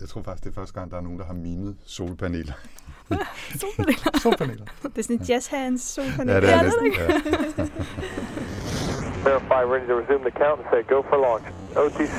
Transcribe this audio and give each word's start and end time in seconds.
Jeg 0.00 0.08
tror 0.08 0.22
faktisk, 0.22 0.44
det 0.44 0.50
er 0.50 0.54
første 0.54 0.74
gang, 0.74 0.90
der 0.90 0.96
er 0.96 1.00
nogen, 1.00 1.18
der 1.18 1.24
har 1.24 1.34
mimet 1.34 1.76
solpaneler. 1.84 2.52
solpaneler? 3.60 4.18
solpaneler. 4.22 4.64
Det 4.82 4.98
er 4.98 5.02
sådan 5.02 5.16
en 5.16 5.22
jazz 5.22 5.46
hands 5.46 5.82
solpaneler. 5.82 6.34
Ja, 6.34 6.40
det 6.40 6.50
er 6.50 6.62
næsten. 6.62 6.92
Ja. 6.92 7.06
Verify 9.26 9.62
ready 9.72 9.86
to 9.88 9.94
resume 10.00 10.22
the 10.30 10.34
count 10.42 10.58
and 10.60 10.68
say 10.72 10.82
go 10.94 11.02
for 11.10 11.16
launch. 11.26 11.46
OTC, 11.76 12.18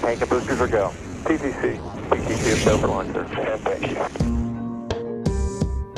tank 0.00 0.20
and 0.22 0.30
boosters 0.30 0.60
are 0.60 0.72
go. 0.78 0.86
TTC, 1.26 1.62
TTC 2.10 2.44
is 2.54 2.64
go 2.68 2.74
for 2.82 2.88
launch, 2.94 3.08
sir. 3.14 3.56
Thank 3.64 3.82
you. 3.92 4.37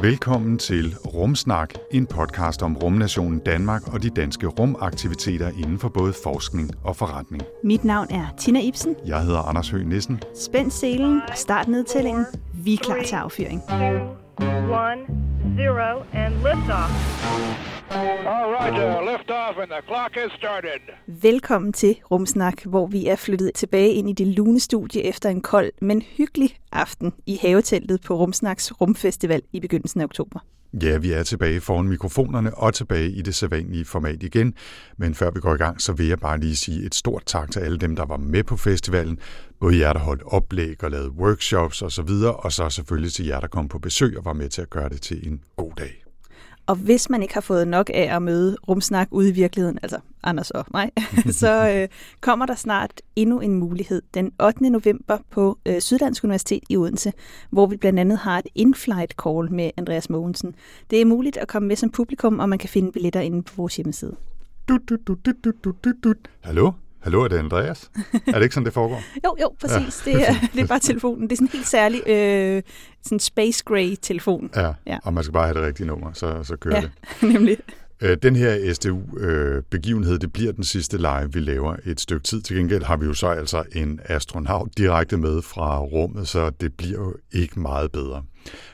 Velkommen 0.02 0.58
til 0.58 0.96
Rumsnak, 0.96 1.74
en 1.90 2.06
podcast 2.06 2.62
om 2.62 2.76
rumnationen 2.76 3.38
Danmark 3.38 3.94
og 3.94 4.02
de 4.02 4.10
danske 4.10 4.46
rumaktiviteter 4.46 5.48
inden 5.48 5.78
for 5.78 5.88
både 5.88 6.12
forskning 6.24 6.70
og 6.84 6.96
forretning. 6.96 7.42
Mit 7.64 7.84
navn 7.84 8.06
er 8.10 8.26
Tina 8.38 8.60
Ibsen. 8.62 8.96
Jeg 9.06 9.22
hedder 9.22 9.38
Anders 9.38 9.70
Høgh 9.70 9.86
Nissen. 9.86 10.20
Spænd 10.34 10.70
selen 10.70 11.20
og 11.28 11.36
start 11.36 11.68
nedtællingen. 11.68 12.26
Vi 12.54 12.74
er 12.74 12.78
klar 12.78 13.02
til 13.06 13.14
affyring. 13.14 13.62
two, 14.40 14.48
one, 14.72 15.29
zero, 15.62 16.06
and 16.12 16.32
liftoff. 16.46 16.90
All 18.34 18.50
right, 18.56 18.72
uh, 18.72 19.12
lift 19.12 19.30
off 19.30 19.56
and 19.62 19.70
the 19.70 19.82
clock 19.86 20.12
has 20.14 20.30
started. 20.38 20.80
Velkommen 21.06 21.72
til 21.72 21.96
Rumsnak, 22.10 22.64
hvor 22.64 22.86
vi 22.86 23.06
er 23.06 23.16
flyttet 23.16 23.50
tilbage 23.54 23.92
ind 23.92 24.10
i 24.10 24.12
det 24.12 24.26
lune 24.26 24.60
studie 24.60 25.02
efter 25.04 25.28
en 25.28 25.40
kold, 25.40 25.72
men 25.80 26.02
hyggelig 26.02 26.56
aften 26.72 27.12
i 27.26 27.38
haveteltet 27.42 28.00
på 28.02 28.14
Rumsnaks 28.14 28.80
Rumfestival 28.80 29.42
i 29.52 29.60
begyndelsen 29.60 30.00
af 30.00 30.04
oktober. 30.04 30.40
Ja, 30.72 30.98
vi 30.98 31.12
er 31.12 31.22
tilbage 31.22 31.60
foran 31.60 31.88
mikrofonerne 31.88 32.54
og 32.54 32.74
tilbage 32.74 33.10
i 33.10 33.22
det 33.22 33.34
sædvanlige 33.34 33.84
format 33.84 34.22
igen. 34.22 34.54
Men 34.96 35.14
før 35.14 35.30
vi 35.30 35.40
går 35.40 35.54
i 35.54 35.58
gang, 35.58 35.80
så 35.80 35.92
vil 35.92 36.06
jeg 36.06 36.18
bare 36.18 36.40
lige 36.40 36.56
sige 36.56 36.86
et 36.86 36.94
stort 36.94 37.22
tak 37.26 37.50
til 37.50 37.60
alle 37.60 37.78
dem, 37.78 37.96
der 37.96 38.06
var 38.06 38.16
med 38.16 38.44
på 38.44 38.56
festivalen. 38.56 39.18
Både 39.60 39.78
jer, 39.78 39.92
der 39.92 40.00
holdt 40.00 40.22
oplæg 40.26 40.84
og 40.84 40.90
lavede 40.90 41.10
workshops 41.10 41.82
osv., 41.82 42.10
og 42.38 42.52
så 42.52 42.70
selvfølgelig 42.70 43.12
til 43.12 43.26
jer, 43.26 43.40
der 43.40 43.48
kom 43.48 43.68
på 43.68 43.78
besøg 43.78 44.18
og 44.18 44.24
var 44.24 44.32
med 44.32 44.48
til 44.48 44.62
at 44.62 44.70
gøre 44.70 44.88
det 44.88 45.02
til 45.02 45.28
en 45.28 45.40
god 45.56 45.72
dag. 45.78 46.09
Og 46.70 46.76
hvis 46.76 47.10
man 47.10 47.22
ikke 47.22 47.34
har 47.34 47.40
fået 47.40 47.68
nok 47.68 47.90
af 47.94 48.16
at 48.16 48.22
møde 48.22 48.56
Rumsnak 48.68 49.08
ude 49.10 49.28
i 49.28 49.32
virkeligheden, 49.32 49.78
altså 49.82 49.98
Anders 50.22 50.50
og 50.50 50.64
mig, 50.72 50.90
så 51.40 51.70
øh, 51.70 51.88
kommer 52.20 52.46
der 52.46 52.54
snart 52.54 53.02
endnu 53.16 53.40
en 53.40 53.54
mulighed 53.54 54.02
den 54.14 54.32
8. 54.42 54.70
november 54.70 55.18
på 55.30 55.58
øh, 55.66 55.80
Syddansk 55.80 56.24
Universitet 56.24 56.62
i 56.68 56.76
Odense, 56.76 57.12
hvor 57.50 57.66
vi 57.66 57.76
blandt 57.76 58.00
andet 58.00 58.18
har 58.18 58.38
et 58.38 58.46
in-flight 58.54 59.14
call 59.24 59.52
med 59.52 59.70
Andreas 59.76 60.10
Mogensen. 60.10 60.54
Det 60.90 61.00
er 61.00 61.04
muligt 61.04 61.36
at 61.36 61.48
komme 61.48 61.68
med 61.68 61.76
som 61.76 61.90
publikum, 61.90 62.38
og 62.38 62.48
man 62.48 62.58
kan 62.58 62.68
finde 62.68 62.92
billetter 62.92 63.20
inde 63.20 63.42
på 63.42 63.52
vores 63.56 63.76
hjemmeside. 63.76 64.16
Dut, 64.68 64.80
dut, 64.88 65.00
dut, 65.06 65.18
dut, 65.26 65.34
dut, 65.44 65.84
dut, 65.84 65.94
dut. 66.04 66.16
Hallo? 66.40 66.72
Hallo, 67.00 67.22
er 67.22 67.28
det 67.28 67.38
Andreas? 67.38 67.90
er 68.26 68.32
det 68.32 68.42
ikke 68.42 68.54
sådan, 68.54 68.64
det 68.64 68.72
foregår? 68.74 69.02
Jo, 69.24 69.36
jo, 69.40 69.54
præcis. 69.60 70.06
Ja. 70.06 70.12
Det, 70.12 70.28
er, 70.28 70.34
det 70.54 70.60
er 70.60 70.66
bare 70.66 70.78
telefonen. 70.78 71.22
Det 71.22 71.32
er 71.32 71.36
sådan 71.36 71.46
en 71.46 71.52
helt 71.52 71.68
særlig 71.68 72.08
øh, 72.08 72.62
sådan 73.04 73.18
space 73.20 73.64
gray 73.64 73.94
telefon. 74.02 74.50
Ja, 74.56 74.72
Ja. 74.86 74.98
og 75.04 75.14
man 75.14 75.24
skal 75.24 75.32
bare 75.32 75.46
have 75.46 75.54
det 75.58 75.62
rigtige 75.66 75.86
nummer, 75.86 76.12
så, 76.12 76.42
så 76.44 76.56
kører 76.56 76.74
Ja, 76.76 76.80
det. 77.20 77.32
nemlig. 77.34 77.56
Øh, 78.00 78.16
Den 78.22 78.36
her 78.36 78.74
SDU-begivenhed, 78.74 80.18
det 80.18 80.32
bliver 80.32 80.52
den 80.52 80.64
sidste 80.64 80.96
live, 80.96 81.32
vi 81.32 81.40
laver 81.40 81.76
et 81.84 82.00
stykke 82.00 82.22
tid. 82.22 82.42
Til 82.42 82.56
gengæld 82.56 82.82
har 82.84 82.96
vi 82.96 83.06
jo 83.06 83.14
så 83.14 83.26
altså 83.26 83.64
en 83.72 84.00
astronaut 84.04 84.78
direkte 84.78 85.16
med 85.16 85.42
fra 85.42 85.78
rummet, 85.80 86.28
så 86.28 86.50
det 86.50 86.74
bliver 86.74 86.98
jo 87.00 87.14
ikke 87.32 87.60
meget 87.60 87.92
bedre. 87.92 88.22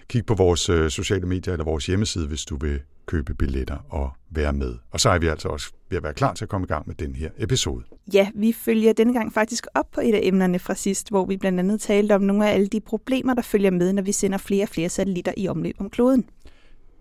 Kig 0.08 0.26
på 0.26 0.34
vores 0.34 0.68
øh, 0.68 0.90
sociale 0.90 1.26
medier 1.26 1.52
eller 1.54 1.64
vores 1.64 1.86
hjemmeside, 1.86 2.26
hvis 2.26 2.44
du 2.44 2.56
vil 2.56 2.80
købe 3.06 3.34
billetter 3.34 3.76
og 3.88 4.10
være 4.30 4.52
med. 4.52 4.74
Og 4.90 5.00
så 5.00 5.10
er 5.10 5.18
vi 5.18 5.26
altså 5.26 5.48
også 5.48 5.72
ved 5.90 5.96
at 5.96 6.02
være 6.02 6.14
klar 6.14 6.34
til 6.34 6.44
at 6.44 6.48
komme 6.48 6.64
i 6.64 6.68
gang 6.68 6.86
med 6.86 6.94
den 6.94 7.14
her 7.14 7.30
episode. 7.38 7.84
Ja, 8.12 8.28
vi 8.34 8.52
følger 8.52 8.92
denne 8.92 9.12
gang 9.12 9.32
faktisk 9.32 9.66
op 9.74 9.90
på 9.90 10.00
et 10.00 10.14
af 10.14 10.20
emnerne 10.22 10.58
fra 10.58 10.74
sidst, 10.74 11.08
hvor 11.08 11.26
vi 11.26 11.36
blandt 11.36 11.60
andet 11.60 11.80
talte 11.80 12.14
om 12.14 12.22
nogle 12.22 12.48
af 12.48 12.54
alle 12.54 12.66
de 12.66 12.80
problemer, 12.80 13.34
der 13.34 13.42
følger 13.42 13.70
med, 13.70 13.92
når 13.92 14.02
vi 14.02 14.12
sender 14.12 14.38
flere 14.38 14.64
og 14.64 14.68
flere 14.68 14.88
satellitter 14.88 15.32
i 15.36 15.48
omløb 15.48 15.74
om 15.78 15.90
kloden. 15.90 16.24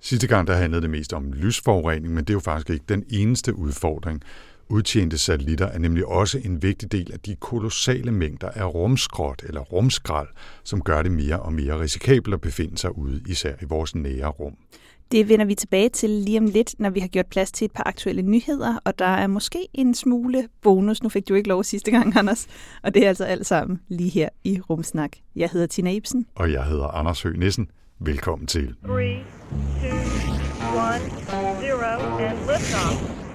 Sidste 0.01 0.27
gang 0.27 0.47
der 0.47 0.55
handlede 0.55 0.81
det 0.81 0.89
mest 0.89 1.13
om 1.13 1.33
lysforurening, 1.33 2.13
men 2.13 2.23
det 2.23 2.29
er 2.29 2.33
jo 2.33 2.39
faktisk 2.39 2.69
ikke 2.69 2.85
den 2.89 3.03
eneste 3.09 3.55
udfordring. 3.55 4.21
Udtjente 4.69 5.17
satellitter 5.17 5.65
er 5.65 5.79
nemlig 5.79 6.05
også 6.05 6.41
en 6.45 6.63
vigtig 6.63 6.91
del 6.91 7.11
af 7.13 7.19
de 7.19 7.35
kolossale 7.35 8.11
mængder 8.11 8.49
af 8.49 8.73
rumskrot 8.73 9.43
eller 9.43 9.61
rumskrald, 9.61 10.27
som 10.63 10.81
gør 10.81 11.01
det 11.01 11.11
mere 11.11 11.39
og 11.39 11.53
mere 11.53 11.79
risikabelt 11.79 12.33
at 12.33 12.41
befinde 12.41 12.77
sig 12.77 12.97
ude, 12.97 13.21
især 13.27 13.53
i 13.61 13.65
vores 13.65 13.95
nære 13.95 14.27
rum. 14.27 14.55
Det 15.11 15.29
vender 15.29 15.45
vi 15.45 15.55
tilbage 15.55 15.89
til 15.89 16.09
lige 16.09 16.39
om 16.39 16.45
lidt, 16.45 16.75
når 16.79 16.89
vi 16.89 16.99
har 16.99 17.07
gjort 17.07 17.25
plads 17.25 17.51
til 17.51 17.65
et 17.65 17.71
par 17.71 17.83
aktuelle 17.87 18.21
nyheder, 18.21 18.75
og 18.83 18.99
der 18.99 19.05
er 19.05 19.27
måske 19.27 19.67
en 19.73 19.95
smule 19.95 20.47
bonus. 20.61 21.03
Nu 21.03 21.09
fik 21.09 21.29
du 21.29 21.33
ikke 21.33 21.49
lov 21.49 21.63
sidste 21.63 21.91
gang, 21.91 22.17
Anders, 22.17 22.47
og 22.83 22.93
det 22.93 23.03
er 23.03 23.07
altså 23.07 23.23
alt 23.25 23.45
sammen 23.45 23.79
lige 23.87 24.09
her 24.09 24.29
i 24.43 24.61
Rumsnak. 24.69 25.11
Jeg 25.35 25.49
hedder 25.49 25.67
Tina 25.67 25.91
Ibsen. 25.91 26.25
Og 26.35 26.51
jeg 26.51 26.63
hedder 26.63 26.87
Anders 26.87 27.21
Høgh 27.21 27.39
Nissen. 27.39 27.67
Velkommen 27.99 28.47
til. 28.47 28.75
Three, 28.85 29.15
two, 29.81 29.97
one, 30.75 31.01
zero, 31.61 32.17
and 32.17 32.37
liftoff. 32.37 33.25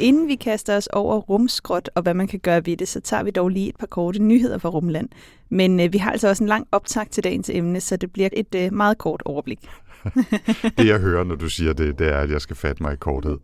Inden 0.00 0.28
vi 0.28 0.34
kaster 0.34 0.76
os 0.76 0.86
over 0.86 1.16
rumskrot 1.16 1.90
og 1.94 2.02
hvad 2.02 2.14
man 2.14 2.26
kan 2.28 2.38
gøre 2.40 2.66
ved 2.66 2.76
det, 2.76 2.88
så 2.88 3.00
tager 3.00 3.22
vi 3.22 3.30
dog 3.30 3.48
lige 3.48 3.68
et 3.68 3.76
par 3.76 3.86
korte 3.86 4.18
nyheder 4.18 4.58
fra 4.58 4.68
Rumland. 4.68 5.08
Men 5.48 5.80
øh, 5.80 5.92
vi 5.92 5.98
har 5.98 6.12
altså 6.12 6.28
også 6.28 6.44
en 6.44 6.48
lang 6.48 6.66
optag 6.72 7.06
til 7.10 7.24
dagens 7.24 7.50
emne, 7.50 7.80
så 7.80 7.96
det 7.96 8.12
bliver 8.12 8.28
et 8.32 8.54
øh, 8.54 8.72
meget 8.72 8.98
kort 8.98 9.22
overblik. 9.24 9.58
Det 10.78 10.86
jeg 10.86 11.00
hører, 11.00 11.24
når 11.24 11.34
du 11.34 11.48
siger 11.48 11.72
det, 11.72 11.98
det 11.98 12.08
er, 12.08 12.18
at 12.18 12.30
jeg 12.30 12.40
skal 12.40 12.56
fatte 12.56 12.82
mig 12.82 12.92
i 12.92 12.96
korthed. 12.96 13.38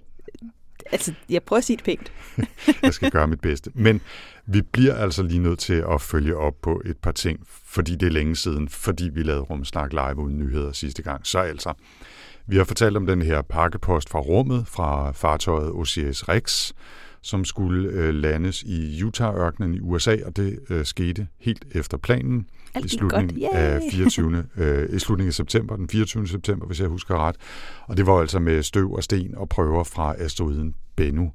Altså, 0.93 1.13
jeg 1.29 1.43
prøver 1.43 1.59
at 1.59 1.65
sige 1.65 1.77
det 1.77 1.85
pænt. 1.85 2.13
Jeg 2.83 2.95
skal 2.95 3.11
gøre 3.11 3.29
mit 3.29 3.41
bedste. 3.41 3.71
Men 3.75 4.01
vi 4.47 4.63
bliver 4.63 4.95
altså 4.95 5.23
lige 5.23 5.39
nødt 5.39 5.59
til 5.59 5.85
at 5.91 6.01
følge 6.01 6.37
op 6.37 6.55
på 6.63 6.83
et 6.85 6.97
par 6.97 7.13
ting, 7.13 7.41
fordi 7.65 7.97
det 7.97 8.07
er 8.07 8.11
længe 8.11 8.37
siden, 8.37 8.69
fordi 8.69 9.09
vi 9.09 9.23
lavede 9.23 9.43
Rumsnak 9.43 9.93
live 9.93 10.17
uden 10.19 10.39
nyheder 10.39 10.73
sidste 10.73 11.03
gang. 11.03 11.27
Så 11.27 11.39
altså, 11.39 11.73
vi 12.47 12.57
har 12.57 12.65
fortalt 12.65 12.97
om 12.97 13.07
den 13.07 13.23
her 13.23 13.43
pakkepost 13.43 14.11
fra 14.11 14.19
rummet, 14.19 14.65
fra 14.69 15.13
fartøjet 15.13 15.71
OCS 15.71 16.29
Rex, 16.29 16.73
som 17.23 17.45
skulle 17.45 17.89
øh, 17.89 18.15
landes 18.15 18.63
i 18.63 19.03
Utah-ørkenen 19.03 19.75
i 19.75 19.81
USA, 19.81 20.17
og 20.27 20.37
det 20.37 20.59
øh, 20.71 20.85
skete 20.85 21.27
helt 21.39 21.65
efter 21.73 21.97
planen 21.97 22.47
Alt 22.77 22.85
i 22.85 22.89
slutningen 22.89 23.41
godt. 23.41 23.55
af 23.55 23.81
Yay! 23.81 23.91
24. 23.91 24.45
øh, 24.57 24.97
i 24.97 24.99
slutningen 24.99 25.29
af 25.29 25.35
september, 25.35 25.77
den 25.77 25.89
24. 25.89 26.29
september, 26.29 26.67
hvis 26.67 26.81
jeg 26.81 26.89
husker 26.89 27.19
ret. 27.29 27.37
Og 27.83 27.97
det 27.97 28.07
var 28.07 28.21
altså 28.21 28.39
med 28.39 28.63
støv 28.63 28.93
og 28.93 29.03
sten 29.03 29.35
og 29.35 29.49
prøver 29.49 29.85
fra 29.85 30.15
asteroiden 30.19 30.75
Bennu. 30.97 31.33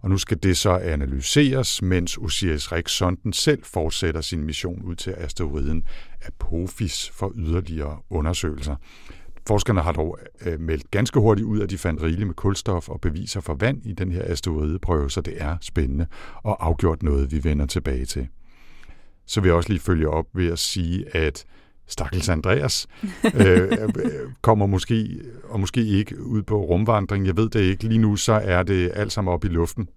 Og 0.00 0.10
nu 0.10 0.18
skal 0.18 0.42
det 0.42 0.56
så 0.56 0.70
analyseres, 0.70 1.82
mens 1.82 2.16
Osiris 2.16 2.72
Rex-sonden 2.72 3.32
selv 3.32 3.62
fortsætter 3.64 4.20
sin 4.20 4.44
mission 4.44 4.82
ud 4.82 4.94
til 4.94 5.14
asteroiden 5.18 5.84
Apophis 6.26 7.10
for 7.14 7.32
yderligere 7.36 7.98
undersøgelser. 8.10 8.76
Forskerne 9.46 9.80
har 9.80 9.92
dog 9.92 10.18
øh, 10.46 10.60
meldt 10.60 10.90
ganske 10.90 11.20
hurtigt 11.20 11.46
ud, 11.46 11.60
at 11.60 11.70
de 11.70 11.78
fandt 11.78 12.02
rigeligt 12.02 12.26
med 12.26 12.34
kulstof 12.34 12.88
og 12.88 13.00
beviser 13.00 13.40
for 13.40 13.54
vand 13.54 13.86
i 13.86 13.92
den 13.92 14.12
her 14.12 14.22
asteroideprøve, 14.24 15.10
så 15.10 15.20
det 15.20 15.34
er 15.36 15.56
spændende 15.60 16.06
og 16.42 16.66
afgjort 16.66 17.02
noget, 17.02 17.32
vi 17.32 17.44
vender 17.44 17.66
tilbage 17.66 18.04
til. 18.04 18.28
Så 19.26 19.40
vil 19.40 19.48
jeg 19.48 19.56
også 19.56 19.68
lige 19.68 19.80
følge 19.80 20.08
op 20.08 20.26
ved 20.34 20.52
at 20.52 20.58
sige, 20.58 21.16
at 21.16 21.44
Stakkels 21.86 22.28
Andreas 22.28 22.86
øh, 23.46 23.68
kommer 24.40 24.66
måske 24.66 25.20
og 25.48 25.60
måske 25.60 25.84
ikke 25.86 26.22
ud 26.22 26.42
på 26.42 26.64
rumvandring. 26.64 27.26
Jeg 27.26 27.36
ved 27.36 27.48
det 27.48 27.60
ikke. 27.60 27.84
Lige 27.84 27.98
nu 27.98 28.16
så 28.16 28.32
er 28.32 28.62
det 28.62 28.90
alt 28.94 29.12
sammen 29.12 29.34
op 29.34 29.44
i 29.44 29.48
luften, 29.48 29.88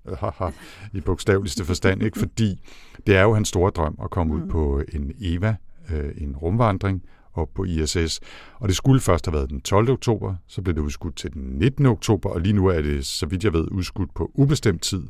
i 0.93 1.01
bogstaveligste 1.01 1.65
forstand, 1.65 2.03
ikke? 2.03 2.19
fordi 2.19 2.61
det 3.07 3.15
er 3.15 3.21
jo 3.21 3.33
hans 3.33 3.47
store 3.47 3.71
drøm 3.71 3.99
at 4.03 4.09
komme 4.09 4.33
ud 4.33 4.49
på 4.49 4.81
en 4.93 5.11
EVA, 5.21 5.55
øh, 5.91 6.11
en 6.17 6.35
rumvandring, 6.35 7.03
op 7.33 7.49
på 7.55 7.63
ISS. 7.63 8.19
Og 8.59 8.67
det 8.67 8.75
skulle 8.75 9.01
først 9.01 9.25
have 9.25 9.33
været 9.33 9.49
den 9.49 9.61
12. 9.61 9.89
oktober, 9.89 10.35
så 10.47 10.61
blev 10.61 10.75
det 10.75 10.81
udskudt 10.81 11.15
til 11.15 11.33
den 11.33 11.43
19. 11.43 11.85
oktober, 11.85 12.29
og 12.29 12.41
lige 12.41 12.53
nu 12.53 12.67
er 12.67 12.81
det, 12.81 13.05
så 13.05 13.25
vidt 13.25 13.43
jeg 13.43 13.53
ved, 13.53 13.67
udskudt 13.71 14.13
på 14.15 14.31
ubestemt 14.33 14.81
tid. 14.81 15.03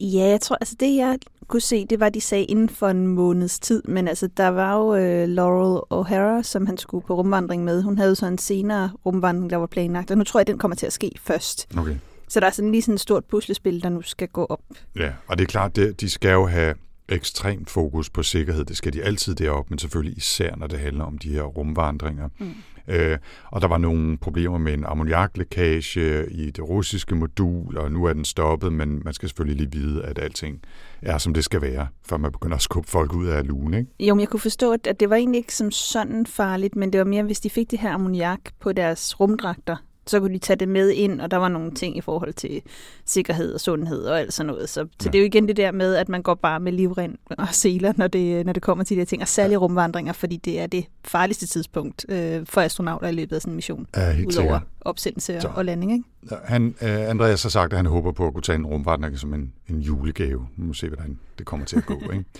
Ja, 0.00 0.26
jeg 0.26 0.40
tror, 0.40 0.56
altså 0.60 0.76
det 0.80 0.96
jeg 0.96 1.18
kunne 1.48 1.60
se, 1.60 1.86
det 1.86 2.00
var, 2.00 2.08
de 2.08 2.20
sagde 2.20 2.44
inden 2.44 2.68
for 2.68 2.88
en 2.88 3.06
måneds 3.06 3.58
tid, 3.58 3.82
men 3.84 4.08
altså 4.08 4.26
der 4.26 4.48
var 4.48 4.76
jo 4.76 4.94
øh, 4.94 5.28
Laurel 5.28 5.80
O'Hara, 5.94 6.42
som 6.42 6.66
han 6.66 6.78
skulle 6.78 7.06
på 7.06 7.14
rumvandring 7.14 7.64
med. 7.64 7.82
Hun 7.82 7.98
havde 7.98 8.16
så 8.16 8.26
en 8.26 8.38
senere 8.38 8.90
rumvandring, 9.06 9.50
der 9.50 9.56
var 9.56 9.66
planlagt, 9.66 10.10
og 10.10 10.18
nu 10.18 10.24
tror 10.24 10.40
jeg, 10.40 10.46
den 10.46 10.58
kommer 10.58 10.74
til 10.74 10.86
at 10.86 10.92
ske 10.92 11.10
først. 11.22 11.68
Okay. 11.78 11.96
Så 12.28 12.40
der 12.40 12.46
er 12.46 12.50
sådan 12.50 12.70
lige 12.70 12.82
sådan 12.82 12.94
et 12.94 13.00
stort 13.00 13.24
puslespil, 13.24 13.82
der 13.82 13.88
nu 13.88 14.02
skal 14.02 14.28
gå 14.28 14.44
op. 14.44 14.60
Ja, 14.96 15.12
og 15.26 15.38
det 15.38 15.44
er 15.44 15.48
klart, 15.48 15.76
det, 15.76 16.00
de 16.00 16.10
skal 16.10 16.32
jo 16.32 16.46
have 16.46 16.74
ekstremt 17.10 17.70
fokus 17.70 18.10
på 18.10 18.22
sikkerhed. 18.22 18.64
Det 18.64 18.76
skal 18.76 18.92
de 18.92 19.02
altid 19.02 19.34
deroppe, 19.34 19.70
men 19.70 19.78
selvfølgelig 19.78 20.16
især, 20.18 20.56
når 20.56 20.66
det 20.66 20.78
handler 20.78 21.04
om 21.04 21.18
de 21.18 21.28
her 21.28 21.42
rumvandringer. 21.42 22.28
Mm. 22.38 22.54
Øh, 22.88 23.18
og 23.50 23.60
der 23.60 23.68
var 23.68 23.78
nogle 23.78 24.18
problemer 24.18 24.58
med 24.58 24.74
en 24.74 24.84
ammoniaklækage 24.84 26.30
i 26.30 26.50
det 26.50 26.68
russiske 26.68 27.14
modul, 27.14 27.78
og 27.78 27.92
nu 27.92 28.04
er 28.04 28.12
den 28.12 28.24
stoppet, 28.24 28.72
men 28.72 29.02
man 29.04 29.14
skal 29.14 29.28
selvfølgelig 29.28 29.56
lige 29.56 29.80
vide, 29.80 30.04
at 30.04 30.18
alting 30.18 30.60
er, 31.02 31.18
som 31.18 31.34
det 31.34 31.44
skal 31.44 31.62
være, 31.62 31.86
før 32.06 32.16
man 32.16 32.32
begynder 32.32 32.56
at 32.56 32.62
skubbe 32.62 32.90
folk 32.90 33.14
ud 33.14 33.26
af 33.26 33.46
lugen. 33.46 33.74
Ikke? 33.74 33.90
Jo, 34.00 34.14
men 34.14 34.20
jeg 34.20 34.28
kunne 34.28 34.40
forstå, 34.40 34.72
at 34.72 35.00
det 35.00 35.10
var 35.10 35.16
egentlig 35.16 35.38
ikke 35.38 35.54
som 35.54 35.70
sådan 35.70 36.26
farligt, 36.26 36.76
men 36.76 36.92
det 36.92 36.98
var 36.98 37.04
mere, 37.04 37.22
hvis 37.22 37.40
de 37.40 37.50
fik 37.50 37.70
det 37.70 37.78
her 37.78 37.92
ammoniak 37.92 38.40
på 38.60 38.72
deres 38.72 39.20
rumdragter, 39.20 39.76
så 40.10 40.20
kunne 40.20 40.34
de 40.34 40.38
tage 40.38 40.56
det 40.56 40.68
med 40.68 40.90
ind, 40.90 41.20
og 41.20 41.30
der 41.30 41.36
var 41.36 41.48
nogle 41.48 41.70
ting 41.70 41.96
i 41.96 42.00
forhold 42.00 42.32
til 42.32 42.62
sikkerhed 43.06 43.54
og 43.54 43.60
sundhed 43.60 44.04
og 44.04 44.20
alt 44.20 44.32
sådan 44.32 44.46
noget. 44.46 44.68
Så, 44.68 44.74
så 44.74 44.86
Ja. 45.04 45.10
det 45.10 45.14
er 45.14 45.18
jo 45.22 45.26
igen 45.26 45.48
det 45.48 45.56
der 45.56 45.72
med, 45.72 45.94
at 45.94 46.08
man 46.08 46.22
går 46.22 46.34
bare 46.34 46.60
med 46.60 46.72
livrend 46.72 47.14
og 47.38 47.48
seler, 47.52 47.92
når 47.96 48.06
det, 48.06 48.46
når 48.46 48.52
det 48.52 48.62
kommer 48.62 48.84
til 48.84 48.96
de 48.96 49.00
her 49.00 49.06
ting, 49.06 49.22
og 49.22 49.28
særligt 49.28 49.60
rumvandringer, 49.60 50.12
fordi 50.12 50.36
det 50.36 50.60
er 50.60 50.66
det 50.66 50.84
farligste 51.04 51.46
tidspunkt 51.46 52.06
øh, 52.08 52.46
for 52.46 52.60
astronauter 52.60 53.08
i 53.08 53.12
løbet 53.12 53.36
af 53.36 53.42
sådan 53.42 53.52
en 53.52 53.56
mission, 53.56 53.86
Ja, 53.96 54.10
helt 54.12 54.26
udover 54.28 54.42
sikkert. 54.42 54.62
Opsendelse 54.80 55.40
Så. 55.40 55.48
og 55.54 55.64
landing. 55.64 55.92
Ikke? 55.92 56.04
Han, 56.44 56.74
øh, 56.82 57.10
Andreas 57.10 57.42
har 57.42 57.50
sagt, 57.50 57.72
at 57.72 57.76
han 57.76 57.86
håber 57.86 58.12
på 58.12 58.26
at 58.26 58.32
kunne 58.32 58.42
tage 58.42 58.56
en 58.56 58.66
rumvandring 58.66 59.18
som 59.18 59.34
en, 59.34 59.52
en 59.68 59.80
julegave. 59.80 60.46
Nu 60.56 60.66
må 60.66 60.72
se, 60.72 60.88
hvordan 60.88 61.18
det 61.38 61.46
kommer 61.46 61.66
til 61.66 61.76
at 61.76 61.86
gå. 61.86 62.00
ikke? 62.12 62.24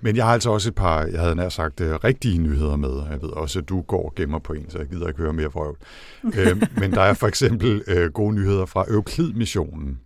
Men 0.00 0.16
jeg 0.16 0.24
har 0.24 0.32
altså 0.32 0.50
også 0.50 0.68
et 0.68 0.74
par, 0.74 1.04
jeg 1.04 1.20
havde 1.20 1.34
nær 1.34 1.48
sagt, 1.48 1.80
øh, 1.80 1.94
rigtige 1.94 2.38
nyheder 2.38 2.76
med. 2.76 3.02
Jeg 3.10 3.22
ved 3.22 3.28
også, 3.28 3.58
at 3.58 3.68
du 3.68 3.80
går 3.80 4.04
og 4.04 4.14
gemmer 4.16 4.38
på 4.38 4.52
en, 4.52 4.70
så 4.70 4.78
jeg 4.78 4.86
gider 4.86 5.08
ikke 5.08 5.20
høre 5.20 5.32
mere 5.32 5.46
vrøvl. 5.46 5.76
øh, 6.38 6.62
men 6.76 6.92
der 6.92 7.02
er 7.02 7.14
for 7.14 7.26
eksempel 7.26 7.82
øh, 7.86 8.12
gode 8.12 8.34
nyheder 8.34 8.66
fra 8.66 8.84
Euklid-missionen. 8.88 10.00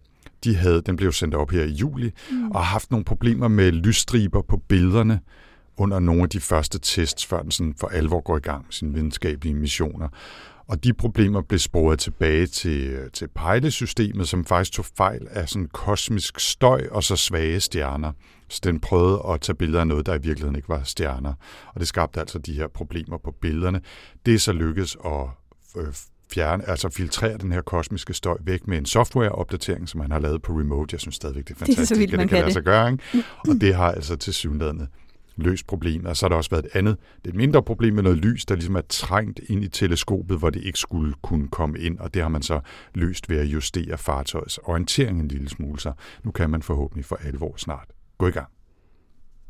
De 0.45 0.57
havde, 0.57 0.83
den 0.87 0.97
blev 0.97 1.13
sendt 1.13 1.35
op 1.35 1.51
her 1.51 1.63
i 1.63 1.71
juli, 1.71 2.11
mm. 2.31 2.51
og 2.51 2.61
har 2.61 2.73
haft 2.73 2.91
nogle 2.91 3.05
problemer 3.05 3.49
med 3.49 3.73
lysstriber 3.73 4.43
på 4.43 4.57
billederne 4.57 5.21
under 5.77 5.99
nogle 5.99 6.23
af 6.23 6.29
de 6.29 6.41
første 6.41 6.79
tests, 6.79 7.27
før 7.27 7.43
den 7.43 7.51
sådan 7.51 7.75
for 7.81 7.87
alvor 7.87 8.21
går 8.21 8.37
i 8.37 8.41
gang 8.41 8.65
med 8.65 8.73
sine 8.73 8.95
videnskabelige 8.95 9.55
missioner. 9.55 10.09
Og 10.69 10.85
de 10.85 10.93
problemer 10.93 11.43
blev 11.43 11.59
sporet 11.59 11.99
tilbage 11.99 12.47
til, 12.47 12.99
til 13.13 13.29
pejlesystemet, 13.29 14.29
som 14.29 14.45
faktisk 14.45 14.73
tog 14.73 14.85
fejl 14.97 15.27
af 15.31 15.49
sådan 15.49 15.69
kosmisk 15.73 16.41
støj 16.41 16.87
og 16.91 17.05
så 17.05 17.17
svage 17.17 17.61
stjerner. 17.61 18.13
Så 18.49 18.61
den 18.65 18.81
prøvede 18.81 19.23
at 19.29 19.41
tage 19.41 19.57
billeder 19.57 19.81
af 19.81 19.87
noget, 19.87 20.07
der 20.07 20.15
i 20.15 20.23
virkeligheden 20.23 20.57
ikke 20.57 20.69
var 20.69 20.83
stjerner. 20.85 21.35
Og 21.75 21.81
det 21.81 21.89
skabte 21.89 22.21
altså 22.21 22.39
de 22.39 22.53
her 22.53 22.69
problemer 22.69 23.19
på 23.19 23.31
billederne. 23.41 23.81
Det 24.27 24.35
er 24.35 24.39
så 24.39 24.53
lykkedes 24.53 24.97
at 25.05 25.27
øh, 25.77 25.95
fjerne, 26.33 26.69
altså 26.69 26.89
filtrere 26.89 27.39
den 27.39 27.53
her 27.53 27.61
kosmiske 27.63 28.15
støj 28.15 28.37
væk 28.41 28.67
med 28.67 28.79
en 28.79 28.87
softwareopdatering, 28.87 29.89
som 29.89 30.01
man 30.01 30.13
har 30.13 30.19
lavet 30.19 30.43
på 30.43 30.53
remote. 30.53 30.95
Jeg 30.95 31.01
synes 31.01 31.15
stadigvæk, 31.15 31.49
det 31.49 31.51
er 31.51 31.55
Det 31.55 31.63
er 31.63 31.67
så 31.67 31.77
fantastisk, 31.77 31.99
vildt, 32.01 32.15
at 32.15 32.19
det 32.21 32.29
kan 32.29 32.29
kan 32.29 32.37
lade 32.37 32.47
det. 32.47 32.53
sig 32.53 32.63
gøre. 32.63 32.93
Ikke? 32.93 33.05
Og 33.49 33.55
det 33.61 33.75
har 33.75 33.93
altså 33.93 34.17
til 34.17 34.35
syvendadende 34.35 34.87
løst 35.37 35.67
problemet. 35.67 36.07
Og 36.07 36.17
så 36.17 36.25
har 36.25 36.29
der 36.29 36.37
også 36.37 36.51
været 36.51 36.65
et 36.65 36.71
andet, 36.75 36.97
det 37.25 37.29
et 37.31 37.35
mindre 37.37 37.63
problem 37.63 37.95
med 37.95 38.03
noget 38.03 38.19
lys, 38.19 38.45
der 38.45 38.55
ligesom 38.55 38.77
er 38.77 38.81
trængt 38.89 39.41
ind 39.49 39.65
i 39.65 39.69
teleskopet, 39.69 40.39
hvor 40.39 40.51
det 40.51 40.65
ikke 40.65 40.79
skulle 40.79 41.15
kunne 41.23 41.49
komme 41.49 41.79
ind, 41.79 41.99
og 41.99 42.15
det 42.15 42.23
har 42.23 42.29
man 42.29 42.43
så 42.43 42.61
løst 42.95 43.29
ved 43.31 43.39
at 43.39 43.47
justere 43.47 43.99
fartøjets 43.99 44.59
orientering 44.59 45.21
en 45.21 45.29
lille 45.29 45.49
smule, 45.49 45.81
så 45.81 45.93
nu 46.25 46.31
kan 46.31 46.51
man 46.51 46.63
forhåbentlig 46.63 47.05
for 47.05 47.19
alvor 47.25 47.55
snart 47.57 47.89
gå 48.19 48.27
i 48.29 48.31
gang. 48.31 48.49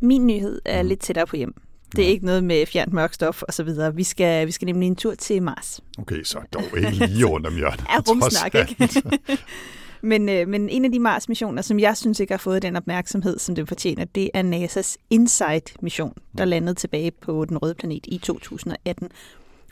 Min 0.00 0.26
nyhed 0.26 0.60
er 0.64 0.82
Mm. 0.82 0.88
lidt 0.88 1.00
tættere 1.00 1.26
på 1.26 1.36
hjem. 1.36 1.54
Det 1.96 2.04
er 2.04 2.08
ikke 2.08 2.26
noget 2.26 2.44
med 2.44 2.66
fjernt 2.66 2.92
mørkstof 2.92 3.42
og 3.42 3.54
så 3.54 3.62
videre. 3.64 3.94
Vi 3.94 4.02
skal, 4.04 4.46
vi 4.46 4.52
skal 4.52 4.66
nemlig 4.66 4.86
en 4.86 4.96
tur 4.96 5.14
til 5.14 5.42
Mars. 5.42 5.80
Okay, 5.98 6.22
så 6.22 6.38
dog 6.52 6.62
ikke 6.76 6.90
lige 7.06 7.24
rundt 7.24 7.46
om 7.46 7.54
hjørnet. 7.56 7.80
er 7.96 8.00
rumsnak, 8.10 8.54
ikke? 8.54 9.02
men, 10.02 10.28
øh, 10.28 10.48
men 10.48 10.68
en 10.68 10.84
af 10.84 10.92
de 10.92 10.98
Mars-missioner, 10.98 11.62
som 11.62 11.78
jeg 11.78 11.96
synes 11.96 12.20
ikke 12.20 12.32
har 12.32 12.38
fået 12.38 12.62
den 12.62 12.76
opmærksomhed, 12.76 13.38
som 13.38 13.54
det 13.54 13.68
fortjener, 13.68 14.04
det 14.04 14.30
er 14.34 14.42
NASA's 14.42 14.96
InSight-mission, 15.10 16.14
der 16.38 16.44
landede 16.44 16.74
tilbage 16.74 17.10
på 17.10 17.44
den 17.44 17.58
røde 17.58 17.74
planet 17.74 18.06
i 18.06 18.18
2018. 18.18 19.08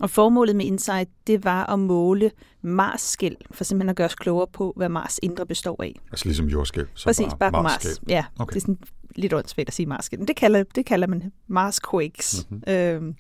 Og 0.00 0.10
formålet 0.10 0.56
med 0.56 0.64
InSight, 0.64 1.10
det 1.26 1.44
var 1.44 1.66
at 1.72 1.78
måle 1.78 2.30
Mars-skæl, 2.62 3.36
for 3.50 3.64
simpelthen 3.64 3.88
at 3.90 3.96
gøre 3.96 4.04
os 4.04 4.14
klogere 4.14 4.46
på, 4.46 4.72
hvad 4.76 4.88
Mars 4.88 5.18
indre 5.22 5.46
består 5.46 5.82
af. 5.82 6.00
Altså 6.12 6.24
ligesom 6.26 6.46
jordskælv. 6.46 6.86
så 6.94 7.04
Præcis, 7.04 7.26
bare 7.40 7.50
på 7.52 7.62
Mars. 7.62 7.72
Marsskælv. 7.84 7.96
Ja, 8.08 8.24
Okay. 8.38 8.54
det 8.54 8.56
er 8.56 8.60
sådan 8.60 8.78
lidt 9.16 9.32
åndssvagt 9.32 9.68
at 9.68 9.74
sige 9.74 9.86
Mars. 9.86 10.08
Men 10.12 10.28
det 10.28 10.36
kalder, 10.36 10.62
det 10.74 10.86
kalder 10.86 11.06
man 11.06 11.32
Mars-quakes. 11.48 12.46
Mhm. 12.50 12.56
Mm-hmm. 12.66 12.72
Øhm, 13.06 13.14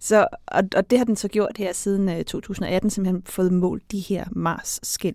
så, 0.00 0.26
og, 0.46 0.62
og 0.76 0.90
det 0.90 0.98
har 0.98 1.04
den 1.04 1.16
så 1.16 1.28
gjort 1.28 1.56
her 1.56 1.72
siden 1.72 2.08
øh, 2.08 2.24
2018, 2.24 2.90
simpelthen 2.90 3.22
fået 3.26 3.52
målt 3.52 3.92
de 3.92 3.98
her 4.00 4.24
Mars-skæl. 4.32 5.14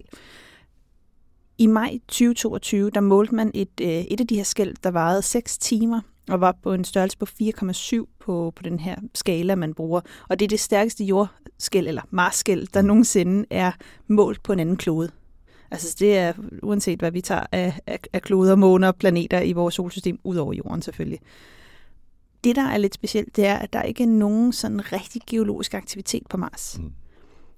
I 1.57 1.67
maj 1.67 1.99
2022, 2.07 2.89
der 2.89 3.01
målte 3.01 3.35
man 3.35 3.51
et, 3.53 3.81
øh, 3.81 3.87
et 3.87 4.19
af 4.19 4.27
de 4.27 4.35
her 4.35 4.43
skæl, 4.43 4.75
der 4.83 4.91
varede 4.91 5.21
6 5.21 5.57
timer, 5.57 6.01
og 6.29 6.41
var 6.41 6.55
på 6.63 6.73
en 6.73 6.83
størrelse 6.83 7.17
på 7.17 7.25
4,7 7.25 8.05
på, 8.19 8.53
på 8.55 8.63
den 8.63 8.79
her 8.79 8.95
skala, 9.15 9.55
man 9.55 9.73
bruger. 9.73 10.01
Og 10.29 10.39
det 10.39 10.45
er 10.45 10.49
det 10.49 10.59
stærkeste 10.59 11.03
jordskæl, 11.03 11.87
eller 11.87 12.01
Mars-skæl, 12.09 12.69
der 12.73 12.81
nogensinde 12.81 13.45
er 13.49 13.71
målt 14.07 14.43
på 14.43 14.53
en 14.53 14.59
anden 14.59 14.77
klode. 14.77 15.11
Altså 15.71 15.95
det 15.99 16.17
er 16.17 16.33
uanset 16.63 16.99
hvad 16.99 17.11
vi 17.11 17.21
tager 17.21 17.45
af, 17.51 17.79
af, 17.87 17.99
af 18.13 18.21
kloder, 18.21 18.55
måner 18.55 18.87
og 18.87 18.95
planeter 18.95 19.41
i 19.41 19.53
vores 19.53 19.75
solsystem, 19.75 20.19
ud 20.23 20.35
over 20.35 20.53
jorden 20.53 20.81
selvfølgelig. 20.81 21.19
Det, 22.43 22.55
der 22.55 22.61
er 22.61 22.77
lidt 22.77 22.93
specielt, 22.93 23.35
det 23.35 23.45
er, 23.45 23.55
at 23.55 23.73
der 23.73 23.81
ikke 23.81 24.03
er 24.03 24.07
nogen 24.07 24.53
sådan 24.53 24.91
rigtig 24.91 25.21
geologisk 25.27 25.73
aktivitet 25.73 26.23
på 26.29 26.37
Mars. 26.37 26.79
Mm. 26.79 26.91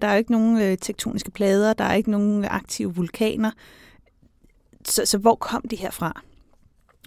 Der 0.05 0.11
er 0.11 0.15
ikke 0.15 0.31
nogen 0.31 0.61
øh, 0.61 0.77
tektoniske 0.77 1.31
plader, 1.31 1.73
der 1.73 1.83
er 1.83 1.93
ikke 1.93 2.11
nogen 2.11 2.43
øh, 2.43 2.55
aktive 2.55 2.95
vulkaner. 2.95 3.51
Så, 4.87 5.05
så 5.05 5.17
hvor 5.17 5.35
kom 5.35 5.61
det 5.69 5.79
her 5.79 5.91
fra? 5.91 6.21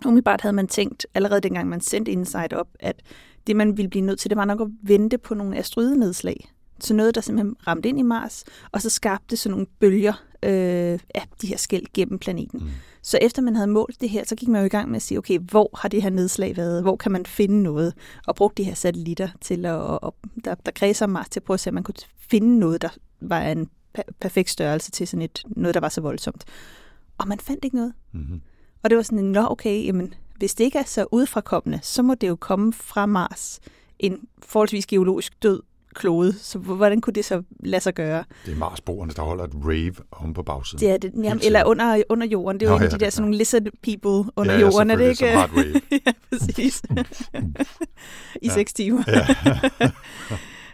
Umiddelbart 0.06 0.41
havde 0.41 0.53
man 0.53 0.69
tænkt, 0.69 1.06
allerede 1.15 1.41
dengang 1.41 1.69
man 1.69 1.81
sendte 1.81 2.12
Insight 2.12 2.53
op, 2.53 2.69
at 2.81 3.03
det 3.47 3.56
man 3.56 3.77
ville 3.77 3.91
blive 3.91 4.05
nødt 4.05 4.19
til, 4.19 4.31
det 4.31 4.37
var 4.39 4.45
nok 4.45 4.61
at 4.61 4.67
vente 4.83 5.19
på 5.19 5.35
nogle 5.35 5.56
asteroidenedslag. 5.56 6.50
Så 6.81 6.95
noget, 6.95 7.15
der 7.15 7.21
simpelthen 7.21 7.56
ramte 7.67 7.89
ind 7.89 7.99
i 7.99 8.03
Mars, 8.03 8.45
og 8.73 8.83
så 8.83 8.91
skabte 8.91 9.37
sådan 9.37 9.51
nogle 9.51 9.67
bølger 9.81 10.25
øh, 10.43 10.99
af 11.14 11.29
de 11.43 11.46
her 11.46 11.56
skæld 11.56 11.85
gennem 11.94 12.19
planeten. 12.19 12.61
Mm. 12.61 12.70
Så 13.02 13.19
efter 13.23 13.43
man 13.43 13.56
havde 13.56 13.69
målt 13.69 14.00
det 14.00 14.11
her, 14.11 14.25
så 14.26 14.37
gik 14.37 14.49
man 14.49 14.61
jo 14.61 14.67
i 14.67 14.69
gang 14.69 14.88
med 14.88 14.96
at 14.96 15.02
sige, 15.02 15.19
okay, 15.19 15.38
hvor 15.38 15.70
har 15.75 15.88
det 15.88 16.02
her 16.02 16.11
nedslag 16.11 16.56
været? 16.56 16.82
Hvor 16.82 16.96
kan 16.96 17.12
man 17.12 17.26
finde 17.26 17.62
noget? 17.62 17.94
Og 18.26 18.35
brugte 18.37 18.62
de 18.62 18.69
her 18.69 18.75
satellitter 18.75 19.29
til 19.40 19.67
at, 19.67 19.75
og, 19.75 20.14
der, 20.44 20.55
der 20.55 20.73
kredser 20.73 21.06
om 21.06 21.11
Mars 21.11 21.29
til 21.29 21.40
at 21.40 21.44
prøve 21.44 21.55
at 21.55 21.61
se, 21.61 21.70
om 21.70 21.75
man 21.75 21.82
kunne 21.82 21.94
finde 22.31 22.58
noget, 22.58 22.82
der 22.82 22.88
var 23.20 23.40
en 23.40 23.70
per- 23.93 24.12
perfekt 24.20 24.50
størrelse 24.50 24.90
til 24.90 25.08
sådan 25.08 25.23
et, 25.23 25.43
noget, 25.46 25.75
der 25.75 25.81
var 25.81 25.88
så 25.88 26.00
voldsomt. 26.00 26.44
Og 27.19 27.29
man 27.29 27.38
fandt 27.38 27.64
ikke 27.64 27.76
noget. 27.76 27.93
Mm-hmm. 28.12 28.41
Og 28.82 28.91
det 28.91 28.96
var 28.96 29.02
sådan, 29.02 29.25
nå 29.25 29.46
okay, 29.50 29.84
jamen, 29.84 30.14
hvis 30.37 30.55
det 30.55 30.64
ikke 30.64 30.79
er 30.79 30.84
så 30.87 31.06
udefrakommende, 31.12 31.79
så 31.82 32.02
må 32.02 32.14
det 32.14 32.29
jo 32.29 32.37
komme 32.37 32.73
fra 32.73 33.06
Mars, 33.06 33.61
en 33.99 34.29
forholdsvis 34.43 34.87
geologisk 34.87 35.43
død 35.43 35.62
klode. 35.99 36.35
Så 36.43 36.59
hvordan 36.59 37.00
kunne 37.00 37.15
det 37.15 37.25
så 37.25 37.43
lade 37.61 37.83
sig 37.83 37.95
gøre? 37.95 38.25
Det 38.47 38.53
er 38.53 38.56
Marsboerne, 38.56 39.12
der 39.12 39.23
holder 39.23 39.45
et 39.45 39.53
rave 39.55 39.95
om 40.12 40.35
på 40.35 40.43
bagsiden. 40.43 40.81
Det 40.81 40.91
er 40.91 40.97
det, 40.99 41.12
jamen, 41.25 41.41
eller 41.45 41.65
under, 41.65 42.03
under 42.09 42.27
jorden. 42.27 42.61
Det 42.61 42.67
er 42.67 42.71
jo 42.71 42.77
Nå, 42.79 42.81
en 42.81 42.87
af 42.87 42.91
ja, 42.93 42.97
de 42.97 43.05
der 43.05 43.11
sådan 43.11 43.23
nogle 43.23 43.37
lizard 43.39 43.62
people 43.83 44.33
under 44.37 44.53
Ja, 44.53 44.59
ja, 44.59 44.67
jorden, 44.67 44.91
er 44.91 44.97
det 44.97 45.09
ikke? 45.11 45.25
wave. 45.25 45.81
ja, 46.06 46.12
præcis. 46.31 46.83
I 48.43 48.47
Ja. 48.47 48.55
seks 48.55 48.73
timer. 48.73 49.03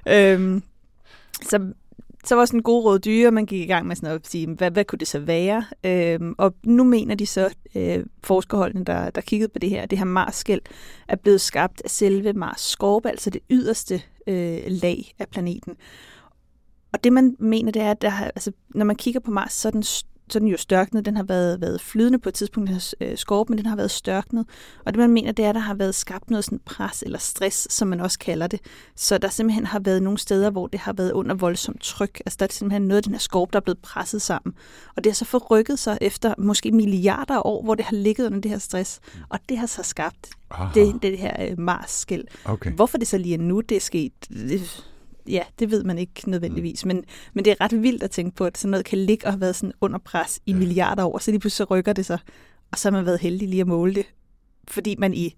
Ja. 0.07 0.33
øhm, 0.35 0.63
så, 1.49 1.73
så 2.25 2.35
var 2.35 2.45
sådan 2.45 2.61
gode 2.61 2.83
god 2.83 2.91
råd 2.91 2.99
dyre, 2.99 3.31
man 3.31 3.47
gik 3.47 3.61
i 3.61 3.67
gang 3.67 3.87
med 3.87 3.97
sådan 3.97 4.15
at 4.15 4.27
sige, 4.27 4.47
hvad, 4.47 4.71
hvad 4.71 4.85
kunne 4.85 4.99
det 4.99 5.09
så 5.09 5.19
være? 5.19 5.65
Øhm, 5.85 6.35
og 6.39 6.55
nu 6.65 6.85
mener 6.85 7.15
de 7.15 7.27
så, 7.27 7.55
øh, 7.75 8.05
forskerholdene, 8.25 8.85
der, 8.85 9.11
der 9.11 9.21
kiggede 9.21 9.49
på 9.53 9.59
det 9.59 9.71
her, 9.71 9.87
det 9.87 9.99
her 9.99 10.05
Mars-skæld, 10.05 10.61
er 11.09 11.17
blevet 11.17 11.41
skabt 11.41 11.83
af 11.85 11.91
selve 11.91 12.33
Mars 12.33 12.61
skorpe, 12.61 13.11
altså 13.11 13.31
det 13.31 13.43
yderste 13.51 14.03
øh, 14.27 14.61
lag 14.67 15.15
af 15.19 15.29
planeten. 15.29 15.77
Og 16.93 17.05
det 17.05 17.13
man 17.13 17.37
mener, 17.39 17.73
det 17.73 17.83
er, 17.83 17.91
at 17.91 18.03
der, 18.03 18.13
altså, 18.13 18.53
når 18.75 18.85
man 18.85 18.97
kigger 18.97 19.21
på 19.21 19.31
Mars, 19.31 19.53
så 19.53 19.69
er 19.69 19.73
den, 19.73 19.85
så 20.29 20.39
er 20.39 20.41
den 20.41 20.49
jo 20.49 20.57
størknet. 20.57 21.05
Den 21.05 21.17
har 21.17 21.23
været, 21.23 21.61
været 21.61 21.81
flydende 21.81 22.19
på 22.19 22.29
et 22.29 22.35
tidspunkt, 22.35 22.69
den 22.69 22.75
her 22.75 22.95
øh, 23.01 23.19
skorpe, 23.19 23.51
men 23.53 23.59
den 23.59 23.67
har 23.67 23.77
været 23.77 23.91
størknet. 23.91 24.47
Og 24.85 24.93
det 24.93 25.01
man 25.01 25.11
mener, 25.11 25.33
det 25.33 25.45
er, 25.45 25.49
at 25.49 25.55
der 25.55 25.61
har 25.61 25.75
været 25.75 25.95
skabt 25.95 26.31
noget 26.31 26.45
sådan 26.45 26.61
pres 26.65 27.03
eller 27.03 27.19
stress, 27.19 27.75
som 27.75 27.89
man 27.89 28.01
også 28.01 28.19
kalder 28.19 28.47
det. 28.47 28.61
Så 28.97 29.19
der 29.19 29.29
simpelthen 29.29 29.67
har 29.67 29.79
været 29.79 30.03
nogle 30.03 30.19
steder, 30.19 30.51
hvor 30.51 30.67
det 30.67 30.81
har 30.81 30.93
været 30.93 31.13
under 31.13 31.35
voldsomt 31.35 31.83
tryk. 31.83 32.23
Altså 32.27 32.37
der 32.41 32.47
er 32.47 32.53
simpelthen 32.53 32.83
noget 32.83 32.97
af 32.97 33.03
den 33.03 33.13
her 33.13 33.19
skorpe, 33.19 33.53
der 33.53 33.57
er 33.57 33.65
blevet 33.65 33.79
presset 33.79 34.23
sammen. 34.23 34.55
Og 34.97 35.05
det 35.05 35.13
har 35.13 35.15
så 35.15 35.25
forrykket 35.25 35.79
sig 35.79 35.99
efter 36.01 36.35
måske 36.39 36.73
milliarder 36.73 37.35
af 37.35 37.43
år, 37.45 37.63
hvor 37.63 37.75
det 37.75 37.85
har 37.85 37.97
ligget 37.97 38.27
under 38.27 38.41
det 38.41 38.51
her 38.51 38.59
stress. 38.59 39.01
Og 39.29 39.39
det 39.49 39.59
har 39.59 39.67
så 39.67 39.83
skabt 39.83 40.29
Aha. 40.51 40.81
det, 40.81 41.03
det 41.03 41.19
her 41.19 41.51
øh, 41.51 41.59
Mars-skæld. 41.59 42.25
Okay. 42.45 42.73
Hvorfor 42.73 42.99
det 42.99 43.09
så 43.09 43.19
lige 43.19 43.35
er 43.35 43.39
nu, 43.39 43.61
det 43.61 43.77
er 43.77 43.81
sket, 43.81 44.13
det, 44.29 44.85
ja, 45.29 45.43
det 45.59 45.71
ved 45.71 45.85
man 45.85 45.99
ikke 45.99 46.31
nødvendigvis. 46.31 46.85
Men, 46.85 47.05
men 47.35 47.45
det 47.45 47.51
er 47.51 47.65
ret 47.65 47.83
vildt 47.83 48.03
at 48.03 48.11
tænke 48.11 48.37
på, 48.37 48.45
at 48.45 48.59
sådan 48.59 48.71
noget 48.71 48.87
kan 48.87 48.99
ligge 48.99 49.27
og 49.27 49.33
have 49.33 49.41
været 49.41 49.57
sådan 49.57 49.73
under 49.81 49.99
pres 49.99 50.41
i 50.47 50.53
milliarder 50.53 51.05
år, 51.05 51.19
så 51.19 51.31
lige 51.31 51.41
pludselig 51.41 51.67
så 51.67 51.75
rykker 51.75 51.93
det 51.93 52.07
sig, 52.07 52.19
og 52.73 52.79
så 52.79 52.91
har 52.91 52.97
man 52.97 53.07
været 53.07 53.21
heldig 53.21 53.49
lige 53.49 53.61
at 53.61 53.67
måle 53.67 53.95
det, 53.95 54.07
fordi 54.69 54.97
man 54.99 55.15
i 55.15 55.37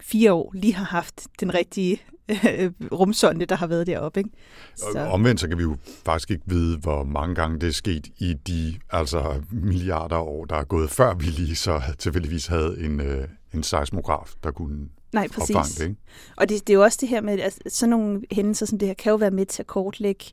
fire 0.00 0.32
år 0.32 0.52
lige 0.54 0.74
har 0.74 0.84
haft 0.84 1.26
den 1.40 1.54
rigtige 1.54 2.02
øh, 2.30 2.72
rumsonde, 2.92 3.46
der 3.46 3.56
har 3.56 3.66
været 3.66 3.86
deroppe. 3.86 4.20
Ikke? 4.20 4.30
Så. 4.76 5.08
Omvendt 5.10 5.40
så 5.40 5.48
kan 5.48 5.58
vi 5.58 5.62
jo 5.62 5.76
faktisk 6.04 6.30
ikke 6.30 6.44
vide, 6.46 6.78
hvor 6.78 7.04
mange 7.04 7.34
gange 7.34 7.60
det 7.60 7.68
er 7.68 7.72
sket 7.72 8.06
i 8.18 8.34
de 8.46 8.74
altså 8.90 9.42
milliarder 9.50 10.16
år, 10.16 10.44
der 10.44 10.56
er 10.56 10.64
gået, 10.64 10.90
før 10.90 11.14
vi 11.14 11.24
lige 11.24 11.56
så 11.56 11.82
tilfældigvis 11.98 12.46
havde 12.46 12.76
en, 12.84 13.00
øh, 13.00 13.28
en 13.54 13.62
seismograf, 13.62 14.32
der 14.42 14.50
kunne 14.50 14.88
Nej, 15.12 15.28
præcis. 15.28 15.56
opfange 15.56 15.74
det. 15.78 15.88
Ikke? 15.88 16.00
Og 16.36 16.48
det, 16.48 16.66
det 16.66 16.72
er 16.72 16.74
jo 16.74 16.82
også 16.82 16.98
det 17.00 17.08
her 17.08 17.20
med, 17.20 17.40
at 17.40 17.58
sådan 17.68 17.90
nogle 17.90 18.22
hændelser 18.30 18.66
som 18.66 18.78
det 18.78 18.88
her, 18.88 18.94
kan 18.94 19.10
jo 19.10 19.16
være 19.16 19.30
med 19.30 19.46
til 19.46 19.62
at 19.62 19.66
kortlægge, 19.66 20.24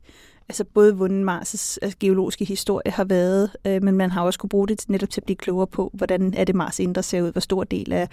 altså 0.48 0.64
både 0.64 0.92
hvordan 0.92 1.28
Mars' 1.28 1.78
altså, 1.82 1.96
geologiske 2.00 2.44
historie 2.44 2.92
har 2.92 3.04
været, 3.04 3.50
øh, 3.66 3.82
men 3.82 3.96
man 3.96 4.10
har 4.10 4.22
også 4.22 4.38
kunne 4.38 4.48
bruge 4.48 4.68
det 4.68 4.78
til, 4.78 4.90
netop 4.92 5.10
til 5.10 5.20
at 5.20 5.24
blive 5.24 5.36
klogere 5.36 5.66
på, 5.66 5.90
hvordan 5.94 6.34
er 6.36 6.44
det 6.44 6.54
Mars 6.54 6.80
indre 6.80 7.02
ser 7.02 7.22
ud, 7.22 7.32
hvor 7.32 7.40
stor 7.40 7.64
del 7.64 7.92
af, 7.92 8.08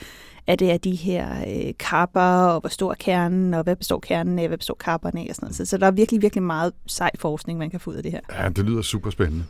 af 0.47 0.57
det 0.57 0.71
er 0.71 0.77
de 0.77 0.95
her 0.95 1.43
øh, 1.47 1.73
karper, 1.79 2.21
og 2.21 2.59
hvor 2.59 2.69
stor 2.69 2.91
er 2.91 2.95
kernen, 2.95 3.53
og 3.53 3.63
hvad 3.63 3.75
består 3.75 3.99
kernen 3.99 4.39
af, 4.39 4.47
hvad 4.47 4.57
består 4.57 4.77
karperne 4.79 5.19
af, 5.19 5.25
og 5.29 5.35
sådan 5.35 5.45
noget. 5.45 5.55
Så, 5.55 5.65
så 5.65 5.77
der 5.77 5.87
er 5.87 5.91
virkelig, 5.91 6.21
virkelig 6.21 6.43
meget 6.43 6.73
sej 6.87 7.11
forskning, 7.19 7.59
man 7.59 7.69
kan 7.69 7.79
få 7.79 7.91
ud 7.91 7.95
af 7.95 8.03
det 8.03 8.11
her. 8.11 8.21
Ja, 8.43 8.49
det 8.49 8.65
lyder 8.65 8.81
super 8.81 9.09
spændende. 9.09 9.43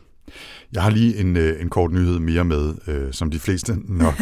Jeg 0.73 0.83
har 0.83 0.89
lige 0.89 1.17
en, 1.17 1.37
øh, 1.37 1.61
en 1.61 1.69
kort 1.69 1.91
nyhed 1.91 2.19
mere 2.19 2.43
med, 2.43 2.75
øh, 2.87 3.13
som 3.13 3.31
de 3.31 3.39
fleste 3.39 3.75
nok 4.03 4.13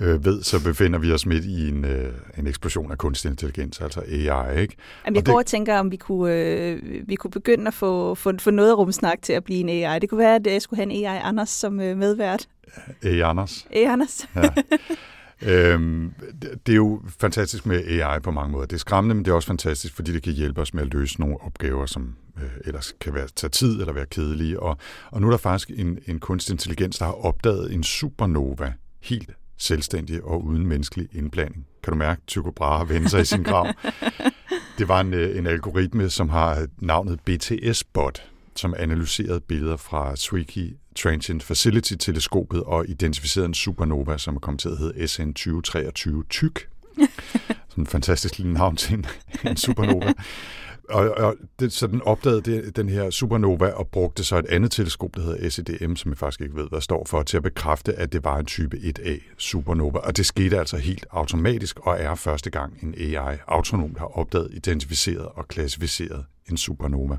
øh, 0.00 0.24
ved, 0.24 0.42
så 0.42 0.64
befinder 0.64 0.98
vi 0.98 1.12
os 1.12 1.26
midt 1.26 1.44
i 1.44 1.68
en, 1.68 1.84
øh, 1.84 2.12
en 2.38 2.46
eksplosion 2.46 2.90
af 2.90 2.98
kunstig 2.98 3.30
intelligens, 3.30 3.80
altså 3.80 4.00
AI, 4.00 4.60
ikke? 4.60 4.76
Jamen, 5.06 5.16
jeg 5.16 5.22
Og 5.28 5.32
går 5.32 5.38
og 5.38 5.46
tænker, 5.46 5.78
om 5.78 5.90
vi 5.90 5.96
kunne, 5.96 6.34
øh, 6.34 6.82
vi 7.06 7.14
kunne 7.14 7.30
begynde 7.30 7.66
at 7.66 7.74
få, 7.74 8.14
få, 8.14 8.32
få 8.38 8.50
noget 8.50 8.78
rumsnak 8.78 9.22
til 9.22 9.32
at 9.32 9.44
blive 9.44 9.60
en 9.60 9.68
AI. 9.68 9.98
Det 9.98 10.08
kunne 10.08 10.18
være, 10.18 10.34
at 10.34 10.46
jeg 10.46 10.62
skulle 10.62 10.78
have 10.78 10.92
en 10.92 11.06
AI 11.06 11.20
Anders 11.24 11.50
som 11.50 11.80
øh, 11.80 11.96
medvært. 11.96 12.48
AI 13.02 13.20
Anders. 13.20 13.66
AI 13.72 13.84
Anders. 13.84 14.28
Ja. 14.36 14.48
Øhm, 15.42 16.12
det- 16.66 16.72
er 16.72 16.76
jo 16.76 17.02
fantastisk 17.20 17.66
med 17.66 17.84
AI 17.86 18.20
på 18.20 18.30
mange 18.30 18.52
måder. 18.52 18.66
Det 18.66 18.76
er 18.76 18.78
skræmmende, 18.80 19.14
men 19.14 19.24
det 19.24 19.30
er 19.30 19.34
også 19.34 19.46
fantastisk, 19.48 19.94
fordi 19.94 20.12
det 20.12 20.22
kan 20.22 20.32
hjælpe 20.32 20.60
os 20.60 20.74
med 20.74 20.82
at 20.82 20.92
løse 20.94 21.20
nogle 21.20 21.36
opgaver, 21.40 21.86
som 21.86 22.14
øh, 22.36 22.42
ellers 22.64 22.94
kan 23.00 23.14
være 23.14 23.28
tage 23.36 23.50
tid 23.50 23.80
eller 23.80 23.92
være 23.92 24.06
kedelige. 24.06 24.60
Og, 24.60 24.78
og 25.10 25.20
nu 25.20 25.26
er 25.26 25.30
der 25.30 25.38
faktisk 25.38 25.70
en, 25.74 25.98
en 26.06 26.18
kunstig 26.20 26.52
intelligens, 26.52 26.98
der 26.98 27.04
har 27.04 27.12
opdaget 27.24 27.72
en 27.72 27.82
supernova 27.82 28.72
helt 29.02 29.30
selvstændig 29.58 30.24
og 30.24 30.44
uden 30.44 30.66
menneskelig 30.66 31.08
indblanding. 31.12 31.66
Kan 31.82 31.92
du 31.92 31.98
mærke, 31.98 32.20
Tycho 32.26 32.50
Brahe 32.50 32.88
vende 32.88 33.08
sig 33.08 33.20
i 33.20 33.24
sin 33.24 33.42
grav? 33.42 33.66
Det 34.78 34.88
var 34.88 35.00
en, 35.00 35.14
øh, 35.14 35.38
en 35.38 35.46
algoritme, 35.46 36.10
som 36.10 36.28
har 36.28 36.66
navnet 36.78 37.20
BTS-bot, 37.20 38.22
som 38.56 38.74
analyserede 38.78 39.40
billeder 39.40 39.76
fra 39.76 40.16
Zwicky 40.16 40.76
Transient 41.02 41.42
Facility-teleskopet 41.42 42.62
og 42.62 42.88
identificerede 42.88 43.46
en 43.46 43.54
supernova, 43.54 44.18
som 44.18 44.36
er 44.36 44.40
kommet 44.40 44.60
til 44.60 44.68
at 44.68 44.78
hedde 44.78 45.08
SN 45.08 45.32
2023 45.32 46.24
Tyk. 46.30 46.68
Sådan 47.68 47.82
en 47.82 47.86
fantastisk 47.86 48.38
lille 48.38 48.52
navn 48.52 48.76
til 48.76 48.94
en, 48.94 49.06
en 49.44 49.56
supernova. 49.56 50.12
Og, 50.88 51.10
og 51.10 51.36
det, 51.60 51.72
så 51.72 51.86
den 51.86 52.02
opdagede 52.02 52.40
det, 52.40 52.76
den 52.76 52.88
her 52.88 53.10
supernova 53.10 53.70
og 53.70 53.88
brugte 53.88 54.24
så 54.24 54.38
et 54.38 54.46
andet 54.46 54.70
teleskop, 54.70 55.14
der 55.14 55.22
hedder 55.22 55.48
SEDM, 55.50 55.96
som 55.96 56.10
jeg 56.10 56.18
faktisk 56.18 56.40
ikke 56.40 56.56
ved, 56.56 56.68
hvad 56.68 56.80
står 56.80 57.04
for, 57.04 57.22
til 57.22 57.36
at 57.36 57.42
bekræfte, 57.42 57.94
at 57.94 58.12
det 58.12 58.24
var 58.24 58.38
en 58.38 58.46
type 58.46 58.76
1A 58.76 59.20
supernova. 59.38 59.98
Og 59.98 60.16
det 60.16 60.26
skete 60.26 60.58
altså 60.58 60.76
helt 60.76 61.06
automatisk 61.10 61.78
og 61.78 61.96
er 62.00 62.14
første 62.14 62.50
gang 62.50 62.78
en 62.82 62.94
AI 62.98 63.36
autonomt 63.46 63.98
har 63.98 64.18
opdaget, 64.18 64.48
identificeret 64.52 65.26
og 65.26 65.48
klassificeret 65.48 66.24
en 66.50 66.56
supernova. 66.56 67.18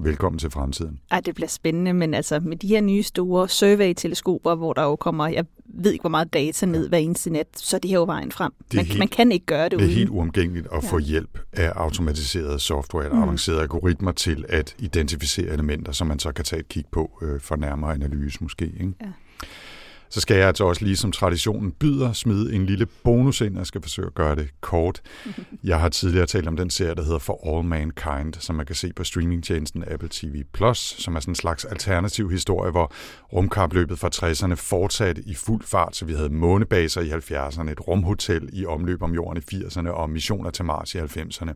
Velkommen 0.00 0.38
til 0.38 0.50
fremtiden. 0.50 1.00
Ej, 1.10 1.20
det 1.20 1.34
bliver 1.34 1.48
spændende, 1.48 1.92
men 1.92 2.14
altså 2.14 2.40
med 2.40 2.56
de 2.56 2.68
her 2.68 2.80
nye 2.80 3.02
store 3.02 3.48
survey-teleskoper, 3.48 4.54
hvor 4.54 4.72
der 4.72 4.82
jo 4.82 4.96
kommer, 4.96 5.28
jeg 5.28 5.44
ved 5.74 5.92
ikke, 5.92 6.02
hvor 6.02 6.10
meget 6.10 6.32
data 6.32 6.66
ned 6.66 6.88
hver 6.88 6.98
eneste 6.98 7.30
nat, 7.30 7.46
så 7.56 7.76
er 7.76 7.80
det 7.80 7.90
her 7.90 7.98
jo 7.98 8.04
vejen 8.04 8.32
frem. 8.32 8.52
Det 8.58 8.72
er 8.72 8.76
Man, 8.78 8.86
helt- 8.86 8.98
man 8.98 9.08
kan 9.08 9.32
ikke 9.32 9.46
gøre 9.46 9.64
det, 9.64 9.70
Det 9.72 9.78
er 9.80 9.84
uden. 9.84 9.94
helt 9.98 10.10
uomgængeligt 10.10 10.66
at 10.72 10.82
Ja. 10.84 10.88
få 10.90 10.98
hjælp 10.98 11.38
af 11.52 11.72
automatiseret 11.76 12.60
software 12.60 13.04
eller 13.04 13.16
Mm. 13.16 13.22
avancerede 13.22 13.60
algoritmer 13.60 14.12
til 14.12 14.44
at 14.48 14.74
identificere 14.78 15.52
elementer, 15.52 15.92
som 15.92 16.06
man 16.06 16.18
så 16.18 16.32
kan 16.32 16.44
tage 16.44 16.60
et 16.60 16.68
kig 16.68 16.84
på 16.92 17.18
øh, 17.22 17.40
for 17.40 17.56
nærmere 17.56 17.94
analyse 17.94 18.38
måske. 18.40 18.64
Ikke? 18.64 18.92
Ja. 19.00 19.06
Så 20.10 20.20
skal 20.20 20.36
jeg 20.36 20.46
altså 20.46 20.64
også 20.64 20.84
lige 20.84 20.96
som 20.96 21.12
traditionen 21.12 21.72
byder 21.72 22.12
smide 22.12 22.54
en 22.54 22.66
lille 22.66 22.86
bonus 22.86 23.40
ind. 23.40 23.56
Jeg 23.56 23.66
skal 23.66 23.82
forsøge 23.82 24.06
at 24.06 24.14
gøre 24.14 24.36
det 24.36 24.48
kort. 24.60 25.00
Jeg 25.64 25.80
har 25.80 25.88
tidligere 25.88 26.26
talt 26.26 26.48
om 26.48 26.56
den 26.56 26.70
serie, 26.70 26.94
der 26.94 27.02
hedder 27.02 27.18
For 27.18 27.56
All 27.56 27.68
Mankind, 27.68 28.34
som 28.40 28.56
man 28.56 28.66
kan 28.66 28.76
se 28.76 28.92
på 28.92 29.04
streamingtjenesten 29.04 29.84
Apple 29.86 30.08
TV+, 30.12 30.44
som 30.74 31.16
er 31.16 31.20
sådan 31.20 31.30
en 31.30 31.34
slags 31.34 31.64
alternativ 31.64 32.30
historie, 32.30 32.70
hvor 32.70 32.92
rumkapløbet 33.32 33.98
fra 33.98 34.10
60'erne 34.14 34.54
fortsatte 34.54 35.22
i 35.26 35.34
fuld 35.34 35.64
fart, 35.64 35.96
så 35.96 36.04
vi 36.04 36.12
havde 36.12 36.28
månebaser 36.28 37.00
i 37.00 37.10
70'erne, 37.10 37.70
et 37.70 37.88
rumhotel 37.88 38.48
i 38.52 38.66
omløb 38.66 39.02
om 39.02 39.14
jorden 39.14 39.42
i 39.52 39.54
80'erne 39.54 39.88
og 39.88 40.10
missioner 40.10 40.50
til 40.50 40.64
Mars 40.64 40.94
i 40.94 40.98
90'erne. 40.98 41.52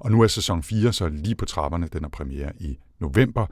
Og 0.00 0.10
nu 0.10 0.22
er 0.22 0.26
sæson 0.26 0.62
4 0.62 0.92
så 0.92 1.08
lige 1.08 1.34
på 1.34 1.44
trapperne, 1.44 1.88
den 1.92 2.04
er 2.04 2.08
premiere 2.08 2.52
i 2.60 2.78
november, 2.98 3.46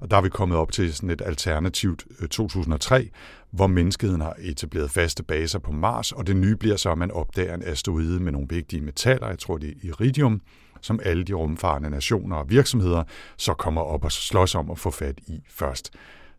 og 0.00 0.10
der 0.10 0.16
er 0.16 0.20
vi 0.20 0.28
kommet 0.28 0.58
op 0.58 0.72
til 0.72 0.94
sådan 0.94 1.10
et 1.10 1.22
alternativt 1.24 2.04
øh, 2.20 2.28
2003, 2.28 3.10
hvor 3.50 3.66
menneskeheden 3.66 4.20
har 4.20 4.36
etableret 4.38 4.90
faste 4.90 5.22
baser 5.22 5.58
på 5.58 5.72
Mars, 5.72 6.12
og 6.12 6.26
det 6.26 6.36
nye 6.36 6.56
bliver 6.56 6.76
så, 6.76 6.90
at 6.92 6.98
man 6.98 7.10
opdager 7.10 7.54
en 7.54 7.62
asteroide 7.62 8.20
med 8.20 8.32
nogle 8.32 8.46
vigtige 8.50 8.82
metaller, 8.82 9.28
jeg 9.28 9.38
tror 9.38 9.58
det 9.58 9.68
er 9.68 9.74
iridium, 9.82 10.40
som 10.80 11.00
alle 11.02 11.24
de 11.24 11.32
rumfarende 11.32 11.90
nationer 11.90 12.36
og 12.36 12.50
virksomheder 12.50 13.04
så 13.36 13.54
kommer 13.54 13.80
op 13.80 14.04
og 14.04 14.12
slås 14.12 14.54
om 14.54 14.70
at 14.70 14.78
få 14.78 14.90
fat 14.90 15.18
i 15.26 15.40
først. 15.50 15.92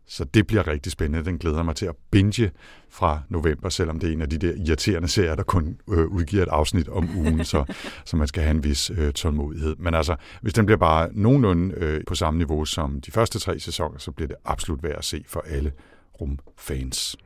Så 0.06 0.24
det 0.24 0.46
bliver 0.46 0.66
rigtig 0.66 0.92
spændende. 0.92 1.24
Den 1.24 1.38
glæder 1.38 1.62
mig 1.62 1.76
til 1.76 1.86
at 1.86 1.94
binge 2.10 2.50
fra 2.90 3.20
november, 3.28 3.68
selvom 3.68 3.98
det 3.98 4.08
er 4.08 4.12
en 4.12 4.22
af 4.22 4.30
de 4.30 4.38
der 4.38 4.52
irriterende 4.66 5.08
serier, 5.08 5.34
der 5.34 5.42
kun 5.42 5.78
øh, 5.90 6.06
udgiver 6.06 6.42
et 6.42 6.48
afsnit 6.48 6.88
om 6.88 7.08
ugen, 7.16 7.44
så, 7.44 7.64
så 8.08 8.16
man 8.16 8.28
skal 8.28 8.42
have 8.42 8.50
en 8.50 8.64
vis 8.64 8.90
øh, 8.90 9.12
tålmodighed. 9.12 9.76
Men 9.78 9.94
altså, 9.94 10.16
hvis 10.42 10.52
den 10.52 10.66
bliver 10.66 10.78
bare 10.78 11.08
nogenlunde 11.12 11.74
øh, 11.76 12.00
på 12.06 12.14
samme 12.14 12.38
niveau 12.38 12.64
som 12.64 13.00
de 13.00 13.10
første 13.10 13.38
tre 13.38 13.58
sæsoner, 13.58 13.98
så 13.98 14.10
bliver 14.12 14.28
det 14.28 14.36
absolut 14.44 14.82
værd 14.82 14.98
at 14.98 15.04
se 15.04 15.24
for 15.28 15.44
alle 15.46 15.72
rumfans. 16.20 17.16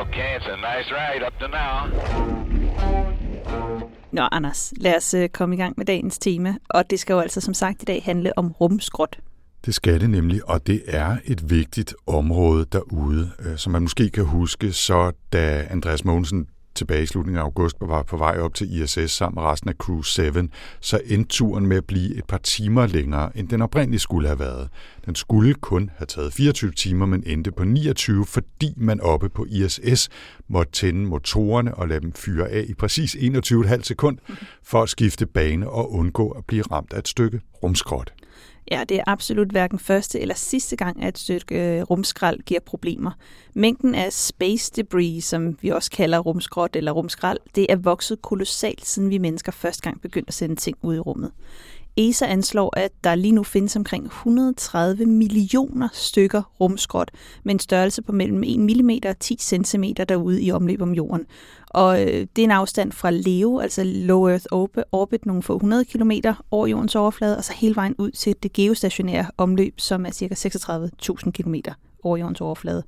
Okay, 0.00 0.38
it's 0.38 0.48
a 0.48 0.56
nice 0.56 0.90
ride 0.90 1.26
up 1.26 1.32
to 1.40 1.46
now. 1.46 1.76
Nå, 4.12 4.28
Anders, 4.32 4.72
lad 4.76 4.96
os 4.96 5.14
øh, 5.14 5.28
komme 5.28 5.54
i 5.54 5.58
gang 5.58 5.74
med 5.76 5.86
dagens 5.86 6.18
tema, 6.18 6.54
og 6.70 6.90
det 6.90 7.00
skal 7.00 7.14
jo 7.14 7.20
altså 7.20 7.40
som 7.40 7.54
sagt 7.54 7.82
i 7.82 7.84
dag 7.84 8.02
handle 8.04 8.38
om 8.38 8.52
rumskrot. 8.52 9.18
Det 9.66 9.74
skal 9.74 10.00
det 10.00 10.10
nemlig, 10.10 10.48
og 10.48 10.66
det 10.66 10.82
er 10.86 11.16
et 11.24 11.50
vigtigt 11.50 11.94
område 12.06 12.66
derude. 12.72 13.30
Øh, 13.38 13.56
som 13.56 13.72
man 13.72 13.82
måske 13.82 14.10
kan 14.10 14.24
huske, 14.24 14.72
så 14.72 15.12
da 15.32 15.66
Andreas 15.70 16.04
Mogensen 16.04 16.46
tilbage 16.74 17.02
i 17.02 17.06
slutningen 17.06 17.38
af 17.38 17.42
august 17.42 17.76
var 17.80 18.02
på 18.02 18.16
vej 18.16 18.38
op 18.38 18.54
til 18.54 18.82
ISS 18.82 19.10
sammen 19.10 19.42
med 19.42 19.50
resten 19.50 19.68
af 19.68 19.74
Crew 19.74 20.02
7, 20.02 20.22
så 20.80 21.00
endte 21.06 21.28
turen 21.28 21.66
med 21.66 21.76
at 21.76 21.84
blive 21.84 22.14
et 22.14 22.24
par 22.24 22.38
timer 22.38 22.86
længere, 22.86 23.36
end 23.36 23.48
den 23.48 23.62
oprindeligt 23.62 24.02
skulle 24.02 24.28
have 24.28 24.38
været. 24.38 24.68
Den 25.06 25.14
skulle 25.14 25.54
kun 25.54 25.90
have 25.96 26.06
taget 26.06 26.32
24 26.32 26.72
timer, 26.72 27.06
men 27.06 27.22
endte 27.26 27.52
på 27.52 27.64
29, 27.64 28.26
fordi 28.26 28.74
man 28.76 29.00
oppe 29.00 29.28
på 29.28 29.46
ISS 29.50 30.08
måtte 30.48 30.72
tænde 30.72 31.06
motorerne 31.06 31.74
og 31.74 31.88
lade 31.88 32.00
dem 32.00 32.12
fyre 32.12 32.48
af 32.48 32.64
i 32.68 32.74
præcis 32.74 33.14
21,5 33.16 33.82
sekund 33.82 34.18
for 34.62 34.82
at 34.82 34.88
skifte 34.88 35.26
bane 35.26 35.70
og 35.70 35.92
undgå 35.92 36.30
at 36.30 36.44
blive 36.44 36.64
ramt 36.72 36.92
af 36.92 36.98
et 36.98 37.08
stykke 37.08 37.40
rumskrot. 37.62 38.12
Ja, 38.70 38.84
det 38.88 38.96
er 38.96 39.04
absolut 39.06 39.48
hverken 39.48 39.78
første 39.78 40.20
eller 40.20 40.34
sidste 40.34 40.76
gang, 40.76 41.02
at 41.02 41.08
et 41.08 41.18
stykke 41.18 41.78
øh, 41.78 41.82
rumskrald 41.82 42.40
giver 42.40 42.60
problemer. 42.60 43.10
Mængden 43.54 43.94
af 43.94 44.12
space 44.12 44.72
debris, 44.76 45.24
som 45.24 45.58
vi 45.60 45.68
også 45.68 45.90
kalder 45.90 46.18
rumskrot 46.18 46.76
eller 46.76 46.92
rumskrald, 46.92 47.38
det 47.54 47.66
er 47.68 47.76
vokset 47.76 48.22
kolossalt, 48.22 48.86
siden 48.86 49.10
vi 49.10 49.18
mennesker 49.18 49.52
første 49.52 49.82
gang 49.82 50.00
begyndte 50.00 50.28
at 50.28 50.34
sende 50.34 50.56
ting 50.56 50.78
ud 50.82 50.94
i 50.94 50.98
rummet. 50.98 51.32
ESA 52.08 52.26
anslår, 52.26 52.78
at 52.78 52.92
der 53.04 53.14
lige 53.14 53.32
nu 53.32 53.42
findes 53.42 53.76
omkring 53.76 54.04
130 54.04 55.06
millioner 55.06 55.88
stykker 55.92 56.42
rumskrot 56.60 57.10
med 57.44 57.54
en 57.54 57.58
størrelse 57.58 58.02
på 58.02 58.12
mellem 58.12 58.42
1 58.42 58.60
mm 58.60 58.90
og 59.08 59.18
10 59.18 59.36
cm 59.40 59.84
derude 60.08 60.42
i 60.42 60.52
omløb 60.52 60.82
om 60.82 60.94
jorden. 60.94 61.26
Og 61.70 62.02
øh, 62.02 62.26
det 62.36 62.38
er 62.38 62.44
en 62.44 62.50
afstand 62.50 62.92
fra 62.92 63.10
LEO, 63.10 63.58
altså 63.58 63.82
Low 63.84 64.28
Earth 64.28 64.46
Orbit, 64.50 64.84
orbit 64.92 65.26
nogle 65.26 65.42
få 65.42 65.54
100 65.54 65.84
km 65.84 66.12
over 66.50 66.66
jordens 66.66 66.96
overflade, 66.96 67.36
og 67.36 67.44
så 67.44 67.52
hele 67.52 67.76
vejen 67.76 67.94
ud 67.98 68.10
til 68.10 68.34
det 68.42 68.52
geostationære 68.52 69.26
omløb, 69.36 69.80
som 69.80 70.06
er 70.06 70.10
ca. 70.10 70.34
36.000 71.14 71.30
km 71.30 71.54
over 72.02 72.16
jordens 72.16 72.40
overflade. 72.40 72.82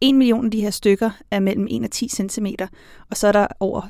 1 0.00 0.14
million 0.14 0.44
af 0.44 0.50
de 0.50 0.60
her 0.60 0.70
stykker 0.70 1.10
er 1.30 1.40
mellem 1.40 1.66
1 1.70 1.84
og 1.84 1.90
10 1.90 2.08
cm, 2.08 2.46
og 3.10 3.16
så 3.16 3.28
er 3.28 3.32
der 3.32 3.46
over 3.60 3.80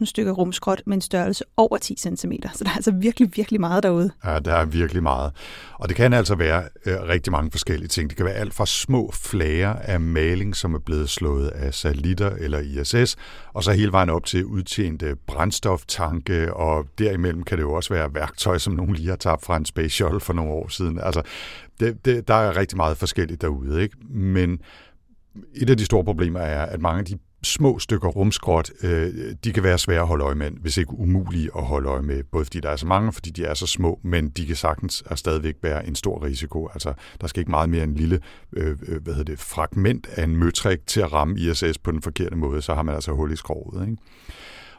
36.000 0.00 0.04
stykker 0.04 0.32
rumskrot 0.32 0.82
med 0.86 0.94
en 0.94 1.00
størrelse 1.00 1.44
over 1.56 1.78
10 1.78 1.96
cm. 1.96 2.32
Så 2.54 2.64
der 2.64 2.70
er 2.70 2.74
altså 2.74 2.90
virkelig, 2.90 3.30
virkelig 3.36 3.60
meget 3.60 3.82
derude. 3.82 4.10
Ja, 4.24 4.38
der 4.38 4.54
er 4.54 4.64
virkelig 4.64 5.02
meget. 5.02 5.32
Og 5.74 5.88
det 5.88 5.96
kan 5.96 6.12
altså 6.12 6.34
være 6.34 6.64
øh, 6.86 7.02
rigtig 7.02 7.30
mange 7.30 7.50
forskellige 7.50 7.88
ting. 7.88 8.10
Det 8.10 8.16
kan 8.16 8.26
være 8.26 8.34
alt 8.34 8.54
fra 8.54 8.66
små 8.66 9.10
flager 9.12 9.74
af 9.74 10.00
maling, 10.00 10.56
som 10.56 10.74
er 10.74 10.78
blevet 10.78 11.10
slået 11.10 11.48
af 11.48 11.74
satellitter 11.74 12.30
eller 12.30 12.58
ISS, 12.58 13.16
og 13.52 13.64
så 13.64 13.72
hele 13.72 13.92
vejen 13.92 14.10
op 14.10 14.24
til 14.24 14.44
udtjente 14.44 15.16
brændstoftanke, 15.26 16.54
og 16.54 16.86
derimellem 16.98 17.42
kan 17.42 17.58
det 17.58 17.62
jo 17.62 17.72
også 17.72 17.94
være 17.94 18.14
værktøj, 18.14 18.58
som 18.58 18.72
nogen 18.72 18.94
lige 18.94 19.08
har 19.08 19.16
tabt 19.16 19.44
fra 19.44 19.56
en 19.56 19.64
space 19.64 19.90
shuttle 19.90 20.20
for 20.20 20.32
nogle 20.32 20.52
år 20.52 20.68
siden. 20.68 21.00
Altså, 21.02 21.22
det, 21.80 22.04
det, 22.04 22.28
der 22.28 22.34
er 22.34 22.56
rigtig 22.56 22.76
meget 22.76 22.96
forskelligt 22.96 23.42
derude, 23.42 23.82
ikke? 23.82 23.96
Men 24.10 24.60
et 25.54 25.70
af 25.70 25.76
de 25.76 25.84
store 25.84 26.04
problemer 26.04 26.40
er, 26.40 26.66
at 26.66 26.80
mange 26.80 26.98
af 26.98 27.04
de 27.04 27.18
små 27.42 27.78
stykker 27.78 28.08
rumskrot, 28.08 28.70
øh, 28.82 29.34
de 29.44 29.52
kan 29.52 29.62
være 29.62 29.78
svære 29.78 30.00
at 30.00 30.06
holde 30.06 30.24
øje 30.24 30.34
med, 30.34 30.50
hvis 30.50 30.76
ikke 30.76 30.94
umulige 30.94 31.50
at 31.56 31.64
holde 31.64 31.88
øje 31.88 32.02
med, 32.02 32.22
både 32.22 32.44
fordi 32.44 32.60
der 32.60 32.70
er 32.70 32.76
så 32.76 32.86
mange, 32.86 33.12
fordi 33.12 33.30
de 33.30 33.44
er 33.44 33.54
så 33.54 33.66
små, 33.66 34.00
men 34.02 34.28
de 34.28 34.46
kan 34.46 34.56
sagtens 34.56 35.00
og 35.00 35.18
stadigvæk 35.18 35.54
være 35.62 35.86
en 35.86 35.94
stor 35.94 36.24
risiko. 36.24 36.68
Altså, 36.68 36.92
der 37.20 37.26
skal 37.26 37.40
ikke 37.40 37.50
meget 37.50 37.68
mere 37.68 37.84
en 37.84 37.94
lille 37.94 38.20
øh, 38.52 38.76
øh, 38.88 39.02
hvad 39.02 39.14
hedder 39.14 39.32
det, 39.32 39.40
fragment 39.40 40.06
af 40.16 40.24
en 40.24 40.36
møtrik 40.36 40.86
til 40.86 41.00
at 41.00 41.12
ramme 41.12 41.38
ISS 41.38 41.78
på 41.78 41.90
den 41.90 42.02
forkerte 42.02 42.36
måde, 42.36 42.62
så 42.62 42.74
har 42.74 42.82
man 42.82 42.94
altså 42.94 43.12
hul 43.12 43.32
i 43.32 43.36
skroget. 43.36 43.88
Ikke? 43.88 44.02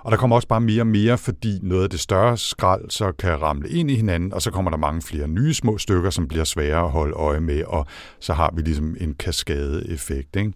Og 0.04 0.12
der 0.12 0.18
kommer 0.18 0.36
også 0.36 0.48
bare 0.48 0.62
mere 0.62 0.82
og 0.82 0.88
mere, 0.88 1.18
fordi 1.18 1.60
noget 1.62 1.84
af 1.84 1.90
det 1.90 2.00
større 2.00 2.38
skrald 2.38 2.90
så 2.90 3.12
kan 3.12 3.42
ramle 3.42 3.70
ind 3.70 3.92
i 3.92 3.96
hinanden, 3.96 4.34
og 4.34 4.42
så 4.42 4.52
kommer 4.52 4.72
der 4.72 4.78
mange 4.78 5.02
flere 5.02 5.28
nye 5.28 5.54
små 5.54 5.78
stykker, 5.78 6.10
som 6.10 6.28
bliver 6.28 6.44
svære 6.44 6.84
at 6.84 6.92
holde 6.92 7.14
øje 7.14 7.40
med, 7.40 7.64
og 7.64 7.86
så 8.20 8.34
har 8.34 8.54
vi 8.56 8.62
ligesom 8.62 8.96
en 9.00 9.14
kaskadeeffekt. 9.14 10.36
Ikke? 10.36 10.54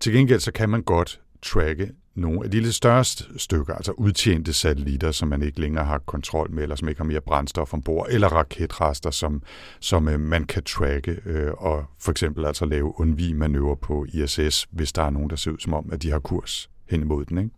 Til 0.00 0.12
gengæld 0.12 0.40
så 0.40 0.52
kan 0.52 0.68
man 0.68 0.82
godt 0.82 1.20
tracke 1.42 1.90
nogle 2.14 2.44
af 2.44 2.50
de 2.50 2.60
lidt 2.60 2.74
største 2.74 3.24
stykker, 3.36 3.74
altså 3.74 3.92
udtjente 3.92 4.52
satellitter, 4.52 5.12
som 5.12 5.28
man 5.28 5.42
ikke 5.42 5.60
længere 5.60 5.84
har 5.84 5.98
kontrol 5.98 6.50
med, 6.50 6.62
eller 6.62 6.76
som 6.76 6.88
ikke 6.88 7.00
har 7.00 7.06
mere 7.06 7.20
brændstof 7.20 7.74
ombord, 7.74 8.06
eller 8.10 8.28
raketrester, 8.28 9.10
som, 9.10 9.42
som 9.80 10.08
øh, 10.08 10.20
man 10.20 10.44
kan 10.44 10.62
tracke, 10.62 11.20
øh, 11.26 11.52
og 11.58 11.84
for 12.00 12.10
eksempel 12.10 12.44
altså 12.44 12.64
lave 12.64 13.00
undvig 13.00 13.36
manøvrer 13.36 13.74
på 13.74 14.06
ISS, 14.12 14.66
hvis 14.70 14.92
der 14.92 15.02
er 15.02 15.10
nogen, 15.10 15.30
der 15.30 15.36
ser 15.36 15.50
ud 15.50 15.58
som 15.58 15.74
om, 15.74 15.88
at 15.92 16.02
de 16.02 16.10
har 16.10 16.18
kurs 16.18 16.70
hen 16.90 17.02
imod 17.02 17.24
den. 17.24 17.38
Ikke? 17.38 17.50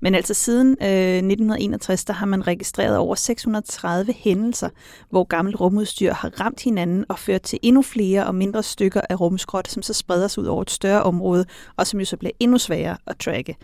Men 0.00 0.14
altså 0.14 0.34
siden 0.34 0.76
øh, 0.82 0.88
1961, 0.88 2.04
der 2.04 2.12
har 2.12 2.26
man 2.26 2.46
registreret 2.46 2.96
over 2.96 3.14
630 3.14 4.12
hændelser, 4.12 4.68
hvor 5.10 5.24
gammelt 5.24 5.60
rumudstyr 5.60 6.12
har 6.12 6.40
ramt 6.40 6.62
hinanden 6.62 7.04
og 7.08 7.18
ført 7.18 7.42
til 7.42 7.58
endnu 7.62 7.82
flere 7.82 8.26
og 8.26 8.34
mindre 8.34 8.62
stykker 8.62 9.00
af 9.08 9.20
rumskrot, 9.20 9.68
som 9.68 9.82
så 9.82 9.92
spreder 9.92 10.28
sig 10.28 10.42
ud 10.42 10.48
over 10.48 10.62
et 10.62 10.70
større 10.70 11.02
område, 11.02 11.44
og 11.76 11.86
som 11.86 12.00
jo 12.00 12.06
så 12.06 12.16
bliver 12.16 12.32
endnu 12.40 12.58
sværere 12.58 12.96
at 13.06 13.18
tracke. 13.18 13.56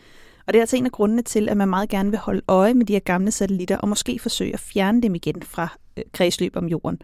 Og 0.46 0.52
det 0.52 0.58
er 0.58 0.62
altså 0.62 0.76
en 0.76 0.86
af 0.86 0.92
grundene 0.92 1.22
til, 1.22 1.48
at 1.48 1.56
man 1.56 1.68
meget 1.68 1.88
gerne 1.88 2.10
vil 2.10 2.18
holde 2.18 2.42
øje 2.48 2.74
med 2.74 2.86
de 2.86 2.92
her 2.92 3.00
gamle 3.00 3.30
satellitter, 3.30 3.76
og 3.76 3.88
måske 3.88 4.18
forsøge 4.18 4.52
at 4.52 4.60
fjerne 4.60 5.02
dem 5.02 5.14
igen 5.14 5.42
fra 5.42 5.68
øh, 5.96 6.04
kredsløb 6.12 6.56
om 6.56 6.66
jorden. 6.66 6.98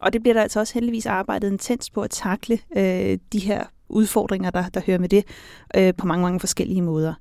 Og 0.00 0.12
det 0.12 0.22
bliver 0.22 0.34
der 0.34 0.42
altså 0.42 0.60
også 0.60 0.74
heldigvis 0.74 1.06
arbejdet 1.06 1.50
intens 1.50 1.90
på 1.90 2.02
at 2.02 2.10
takle 2.10 2.58
øh, 2.76 3.18
de 3.32 3.38
her 3.38 3.64
udfordringer, 3.88 4.50
der, 4.50 4.68
der 4.68 4.80
hører 4.86 4.98
med 4.98 5.08
det, 5.08 5.24
øh, 5.76 5.94
på 5.94 6.06
mange, 6.06 6.22
mange 6.22 6.40
forskellige 6.40 6.82
måder. 6.82 7.14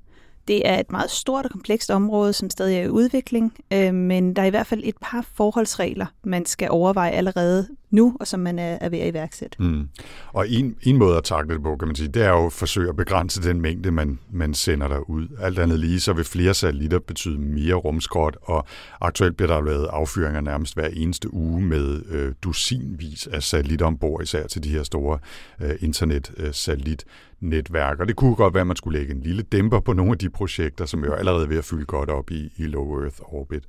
Det 0.48 0.70
er 0.70 0.80
et 0.80 0.92
meget 0.92 1.12
stort 1.12 1.46
og 1.46 1.52
komplekst 1.52 1.92
område, 1.92 2.34
som 2.34 2.50
stadig 2.50 2.78
er 2.78 2.84
i 2.84 2.90
udvikling, 2.90 3.54
øh, 3.74 3.94
men 3.94 4.36
der 4.36 4.42
er 4.42 4.46
i 4.46 4.50
hvert 4.50 4.68
fald 4.68 4.82
et 4.84 4.98
par 5.02 5.26
forholdsregler, 5.34 6.06
man 6.24 6.46
skal 6.46 6.72
overveje 6.72 7.12
allerede 7.12 7.68
nu, 7.94 8.18
og 8.20 8.28
som 8.28 8.40
man 8.40 8.60
er, 8.60 8.78
er 8.82 8.90
ved 8.90 9.00
at 9.00 9.08
iværksætte. 9.08 9.62
Mm. 9.62 9.88
Og 10.34 10.50
en, 10.50 10.76
en 10.84 10.98
måde 10.98 11.18
at 11.18 11.24
takle 11.24 11.54
det 11.54 11.64
på, 11.64 11.76
kan 11.76 11.88
man 11.88 11.96
sige, 11.96 12.08
det 12.08 12.24
er 12.24 12.30
jo 12.30 12.46
at 12.46 12.54
forsøge 12.54 12.90
at 12.90 12.96
begrænse 12.96 13.44
den 13.44 13.62
mængde, 13.62 13.92
man, 13.92 14.20
man 14.32 14.54
sender 14.54 14.88
der 14.88 15.10
ud. 15.10 15.28
Alt 15.40 15.60
andet 15.60 15.80
lige, 15.80 16.00
så 16.00 16.14
vil 16.14 16.26
flere 16.26 16.54
satellitter 16.54 17.00
betyde 17.00 17.40
mere 17.40 17.74
rumskrot, 17.74 18.38
og 18.42 18.66
aktuelt 19.02 19.38
bliver 19.38 19.54
der 19.54 19.62
lavet 19.62 19.88
affyringer 19.92 20.42
nærmest 20.42 20.74
hver 20.74 20.88
eneste 20.88 21.34
uge 21.34 21.62
med 21.62 22.02
øh, 22.10 22.34
dusinvis 22.44 23.28
af 23.28 23.44
satellitter 23.44 23.86
ombord, 23.86 24.24
især 24.24 24.48
til 24.48 24.64
de 24.64 24.70
her 24.70 24.84
store 24.84 25.20
øh, 25.62 25.76
internet-satellit. 25.82 27.04
Øh, 27.08 27.34
netværk, 27.44 28.00
og 28.00 28.08
det 28.08 28.16
kunne 28.16 28.36
godt 28.36 28.54
være, 28.54 28.62
at 28.62 28.68
man 28.68 28.76
skulle 28.76 29.00
lægge 29.00 29.14
en 29.14 29.22
lille 29.22 29.42
dæmper 29.42 29.80
på 29.80 29.94
nogle 29.94 30.12
af 30.12 30.18
de 30.18 30.30
projekter, 30.30 30.86
som 30.86 31.04
jo 31.06 31.14
er 31.14 31.46
ved 31.46 31.58
at 31.58 31.66
fylde 31.66 31.86
godt 31.86 32.10
op 32.10 32.32
i, 32.32 32.52
i 32.58 32.64
low 32.64 33.02
Earth 33.02 33.20
orbit. 33.22 33.64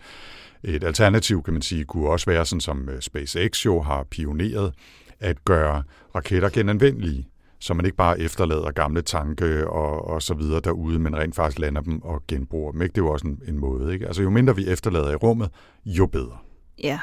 Et 0.64 0.85
alternativ, 0.85 1.42
kan 1.42 1.52
man 1.52 1.62
sige, 1.62 1.85
kunne 1.85 2.09
også 2.09 2.26
være 2.26 2.47
sådan, 2.47 2.61
som 2.61 2.88
øh, 2.88 3.00
SpaceX 3.00 3.66
jo 3.66 3.83
har 3.83 4.02
pioneret, 4.11 4.73
at 5.21 5.44
gøre 5.44 5.83
raketter 6.14 6.49
genanvendelige, 6.49 7.28
så 7.59 7.75
man 7.75 7.85
ikke 7.85 7.97
bare 7.97 8.21
efterlader 8.21 8.71
gamle 8.71 9.02
tanke 9.02 9.68
og, 9.68 10.09
og 10.09 10.23
så 10.23 10.35
videre 10.35 10.61
derude, 10.61 10.99
men 10.99 11.16
rent 11.16 11.35
faktisk 11.35 11.59
lander 11.59 11.80
dem 11.80 12.02
og 12.02 12.23
genbruger 12.28 12.73
dem. 12.73 12.83
Ikke? 12.83 12.92
Det 12.92 13.00
er 13.00 13.04
jo 13.04 13.12
også 13.12 13.26
en, 13.26 13.40
en 13.49 13.59
måde. 13.59 13.92
Ikke? 13.92 14.06
Altså 14.06 14.23
jo 14.23 14.30
mindre 14.30 14.56
vi 14.56 14.68
efterlader 14.68 15.11
i 15.11 15.14
rummet, 15.14 15.50
jo 15.87 16.06
bedre. 16.06 16.38
Ja, 16.83 17.00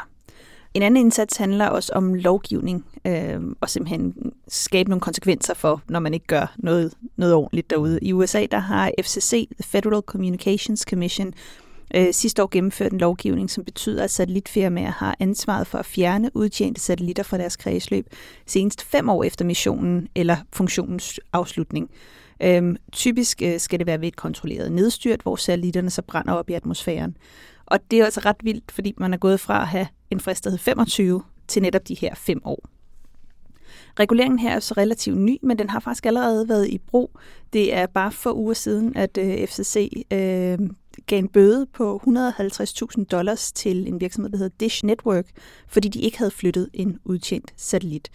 en 0.74 0.82
anden 0.82 1.06
indsats 1.06 1.38
handler 1.38 1.68
også 1.68 1.94
om 1.94 2.14
lovgivning, 2.14 2.86
øh, 3.06 3.42
og 3.62 3.70
simpelthen 3.70 4.34
skabe 4.48 4.90
nogle 4.90 5.02
konsekvenser 5.02 5.54
for, 5.54 5.82
når 5.90 6.00
man 6.00 6.14
ikke 6.14 6.26
gør 6.28 6.54
noget, 6.58 6.94
noget 7.16 7.34
ordentligt 7.34 7.70
derude. 7.70 8.00
I 8.02 8.14
USA 8.14 8.46
der 8.52 8.60
har 8.60 8.92
FCC, 9.02 9.48
the 9.62 9.64
Federal 9.64 10.02
Communications 10.02 10.82
Commission, 10.90 11.34
øh, 11.96 12.14
sidste 12.14 12.44
år 12.44 12.50
gennemført 12.52 12.92
en 12.92 12.98
lovgivning, 12.98 13.50
som 13.50 13.64
betyder, 13.64 14.04
at 14.04 14.12
satellitfirmaer 14.12 14.92
har 14.92 15.16
ansvaret 15.20 15.68
for 15.68 15.78
at 15.78 15.86
fjerne 15.86 16.32
udtjente 16.34 16.82
satellitter 16.82 17.24
fra 17.24 17.38
deres 17.38 17.56
kredsløb 17.56 18.08
senest 18.46 18.82
fem 18.82 19.10
år 19.10 19.24
efter 19.24 19.46
missionen 19.46 20.08
eller 20.16 20.38
funktionens 20.54 21.20
afslutning. 21.34 21.90
Øhm, 22.44 22.76
typisk 22.92 23.42
øh, 23.42 23.60
skal 23.60 23.80
det 23.80 23.88
være 23.88 24.02
ved 24.02 24.08
et 24.08 24.16
kontrolleret 24.16 24.72
nedstyrt, 24.72 25.22
hvor 25.22 25.36
satellitterne 25.36 25.90
så 25.90 26.02
brænder 26.02 26.34
op 26.34 26.50
i 26.50 26.54
atmosfæren. 26.54 27.18
Og 27.66 27.80
det 27.92 28.00
er 28.00 28.06
altså 28.06 28.22
ret 28.26 28.36
vildt, 28.44 28.72
fordi 28.72 28.94
man 28.98 29.14
er 29.14 29.18
gået 29.18 29.40
fra 29.40 29.62
at 29.62 29.68
have 29.68 29.88
en 30.12 30.20
frist, 30.20 30.44
der 30.44 30.50
hed 30.50 30.58
25 30.58 31.24
til 31.48 31.62
netop 31.62 31.88
de 31.88 31.96
her 31.96 32.16
fem 32.16 32.42
år. 32.46 32.70
Reguleringen 34.00 34.40
her 34.40 34.56
er 34.56 34.60
så 34.60 34.74
relativt 34.78 35.18
ny, 35.18 35.38
men 35.44 35.60
den 35.60 35.70
har 35.70 35.80
faktisk 35.80 36.06
allerede 36.06 36.50
været 36.50 36.68
i 36.68 36.78
brug. 36.78 37.12
Det 37.54 37.74
er 37.74 37.86
bare 37.86 38.12
for 38.12 38.34
uger 38.34 38.54
siden, 38.54 38.96
at 38.96 39.18
øh, 39.18 39.48
FCC 39.48 40.06
øh, 40.14 40.60
gav 41.06 41.20
en 41.20 41.28
bøde 41.28 41.66
på 41.66 42.02
150.000 42.08 43.04
dollars 43.04 43.52
til 43.52 43.88
en 43.88 44.02
virksomhed, 44.02 44.32
der 44.32 44.38
hedder 44.38 44.56
Dish 44.60 44.86
Network, 44.86 45.26
fordi 45.68 45.90
de 45.90 46.02
ikke 46.02 46.18
havde 46.18 46.32
flyttet 46.32 46.70
en 46.74 46.98
udtjent 47.06 47.54
satellit. 47.58 48.12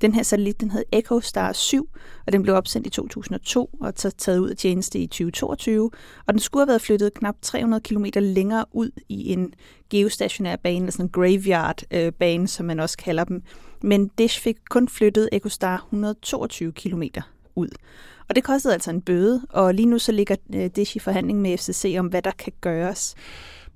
Den 0.00 0.14
her 0.14 0.22
satellit, 0.22 0.60
den 0.60 0.70
hed 0.70 0.84
EchoStar 0.92 1.52
7, 1.52 1.88
og 2.26 2.32
den 2.32 2.42
blev 2.42 2.54
opsendt 2.54 2.86
i 2.86 2.90
2002 2.90 3.70
og 3.80 3.92
så 3.96 4.10
taget 4.10 4.38
ud 4.38 4.50
af 4.50 4.56
tjeneste 4.56 4.98
i 4.98 5.06
2022. 5.06 5.90
Og 6.26 6.34
den 6.34 6.40
skulle 6.40 6.60
have 6.60 6.68
været 6.68 6.82
flyttet 6.82 7.14
knap 7.14 7.36
300 7.42 7.80
km 7.80 8.04
længere 8.14 8.64
ud 8.72 8.90
i 9.08 9.32
en 9.32 9.54
geostationær 9.90 10.56
bane, 10.56 10.76
eller 10.76 10.92
sådan 10.92 11.06
en 11.06 11.10
graveyard-bane, 11.10 12.42
øh, 12.42 12.48
som 12.48 12.66
man 12.66 12.80
også 12.80 12.96
kalder 12.96 13.24
dem. 13.24 13.42
Men 13.82 14.10
Dish 14.18 14.40
fik 14.40 14.56
kun 14.70 14.88
flyttet 14.88 15.28
EchoStar 15.32 15.76
122 15.76 16.72
km 16.72 17.02
ud. 17.54 17.68
Og 18.28 18.34
det 18.34 18.44
kostede 18.44 18.74
altså 18.74 18.90
en 18.90 19.00
bøde, 19.00 19.42
og 19.50 19.74
lige 19.74 19.86
nu 19.86 19.98
så 19.98 20.12
ligger 20.12 20.36
øh, 20.54 20.70
det 20.76 20.94
i 20.94 20.98
forhandling 20.98 21.40
med 21.40 21.58
FCC 21.58 21.96
om, 21.98 22.06
hvad 22.06 22.22
der 22.22 22.30
kan 22.38 22.52
gøres. 22.60 23.14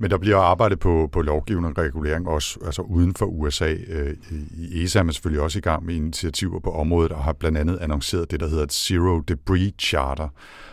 Men 0.01 0.11
der 0.11 0.19
bliver 0.19 0.37
arbejdet 0.37 0.79
på, 0.79 1.09
på 1.13 1.23
lovgivning 1.23 1.79
og 1.79 1.85
regulering 1.85 2.29
også 2.29 2.59
altså 2.65 2.83
uden 2.83 3.15
for 3.15 3.27
USA. 3.27 3.75
Øh, 3.89 4.17
I 4.59 4.83
ESA 4.83 4.99
er 4.99 5.03
man 5.03 5.13
selvfølgelig 5.13 5.43
også 5.43 5.59
i 5.59 5.63
gang 5.63 5.87
med 5.87 5.95
initiativer 5.95 6.61
på 6.61 6.71
området 6.71 7.13
og 7.13 7.25
har 7.25 7.33
blandt 7.33 7.59
andet 7.59 7.79
annonceret 7.81 8.31
det, 8.31 8.41
der 8.41 8.49
hedder 8.49 8.65
et 8.65 8.73
Zero 8.73 9.21
Debris 9.21 9.73
Charter, 9.79 10.29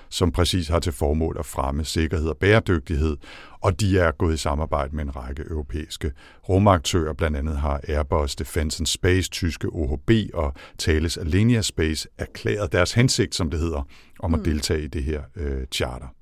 som 0.09 0.31
præcis 0.31 0.67
har 0.67 0.79
til 0.79 0.91
formål 0.91 1.35
at 1.39 1.45
fremme 1.45 1.85
sikkerhed 1.85 2.27
og 2.27 2.37
bæredygtighed, 2.37 3.17
og 3.65 3.79
de 3.79 3.99
er 3.99 4.11
gået 4.11 4.33
i 4.33 4.37
samarbejde 4.37 4.95
med 4.95 5.03
en 5.03 5.15
række 5.15 5.43
europæiske 5.49 6.11
rumaktører. 6.49 7.13
Blandt 7.13 7.37
andet 7.37 7.57
har 7.57 7.81
Airbus 7.87 8.35
Defence 8.35 8.81
and 8.81 8.87
Space, 8.87 9.29
tyske 9.29 9.67
OHB 9.69 10.11
og 10.33 10.53
Thales 10.79 11.17
Alenia 11.17 11.61
Space 11.61 12.07
erklæret 12.17 12.71
deres 12.71 12.93
hensigt, 12.93 13.35
som 13.35 13.49
det 13.49 13.59
hedder, 13.59 13.87
om 14.19 14.33
at 14.33 14.39
mm. 14.39 14.43
deltage 14.43 14.83
i 14.83 14.87
det 14.87 15.03
her 15.03 15.21
øh, 15.35 15.65
charter 15.71 16.14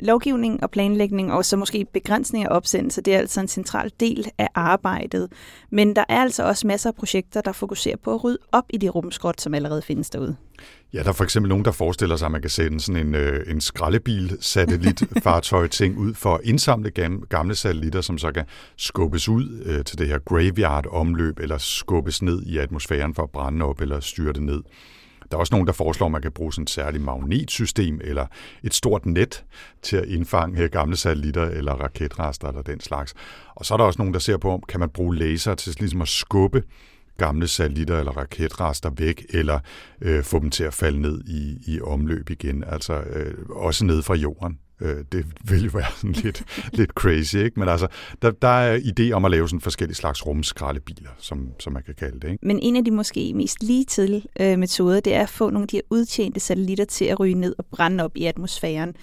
lovgivning 0.00 0.62
og 0.62 0.70
planlægning, 0.70 1.32
og 1.32 1.44
så 1.44 1.56
måske 1.56 1.86
begrænsning 1.92 2.44
af 2.44 2.48
opsendelser, 2.50 3.02
det 3.02 3.14
er 3.14 3.18
altså 3.18 3.40
en 3.40 3.48
central 3.48 3.92
del 4.00 4.30
af 4.38 4.48
arbejdet. 4.54 5.28
Men 5.70 5.96
der 5.96 6.04
er 6.08 6.22
altså 6.22 6.44
også 6.44 6.66
masser 6.66 6.90
af 6.90 6.94
projekter, 6.94 7.40
der 7.40 7.52
fokuserer 7.52 7.96
på 8.04 8.14
at 8.14 8.24
rydde 8.24 8.38
op 8.52 8.64
i 8.70 8.76
de 8.76 8.88
rumskrot, 8.88 9.40
som 9.40 9.54
allerede 9.54 9.82
findes 9.82 10.10
derude. 10.10 10.36
Ja, 10.92 11.02
der 11.02 11.08
er 11.08 11.12
for 11.12 11.24
eksempel 11.24 11.48
nogen, 11.48 11.64
der 11.64 11.70
forestiller 11.70 12.16
sig, 12.16 12.26
at 12.26 12.32
man 12.32 12.40
kan 12.40 12.50
sende 12.50 12.80
sådan 12.80 13.06
en, 13.06 13.14
øh, 13.14 13.50
en 13.50 13.60
skraldebil-satellitfartøj-ting 13.60 15.98
ud 15.98 16.14
for 16.14 16.34
at 16.34 16.40
indsamle 16.44 16.90
gamle 17.28 17.54
satellitter, 17.54 18.00
som 18.00 18.18
så 18.18 18.32
kan 18.32 18.44
skubbes 18.76 19.28
ud 19.28 19.62
øh, 19.64 19.84
til 19.84 19.98
det 19.98 20.08
her 20.08 20.18
graveyard-omløb, 20.18 21.38
eller 21.38 21.58
skubbes 21.58 22.22
ned 22.22 22.42
i 22.42 22.58
atmosfæren 22.58 23.14
for 23.14 23.22
at 23.22 23.30
brænde 23.30 23.64
op 23.64 23.80
eller 23.80 24.00
styrte 24.00 24.44
ned. 24.44 24.62
Der 25.30 25.36
er 25.36 25.40
også 25.40 25.54
nogen, 25.54 25.66
der 25.66 25.72
foreslår, 25.72 26.06
at 26.06 26.12
man 26.12 26.22
kan 26.22 26.32
bruge 26.32 26.52
sådan 26.52 26.62
et 26.62 26.70
særligt 26.70 27.04
magnetsystem 27.04 28.00
eller 28.04 28.26
et 28.62 28.74
stort 28.74 29.06
net 29.06 29.44
til 29.82 29.96
at 29.96 30.04
indfange 30.04 30.62
øh, 30.62 30.70
gamle 30.70 30.96
satellitter 30.96 31.44
eller 31.44 31.72
raketrester 31.72 32.48
eller 32.48 32.62
den 32.62 32.80
slags. 32.80 33.14
Og 33.54 33.66
så 33.66 33.74
er 33.74 33.78
der 33.78 33.84
også 33.84 33.98
nogen, 33.98 34.14
der 34.14 34.20
ser 34.20 34.36
på, 34.36 34.52
om 34.52 34.62
kan 34.68 34.80
man 34.80 34.88
bruge 34.88 35.16
laser 35.16 35.54
til 35.54 35.76
ligesom 35.78 36.02
at 36.02 36.08
skubbe 36.08 36.62
gamle 37.16 37.48
satellitter 37.48 37.98
eller 37.98 38.12
raketrester 38.12 38.90
væk, 38.96 39.26
eller 39.30 39.58
øh, 40.00 40.22
få 40.22 40.38
dem 40.38 40.50
til 40.50 40.64
at 40.64 40.74
falde 40.74 41.00
ned 41.00 41.24
i, 41.24 41.58
i 41.66 41.80
omløb 41.80 42.30
igen, 42.30 42.64
altså 42.64 43.00
øh, 43.00 43.34
også 43.50 43.84
ned 43.84 44.02
fra 44.02 44.14
jorden. 44.14 44.58
Øh, 44.80 45.04
det 45.12 45.26
vil 45.50 45.64
jo 45.64 45.70
være 45.74 45.92
sådan 45.96 46.12
lidt, 46.12 46.44
lidt 46.72 46.90
crazy, 46.90 47.36
ikke? 47.36 47.60
Men 47.60 47.68
altså, 47.68 47.86
der, 48.22 48.30
der 48.30 48.48
er 48.48 48.78
idé 48.78 49.12
om 49.12 49.24
at 49.24 49.30
lave 49.30 49.48
sådan 49.48 49.60
forskellige 49.60 49.96
slags 49.96 50.26
rumskraldebiler, 50.26 51.10
som, 51.18 51.48
som 51.58 51.72
man 51.72 51.82
kan 51.82 51.94
kalde 51.94 52.20
det, 52.20 52.30
ikke? 52.30 52.46
Men 52.46 52.58
en 52.62 52.76
af 52.76 52.84
de 52.84 52.90
måske 52.90 53.34
mest 53.34 53.62
lige 53.62 53.84
til 53.84 54.26
øh, 54.40 54.58
metoder, 54.58 55.00
det 55.00 55.14
er 55.14 55.22
at 55.22 55.28
få 55.28 55.50
nogle 55.50 55.62
af 55.64 55.68
de 55.68 55.76
her 55.76 55.82
udtjente 55.90 56.40
satellitter 56.40 56.84
til 56.84 57.04
at 57.04 57.20
ryge 57.20 57.34
ned 57.34 57.54
og 57.58 57.66
brænde 57.66 58.04
op 58.04 58.16
i 58.16 58.24
atmosfæren 58.24 58.94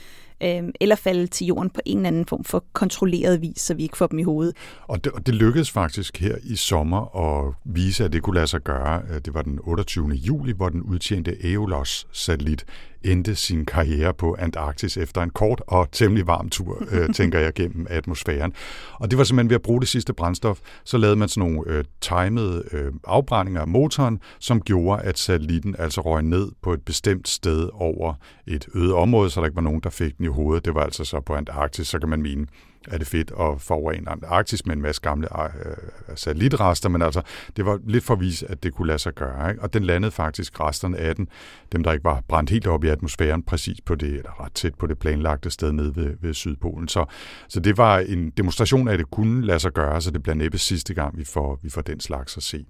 øh, 0.43 0.63
eller 0.81 0.95
falde 0.95 1.27
til 1.27 1.47
jorden 1.47 1.69
på 1.69 1.81
en 1.85 1.97
eller 1.97 2.07
anden 2.07 2.25
form 2.25 2.43
for 2.43 2.65
kontrolleret 2.73 3.41
vis, 3.41 3.61
så 3.61 3.73
vi 3.73 3.83
ikke 3.83 3.97
får 3.97 4.07
dem 4.07 4.19
i 4.19 4.23
hovedet. 4.23 4.55
Og 4.87 5.03
det, 5.03 5.11
og 5.11 5.25
det 5.25 5.35
lykkedes 5.35 5.71
faktisk 5.71 6.17
her 6.17 6.35
i 6.43 6.55
sommer 6.55 7.17
at 7.17 7.53
vise, 7.65 8.05
at 8.05 8.13
det 8.13 8.23
kunne 8.23 8.35
lade 8.35 8.47
sig 8.47 8.61
gøre. 8.61 9.01
Det 9.25 9.33
var 9.33 9.41
den 9.41 9.59
28. 9.63 10.09
juli, 10.09 10.53
hvor 10.53 10.69
den 10.69 10.81
udtjente 10.81 11.37
Aeolos-satellit 11.43 12.65
endte 13.05 13.35
sin 13.35 13.65
karriere 13.65 14.13
på 14.13 14.35
Antarktis 14.39 14.97
efter 14.97 15.21
en 15.21 15.29
kort 15.29 15.61
og 15.67 15.91
temmelig 15.91 16.27
varm 16.27 16.49
tur, 16.49 16.83
øh, 16.91 17.09
tænker 17.15 17.39
jeg, 17.39 17.53
gennem 17.53 17.87
atmosfæren. 17.89 18.53
Og 18.93 19.11
det 19.11 19.17
var 19.17 19.23
simpelthen 19.23 19.49
ved 19.49 19.55
at 19.55 19.61
bruge 19.61 19.81
det 19.81 19.87
sidste 19.87 20.13
brændstof, 20.13 20.59
så 20.83 20.97
lavede 20.97 21.15
man 21.15 21.29
sådan 21.29 21.49
nogle 21.49 21.71
øh, 21.71 21.83
timede 22.01 22.63
øh, 22.71 22.91
afbrændinger 23.07 23.61
af 23.61 23.67
motoren, 23.67 24.19
som 24.39 24.61
gjorde, 24.61 25.01
at 25.01 25.19
satellitten 25.19 25.75
altså 25.79 26.01
røg 26.01 26.23
ned 26.23 26.51
på 26.61 26.73
et 26.73 26.81
bestemt 26.81 27.27
sted 27.27 27.69
over 27.73 28.13
et 28.47 28.67
øde 28.75 28.93
område, 28.93 29.29
så 29.29 29.39
der 29.39 29.45
ikke 29.45 29.55
var 29.55 29.61
nogen, 29.61 29.81
der 29.83 29.89
fik 29.89 30.17
den 30.17 30.25
i 30.25 30.29
hovedet. 30.29 30.65
Det 30.65 30.75
var 30.75 30.83
altså 30.83 31.05
så 31.05 31.19
på 31.19 31.35
Antarktis, 31.35 31.87
så 31.87 31.99
kan 31.99 32.09
man 32.09 32.21
mene, 32.21 32.47
er 32.87 32.97
det 32.97 33.07
fedt 33.07 33.31
at 33.39 33.61
forurene 33.61 34.09
Antarktis 34.09 34.65
med 34.65 34.75
en 34.75 34.81
masse 34.81 35.01
gamle 35.01 35.27
øh, 35.43 35.49
øh, 35.65 36.17
satellitrester, 36.17 36.89
men 36.89 37.01
altså, 37.01 37.21
det 37.55 37.65
var 37.65 37.79
lidt 37.87 38.03
for 38.03 38.13
at 38.13 38.19
vise, 38.19 38.51
at 38.51 38.63
det 38.63 38.73
kunne 38.73 38.87
lade 38.87 38.99
sig 38.99 39.13
gøre. 39.13 39.49
Ikke? 39.49 39.61
Og 39.61 39.73
den 39.73 39.83
landede 39.83 40.11
faktisk 40.11 40.59
resterne 40.59 40.97
af 40.97 41.15
den, 41.15 41.27
dem 41.71 41.83
der 41.83 41.91
ikke 41.91 42.03
var 42.03 42.23
brændt 42.27 42.49
helt 42.49 42.67
op 42.67 42.83
i 42.83 42.87
atmosfæren, 42.87 43.43
præcis 43.43 43.81
på 43.81 43.95
det, 43.95 44.09
eller 44.09 44.43
ret 44.43 44.53
tæt 44.53 44.75
på 44.75 44.87
det 44.87 44.99
planlagte 44.99 45.49
sted 45.49 45.71
nede 45.71 45.95
ved, 45.95 46.17
ved 46.21 46.33
Sydpolen. 46.33 46.87
Så, 46.87 47.05
så 47.47 47.59
det 47.59 47.77
var 47.77 47.99
en 47.99 48.29
demonstration 48.29 48.87
af, 48.87 48.93
at 48.93 48.99
det 48.99 49.11
kunne 49.11 49.45
lade 49.45 49.59
sig 49.59 49.71
gøre, 49.71 50.01
så 50.01 50.11
det 50.11 50.23
bliver 50.23 50.35
næppe 50.35 50.57
sidste 50.57 50.93
gang, 50.93 51.17
vi 51.17 51.23
får, 51.23 51.59
vi 51.63 51.69
får 51.69 51.81
den 51.81 51.99
slags 51.99 52.37
at 52.37 52.43
se. 52.43 52.65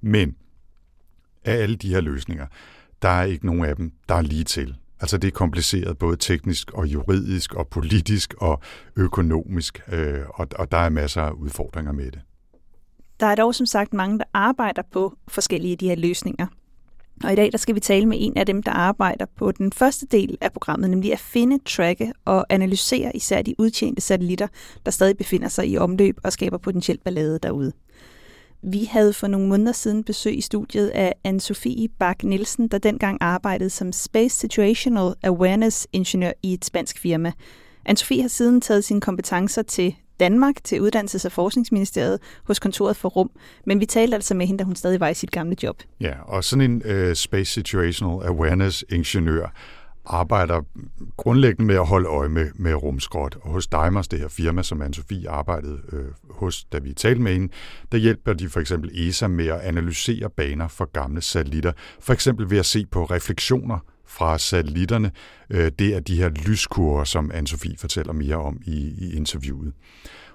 Men 0.00 0.36
af 1.44 1.54
alle 1.54 1.76
de 1.76 1.88
her 1.88 2.00
løsninger, 2.00 2.46
der 3.02 3.08
er 3.08 3.24
ikke 3.24 3.46
nogen 3.46 3.64
af 3.64 3.76
dem, 3.76 3.92
der 4.08 4.14
er 4.14 4.22
lige 4.22 4.44
til. 4.44 4.76
Altså 5.04 5.18
det 5.18 5.28
er 5.28 5.32
kompliceret 5.32 5.98
både 5.98 6.16
teknisk 6.16 6.70
og 6.70 6.86
juridisk 6.86 7.54
og 7.54 7.68
politisk 7.68 8.34
og 8.38 8.60
økonomisk, 8.96 9.80
øh, 9.92 10.20
og, 10.28 10.46
og 10.58 10.72
der 10.72 10.78
er 10.78 10.88
masser 10.88 11.22
af 11.22 11.30
udfordringer 11.30 11.92
med 11.92 12.04
det. 12.04 12.20
Der 13.20 13.26
er 13.26 13.34
dog 13.34 13.54
som 13.54 13.66
sagt 13.66 13.94
mange, 13.94 14.18
der 14.18 14.24
arbejder 14.34 14.82
på 14.92 15.14
forskellige 15.28 15.72
af 15.72 15.78
de 15.78 15.88
her 15.88 15.96
løsninger. 15.96 16.46
Og 17.24 17.32
i 17.32 17.34
dag 17.34 17.52
der 17.52 17.58
skal 17.58 17.74
vi 17.74 17.80
tale 17.80 18.06
med 18.06 18.16
en 18.20 18.36
af 18.36 18.46
dem, 18.46 18.62
der 18.62 18.72
arbejder 18.72 19.26
på 19.36 19.52
den 19.52 19.72
første 19.72 20.06
del 20.06 20.38
af 20.40 20.52
programmet, 20.52 20.90
nemlig 20.90 21.12
at 21.12 21.18
finde, 21.20 21.58
tracke 21.64 22.12
og 22.24 22.46
analysere 22.48 23.16
især 23.16 23.42
de 23.42 23.54
udtjente 23.58 24.00
satellitter, 24.00 24.48
der 24.84 24.90
stadig 24.90 25.16
befinder 25.16 25.48
sig 25.48 25.68
i 25.68 25.78
omløb 25.78 26.18
og 26.24 26.32
skaber 26.32 26.58
potentielt 26.58 27.04
ballade 27.04 27.38
derude. 27.42 27.72
Vi 28.66 28.84
havde 28.84 29.12
for 29.12 29.26
nogle 29.26 29.48
måneder 29.48 29.72
siden 29.72 30.04
besøg 30.04 30.38
i 30.38 30.40
studiet 30.40 30.88
af 30.88 31.14
Anne-Sophie 31.28 31.86
Bak 31.98 32.24
Nielsen, 32.24 32.68
der 32.68 32.78
dengang 32.78 33.18
arbejdede 33.20 33.70
som 33.70 33.92
Space 33.92 34.38
Situational 34.38 35.14
Awareness 35.22 35.86
Ingeniør 35.92 36.32
i 36.42 36.54
et 36.54 36.64
spansk 36.64 36.98
firma. 36.98 37.32
Anne-Sophie 37.88 38.20
har 38.20 38.28
siden 38.28 38.60
taget 38.60 38.84
sine 38.84 39.00
kompetencer 39.00 39.62
til 39.62 39.94
Danmark 40.20 40.54
til 40.64 40.80
Uddannelses- 40.80 41.26
og 41.26 41.32
Forskningsministeriet 41.32 42.18
hos 42.44 42.58
kontoret 42.58 42.96
for 42.96 43.08
Rum, 43.08 43.30
men 43.66 43.80
vi 43.80 43.86
talte 43.86 44.14
altså 44.14 44.34
med 44.34 44.46
hende, 44.46 44.58
da 44.58 44.64
hun 44.64 44.76
stadig 44.76 45.00
var 45.00 45.08
i 45.08 45.14
sit 45.14 45.30
gamle 45.30 45.56
job. 45.62 45.76
Ja, 46.00 46.14
og 46.22 46.44
sådan 46.44 46.70
en 46.70 47.08
uh, 47.08 47.14
Space 47.14 47.52
Situational 47.52 48.26
Awareness 48.26 48.84
Ingeniør 48.90 49.52
arbejder 50.06 50.62
grundlæggende 51.16 51.66
med 51.66 51.74
at 51.74 51.86
holde 51.86 52.08
øje 52.08 52.28
med, 52.28 52.50
med 52.54 52.74
rumskrot. 52.74 53.36
Og 53.42 53.50
hos 53.50 53.66
Dimers, 53.66 54.08
det 54.08 54.18
her 54.18 54.28
firma, 54.28 54.62
som 54.62 54.82
Anne-Sophie 54.82 55.28
arbejdede 55.28 55.80
øh, 55.92 56.04
hos, 56.30 56.64
da 56.64 56.78
vi 56.78 56.92
talte 56.92 57.22
med 57.22 57.32
hende, 57.32 57.52
der 57.92 57.98
hjælper 57.98 58.32
de 58.32 58.48
for 58.48 58.60
eksempel 58.60 58.90
ESA 59.08 59.28
med 59.28 59.46
at 59.46 59.60
analysere 59.60 60.30
baner 60.30 60.68
for 60.68 60.84
gamle 60.84 61.22
satellitter. 61.22 61.72
For 62.00 62.12
eksempel 62.12 62.50
ved 62.50 62.58
at 62.58 62.66
se 62.66 62.86
på 62.86 63.04
refleksioner 63.04 63.78
fra 64.06 64.38
satellitterne. 64.38 65.10
Øh, 65.50 65.72
det 65.78 65.94
er 65.94 66.00
de 66.00 66.16
her 66.16 66.28
lyskurver, 66.28 67.04
som 67.04 67.30
Anne-Sophie 67.34 67.76
fortæller 67.78 68.12
mere 68.12 68.36
om 68.36 68.60
i, 68.66 68.94
i 68.98 69.16
interviewet. 69.16 69.72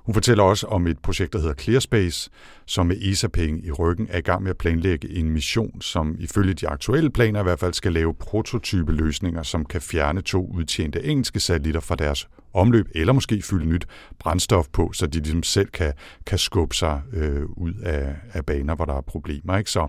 Hun 0.10 0.13
fortæller 0.13 0.43
også 0.43 0.67
om 0.67 0.88
et 0.88 1.00
projekt, 1.00 1.34
der 1.34 1.39
hedder 1.39 1.54
Clearspace, 1.54 2.30
som 2.65 2.86
med 2.86 2.95
ESA-penge 3.02 3.62
i 3.65 3.72
ryggen 3.72 4.08
er 4.10 4.17
i 4.17 4.22
gang 4.22 4.43
med 4.43 4.50
at 4.50 4.58
planlægge 4.58 5.10
en 5.10 5.30
mission, 5.30 5.82
som 5.82 6.15
ifølge 6.19 6.54
de 6.54 6.67
aktuelle 6.67 7.10
planer 7.10 7.39
i 7.39 7.43
hvert 7.43 7.60
fald 7.60 7.74
skal 7.74 7.93
lave 7.93 8.13
prototype 8.13 8.91
løsninger, 8.91 9.43
som 9.43 9.65
kan 9.65 9.82
fjerne 9.82 10.22
to 10.22 10.52
udtjente 10.54 11.04
engelske 11.04 11.39
satellitter 11.39 11.80
fra 11.80 11.95
deres 11.95 12.28
omløb, 12.54 12.88
eller 12.95 13.13
måske 13.13 13.41
fylde 13.41 13.65
nyt 13.65 13.86
brændstof 14.19 14.67
på, 14.74 14.91
så 14.93 15.08
de 15.08 15.19
ligesom 15.19 15.43
selv 15.43 15.67
kan, 15.67 15.93
kan 16.26 16.38
skubbe 16.38 16.76
sig 16.76 17.02
øh, 17.13 17.45
ud 17.45 17.74
af, 17.84 18.15
af 18.34 18.45
baner, 18.45 18.76
hvor 18.76 18.86
der 18.86 18.98
er 18.98 19.02
problemer. 19.02 19.58
Ikke? 19.58 19.72
Så 19.72 19.88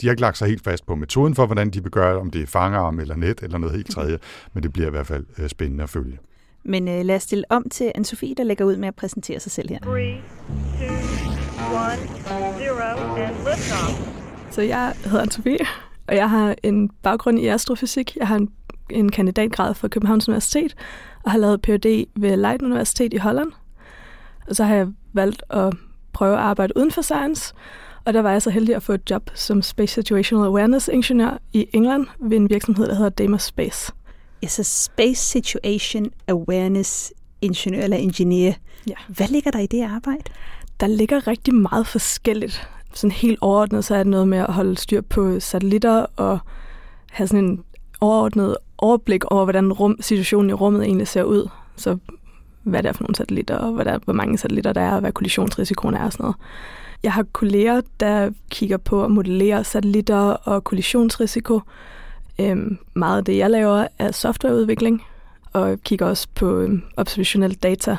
de 0.00 0.06
har 0.06 0.12
ikke 0.12 0.20
lagt 0.20 0.38
sig 0.38 0.48
helt 0.48 0.64
fast 0.64 0.86
på 0.86 0.94
metoden 0.94 1.34
for, 1.34 1.46
hvordan 1.46 1.70
de 1.70 1.82
vil 1.82 1.92
gøre 1.92 2.18
om 2.20 2.30
det 2.30 2.42
er 2.42 2.46
fangerarm 2.46 3.00
eller 3.00 3.16
net 3.16 3.40
eller 3.42 3.58
noget 3.58 3.76
helt 3.76 3.90
tredje, 3.90 4.18
men 4.52 4.62
det 4.62 4.72
bliver 4.72 4.86
i 4.86 4.90
hvert 4.90 5.06
fald 5.06 5.26
øh, 5.38 5.48
spændende 5.48 5.84
at 5.84 5.90
følge. 5.90 6.18
Men 6.62 6.88
øh, 6.88 7.04
lad 7.04 7.16
os 7.16 7.22
stille 7.22 7.44
om 7.48 7.68
til 7.70 7.92
Anne-Sophie, 7.98 8.34
der 8.36 8.44
lægger 8.44 8.64
ud 8.64 8.76
med 8.76 8.88
at 8.88 8.94
præsentere 8.94 9.40
sig 9.40 9.52
selv 9.52 9.68
her. 9.68 9.78
3, 9.78 9.88
2, 9.88 9.94
1, 9.94 10.18
0, 13.08 13.22
and 13.22 13.36
liftoff. 13.36 14.20
Så 14.50 14.62
jeg 14.62 14.94
hedder 15.04 15.24
Anne-Sophie, 15.24 15.66
og 16.08 16.16
jeg 16.16 16.30
har 16.30 16.54
en 16.62 16.88
baggrund 16.88 17.38
i 17.38 17.46
astrofysik. 17.46 18.16
Jeg 18.16 18.28
har 18.28 18.36
en, 18.36 18.50
en 18.90 19.12
kandidatgrad 19.12 19.74
fra 19.74 19.88
Københavns 19.88 20.28
Universitet, 20.28 20.74
og 21.22 21.30
har 21.30 21.38
lavet 21.38 21.62
Ph.D. 21.62 22.06
ved 22.16 22.36
Leiden 22.36 22.64
Universitet 22.64 23.14
i 23.14 23.16
Holland. 23.16 23.52
Og 24.48 24.56
så 24.56 24.64
har 24.64 24.74
jeg 24.74 24.88
valgt 25.12 25.42
at 25.50 25.74
prøve 26.12 26.34
at 26.34 26.40
arbejde 26.40 26.72
uden 26.76 26.90
for 26.90 27.02
science, 27.02 27.54
og 28.04 28.14
der 28.14 28.22
var 28.22 28.30
jeg 28.32 28.42
så 28.42 28.50
heldig 28.50 28.74
at 28.74 28.82
få 28.82 28.92
et 28.92 29.10
job 29.10 29.30
som 29.34 29.62
Space 29.62 29.94
Situational 29.94 30.46
Awareness 30.46 30.88
Ingeniør 30.88 31.38
i 31.52 31.66
England 31.72 32.06
ved 32.20 32.36
en 32.36 32.50
virksomhed, 32.50 32.86
der 32.86 32.94
hedder 32.94 33.10
Deimos 33.10 33.42
Space. 33.42 33.92
Altså 34.42 34.62
Space 34.62 35.22
Situation 35.24 36.10
Awareness 36.28 37.12
Ingeniør 37.42 37.82
eller 37.82 37.96
Ingeniør. 37.96 38.52
Ja. 38.88 38.94
Hvad 39.08 39.28
ligger 39.28 39.50
der 39.50 39.58
i 39.58 39.66
det 39.66 39.82
arbejde? 39.82 40.22
Der 40.80 40.86
ligger 40.86 41.26
rigtig 41.26 41.54
meget 41.54 41.86
forskelligt. 41.86 42.68
Sådan 42.94 43.10
helt 43.10 43.38
overordnet, 43.40 43.84
så 43.84 43.94
er 43.94 43.98
det 43.98 44.06
noget 44.06 44.28
med 44.28 44.38
at 44.38 44.52
holde 44.52 44.76
styr 44.78 45.00
på 45.00 45.40
satellitter 45.40 46.06
og 46.16 46.38
have 47.10 47.26
sådan 47.26 47.44
en 47.44 47.64
overordnet 48.00 48.56
overblik 48.78 49.24
over, 49.24 49.44
hvordan 49.44 49.72
rum, 49.72 49.96
situationen 50.00 50.50
i 50.50 50.52
rummet 50.52 50.84
egentlig 50.84 51.08
ser 51.08 51.22
ud. 51.22 51.48
Så 51.76 51.98
hvad 52.62 52.82
det 52.82 52.88
er 52.88 52.92
for 52.92 53.02
nogle 53.02 53.14
satellitter, 53.14 53.56
og 53.56 53.72
hvad 53.72 53.84
der, 53.84 53.98
hvor 54.04 54.14
mange 54.14 54.38
satellitter 54.38 54.72
der 54.72 54.80
er, 54.80 54.94
og 54.94 55.00
hvad 55.00 55.12
kollisionsrisikoen 55.12 55.94
er 55.94 56.04
og 56.04 56.12
sådan 56.12 56.24
noget. 56.24 56.36
Jeg 57.02 57.12
har 57.12 57.22
kolleger, 57.22 57.80
der 58.00 58.30
kigger 58.50 58.76
på 58.76 59.04
at 59.04 59.10
modellere 59.10 59.64
satellitter 59.64 60.20
og 60.20 60.64
kollisionsrisiko. 60.64 61.60
Øhm, 62.38 62.78
meget 62.94 63.18
af 63.18 63.24
det, 63.24 63.36
jeg 63.36 63.50
laver, 63.50 63.86
er 63.98 64.12
softwareudvikling, 64.12 65.02
og 65.52 65.78
kigger 65.84 66.06
også 66.06 66.28
på 66.34 66.58
øhm, 66.58 66.82
observationelle 66.96 67.56
data 67.56 67.96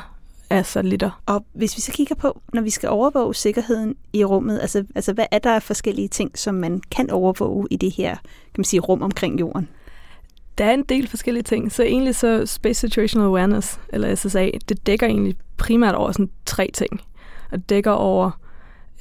af 0.50 0.66
satellitter. 0.66 1.22
Og 1.26 1.44
hvis 1.52 1.76
vi 1.76 1.80
så 1.80 1.92
kigger 1.92 2.14
på, 2.14 2.40
når 2.52 2.62
vi 2.62 2.70
skal 2.70 2.88
overvåge 2.88 3.34
sikkerheden 3.34 3.96
i 4.12 4.24
rummet, 4.24 4.60
altså, 4.60 4.84
altså 4.94 5.12
hvad 5.12 5.26
er 5.30 5.38
der 5.38 5.54
af 5.54 5.62
forskellige 5.62 6.08
ting, 6.08 6.38
som 6.38 6.54
man 6.54 6.82
kan 6.90 7.10
overvåge 7.10 7.66
i 7.70 7.76
det 7.76 7.90
her 7.90 8.16
kan 8.24 8.58
man 8.58 8.64
sige, 8.64 8.80
rum 8.80 9.02
omkring 9.02 9.40
jorden? 9.40 9.68
Der 10.58 10.64
er 10.64 10.74
en 10.74 10.82
del 10.82 11.08
forskellige 11.08 11.42
ting, 11.42 11.72
så 11.72 11.82
egentlig 11.82 12.14
så 12.14 12.46
Space 12.46 12.80
Situational 12.80 13.28
Awareness, 13.28 13.80
eller 13.88 14.14
SSA, 14.14 14.50
det 14.68 14.86
dækker 14.86 15.06
egentlig 15.06 15.36
primært 15.56 15.94
over 15.94 16.12
sådan 16.12 16.30
tre 16.46 16.70
ting. 16.74 17.00
Og 17.50 17.58
det 17.58 17.70
dækker 17.70 17.90
over 17.90 18.30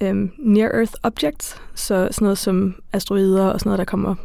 øhm, 0.01 0.31
near-Earth 0.39 0.93
objects, 1.03 1.61
så 1.75 2.07
sådan 2.11 2.25
noget 2.25 2.37
som 2.37 2.75
asteroider 2.93 3.45
og 3.45 3.59
sådan 3.59 3.69
noget, 3.69 3.79
der 3.79 3.85
kommer 3.85 4.15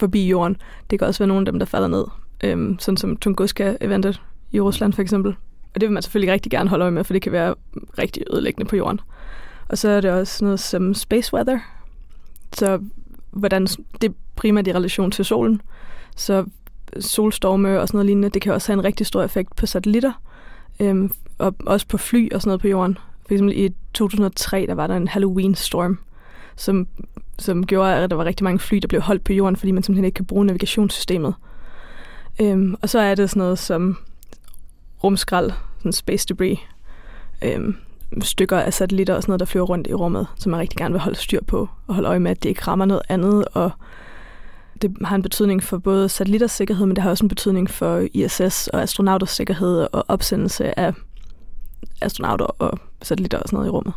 forbi 0.00 0.28
jorden. 0.28 0.56
Det 0.90 0.98
kan 0.98 1.08
også 1.08 1.18
være 1.18 1.28
nogle 1.28 1.40
af 1.40 1.52
dem, 1.52 1.58
der 1.58 1.66
falder 1.66 1.88
ned, 1.88 2.04
øhm, 2.44 2.78
sådan 2.78 2.96
som 2.96 3.16
Tunguska-eventet 3.16 4.20
i 4.52 4.60
Rusland 4.60 4.92
for 4.92 5.02
eksempel. 5.02 5.34
Og 5.74 5.80
det 5.80 5.88
vil 5.88 5.92
man 5.92 6.02
selvfølgelig 6.02 6.32
rigtig 6.32 6.52
gerne 6.52 6.70
holde 6.70 6.82
øje 6.82 6.90
med, 6.92 7.04
for 7.04 7.12
det 7.12 7.22
kan 7.22 7.32
være 7.32 7.54
rigtig 7.98 8.22
ødelæggende 8.32 8.68
på 8.68 8.76
jorden. 8.76 9.00
Og 9.68 9.78
så 9.78 9.88
er 9.88 10.00
det 10.00 10.10
også 10.10 10.44
noget 10.44 10.60
som 10.60 10.94
space 10.94 11.34
weather, 11.34 11.58
så 12.52 12.80
hvordan 13.30 13.66
det 14.00 14.08
er 14.10 14.14
primært 14.36 14.66
i 14.66 14.72
relation 14.72 15.10
til 15.10 15.24
solen. 15.24 15.60
Så 16.16 16.44
solstorme 17.00 17.80
og 17.80 17.88
sådan 17.88 17.98
noget 17.98 18.06
lignende, 18.06 18.28
det 18.28 18.42
kan 18.42 18.52
også 18.52 18.72
have 18.72 18.78
en 18.78 18.84
rigtig 18.84 19.06
stor 19.06 19.22
effekt 19.22 19.56
på 19.56 19.66
satellitter, 19.66 20.12
øhm, 20.80 21.12
og 21.38 21.54
også 21.66 21.86
på 21.86 21.98
fly 21.98 22.32
og 22.32 22.40
sådan 22.40 22.48
noget 22.48 22.60
på 22.60 22.68
jorden. 22.68 22.98
For 23.26 23.34
eksempel 23.34 23.58
i 23.58 23.74
2003, 23.94 24.66
der 24.66 24.74
var 24.74 24.86
der 24.86 24.96
en 24.96 25.08
Halloween-storm, 25.08 25.98
som, 26.56 26.86
som 27.40 27.66
gjorde, 27.66 27.94
at 27.94 28.10
der 28.10 28.16
var 28.16 28.24
rigtig 28.24 28.44
mange 28.44 28.58
fly, 28.58 28.76
der 28.76 28.88
blev 28.88 29.00
holdt 29.00 29.24
på 29.24 29.32
jorden, 29.32 29.56
fordi 29.56 29.70
man 29.72 29.82
simpelthen 29.82 30.04
ikke 30.04 30.16
kan 30.16 30.24
bruge 30.24 30.46
navigationssystemet. 30.46 31.34
Øhm, 32.40 32.76
og 32.82 32.88
så 32.88 32.98
er 32.98 33.14
det 33.14 33.30
sådan 33.30 33.40
noget 33.40 33.58
som 33.58 33.96
rumskrald, 35.04 35.52
sådan 35.78 35.92
space 35.92 36.26
debris, 36.28 36.58
øhm, 37.42 37.76
stykker 38.20 38.58
af 38.58 38.74
satellitter 38.74 39.14
og 39.14 39.22
sådan 39.22 39.30
noget, 39.30 39.40
der 39.40 39.46
flyver 39.46 39.66
rundt 39.66 39.86
i 39.86 39.94
rummet, 39.94 40.26
som 40.36 40.50
man 40.50 40.60
rigtig 40.60 40.78
gerne 40.78 40.92
vil 40.92 41.00
holde 41.00 41.18
styr 41.18 41.40
på, 41.46 41.68
og 41.86 41.94
holde 41.94 42.08
øje 42.08 42.20
med, 42.20 42.30
at 42.30 42.42
det 42.42 42.48
ikke 42.48 42.62
rammer 42.62 42.84
noget 42.84 43.02
andet, 43.08 43.44
og 43.52 43.70
det 44.82 44.96
har 45.04 45.16
en 45.16 45.22
betydning 45.22 45.62
for 45.62 45.78
både 45.78 46.08
satellitters 46.08 46.52
sikkerhed, 46.52 46.86
men 46.86 46.96
det 46.96 47.02
har 47.02 47.10
også 47.10 47.24
en 47.24 47.28
betydning 47.28 47.70
for 47.70 48.06
ISS 48.12 48.68
og 48.68 48.82
astronauters 48.82 49.30
sikkerhed 49.30 49.86
og 49.92 50.04
opsendelse 50.08 50.78
af 50.78 50.92
astronauter 52.00 52.44
og 52.44 52.78
satellitter 53.02 53.38
og 53.38 53.48
sådan 53.48 53.56
noget 53.56 53.68
i 53.68 53.70
rummet. 53.70 53.94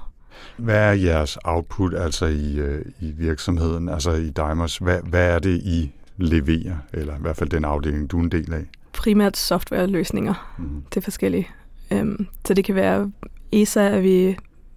Hvad 0.58 0.76
er 0.76 0.91
jeres 0.91 1.38
output 1.43 1.93
altså 1.93 2.26
i, 2.26 2.58
øh, 2.60 2.86
i 3.02 3.12
virksomheden, 3.12 3.89
altså 3.89 4.12
i 4.12 4.30
Dimers? 4.30 4.78
Hvad, 4.78 5.00
hvad 5.04 5.36
er 5.36 5.39
det, 5.39 5.58
I 5.63 5.91
leverer, 6.17 6.76
eller 6.93 7.13
i 7.15 7.22
hvert 7.22 7.36
fald 7.38 7.50
den 7.50 7.65
afdeling, 7.65 8.12
du 8.12 8.19
er 8.19 8.24
en 8.24 8.32
del 8.32 8.54
af? 8.54 8.65
Primært 8.93 9.38
softwareløsninger 9.38 10.56
Mm. 10.58 10.84
til 10.91 11.02
forskellige. 11.02 11.48
Øhm, 11.91 12.28
så 12.46 12.54
det 12.54 12.65
kan 12.65 12.76
være 12.76 13.12
ESA, 13.52 13.82
at 13.89 14.04
vi 14.04 14.26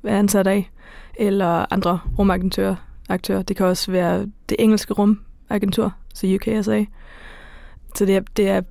er 0.04 0.18
ansat 0.18 0.46
af, 0.46 0.70
eller 1.18 1.72
andre 1.72 1.98
rumagenturer. 2.18 2.74
Aktører. 3.08 3.42
Det 3.42 3.56
kan 3.56 3.66
også 3.66 3.90
være 3.90 4.26
det 4.48 4.56
engelske 4.58 4.94
rumagentur, 4.94 5.92
så 6.14 6.26
UKSA. 6.34 6.84
Så 7.94 8.04
det 8.06 8.16
er, 8.16 8.20
det 8.36 8.48
er 8.48 8.62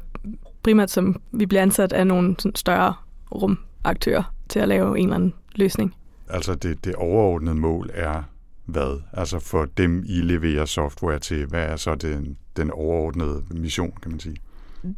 primært 0.64 0.92
som, 0.92 1.22
vi 1.32 1.46
bliver 1.46 1.62
ansat 1.62 1.94
af 1.94 2.08
nogle 2.08 2.36
sådan 2.40 2.56
større 2.56 2.94
rumaktører 3.36 4.24
til 4.50 4.60
at 4.60 4.68
lave 4.68 4.98
en 5.00 5.04
eller 5.06 5.16
anden 5.16 5.34
løsning. 5.56 5.96
Altså 6.30 6.56
det, 6.56 6.86
det 6.86 6.96
overordnede 6.96 7.56
mål 7.56 7.90
er 7.94 8.24
hvad? 8.66 9.02
Altså 9.14 9.40
for 9.40 9.68
dem, 9.78 10.04
I 10.08 10.22
leverer 10.22 10.66
software 10.66 11.20
til, 11.20 11.46
hvad 11.46 11.64
er 11.64 11.76
så 11.76 11.96
den, 11.96 12.38
den 12.58 12.72
overordnede 12.72 13.44
mission, 13.52 13.94
kan 14.02 14.12
man 14.12 14.20
sige? 14.20 14.36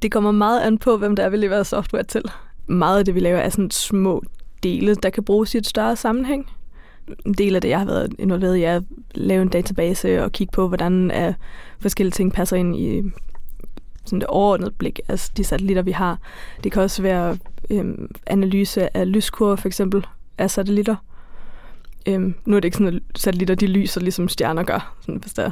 Det 0.01 0.11
kommer 0.11 0.31
meget 0.31 0.61
an 0.61 0.77
på, 0.77 0.97
hvem 0.97 1.15
der 1.15 1.23
er, 1.23 1.29
vi 1.29 1.37
leverer 1.37 1.63
software 1.63 2.03
til. 2.03 2.23
Meget 2.67 2.99
af 2.99 3.05
det, 3.05 3.15
vi 3.15 3.19
laver, 3.19 3.39
er 3.39 3.49
sådan 3.49 3.71
små 3.71 4.23
dele, 4.63 4.95
der 4.95 5.09
kan 5.09 5.23
bruges 5.23 5.55
i 5.55 5.57
et 5.57 5.67
større 5.67 5.95
sammenhæng. 5.95 6.49
En 7.25 7.33
del 7.33 7.55
af 7.55 7.61
det, 7.61 7.69
jeg 7.69 7.79
har 7.79 7.85
været 7.85 8.15
involveret 8.19 8.57
i, 8.57 8.63
er 8.63 8.75
at 8.75 8.83
lave 9.15 9.41
en 9.41 9.49
database 9.49 10.23
og 10.23 10.31
kigge 10.31 10.51
på, 10.51 10.67
hvordan 10.67 11.11
er 11.11 11.33
forskellige 11.79 12.11
ting 12.11 12.33
passer 12.33 12.57
ind 12.57 12.75
i 12.75 13.03
sådan 14.05 14.19
det 14.19 14.27
overordnede 14.27 14.71
blik, 14.71 14.99
altså 15.07 15.31
de 15.37 15.43
satellitter, 15.43 15.83
vi 15.83 15.91
har. 15.91 16.19
Det 16.63 16.71
kan 16.71 16.81
også 16.81 17.01
være 17.01 17.37
øhm, 17.69 18.11
analyse 18.27 18.97
af 18.97 19.11
lyskurver, 19.11 19.55
for 19.55 19.67
eksempel, 19.67 20.05
af 20.37 20.51
satellitter. 20.51 20.95
Øhm, 22.07 22.33
nu 22.45 22.55
er 22.55 22.59
det 22.59 22.65
ikke 22.67 22.77
sådan, 22.77 22.93
at 22.95 23.19
satellitter 23.19 23.55
de 23.55 23.67
lyser, 23.67 24.01
ligesom 24.01 24.27
stjerner 24.27 24.63
gør, 24.63 24.95
sådan, 25.01 25.15
hvis 25.15 25.33
der 25.33 25.43
er. 25.43 25.51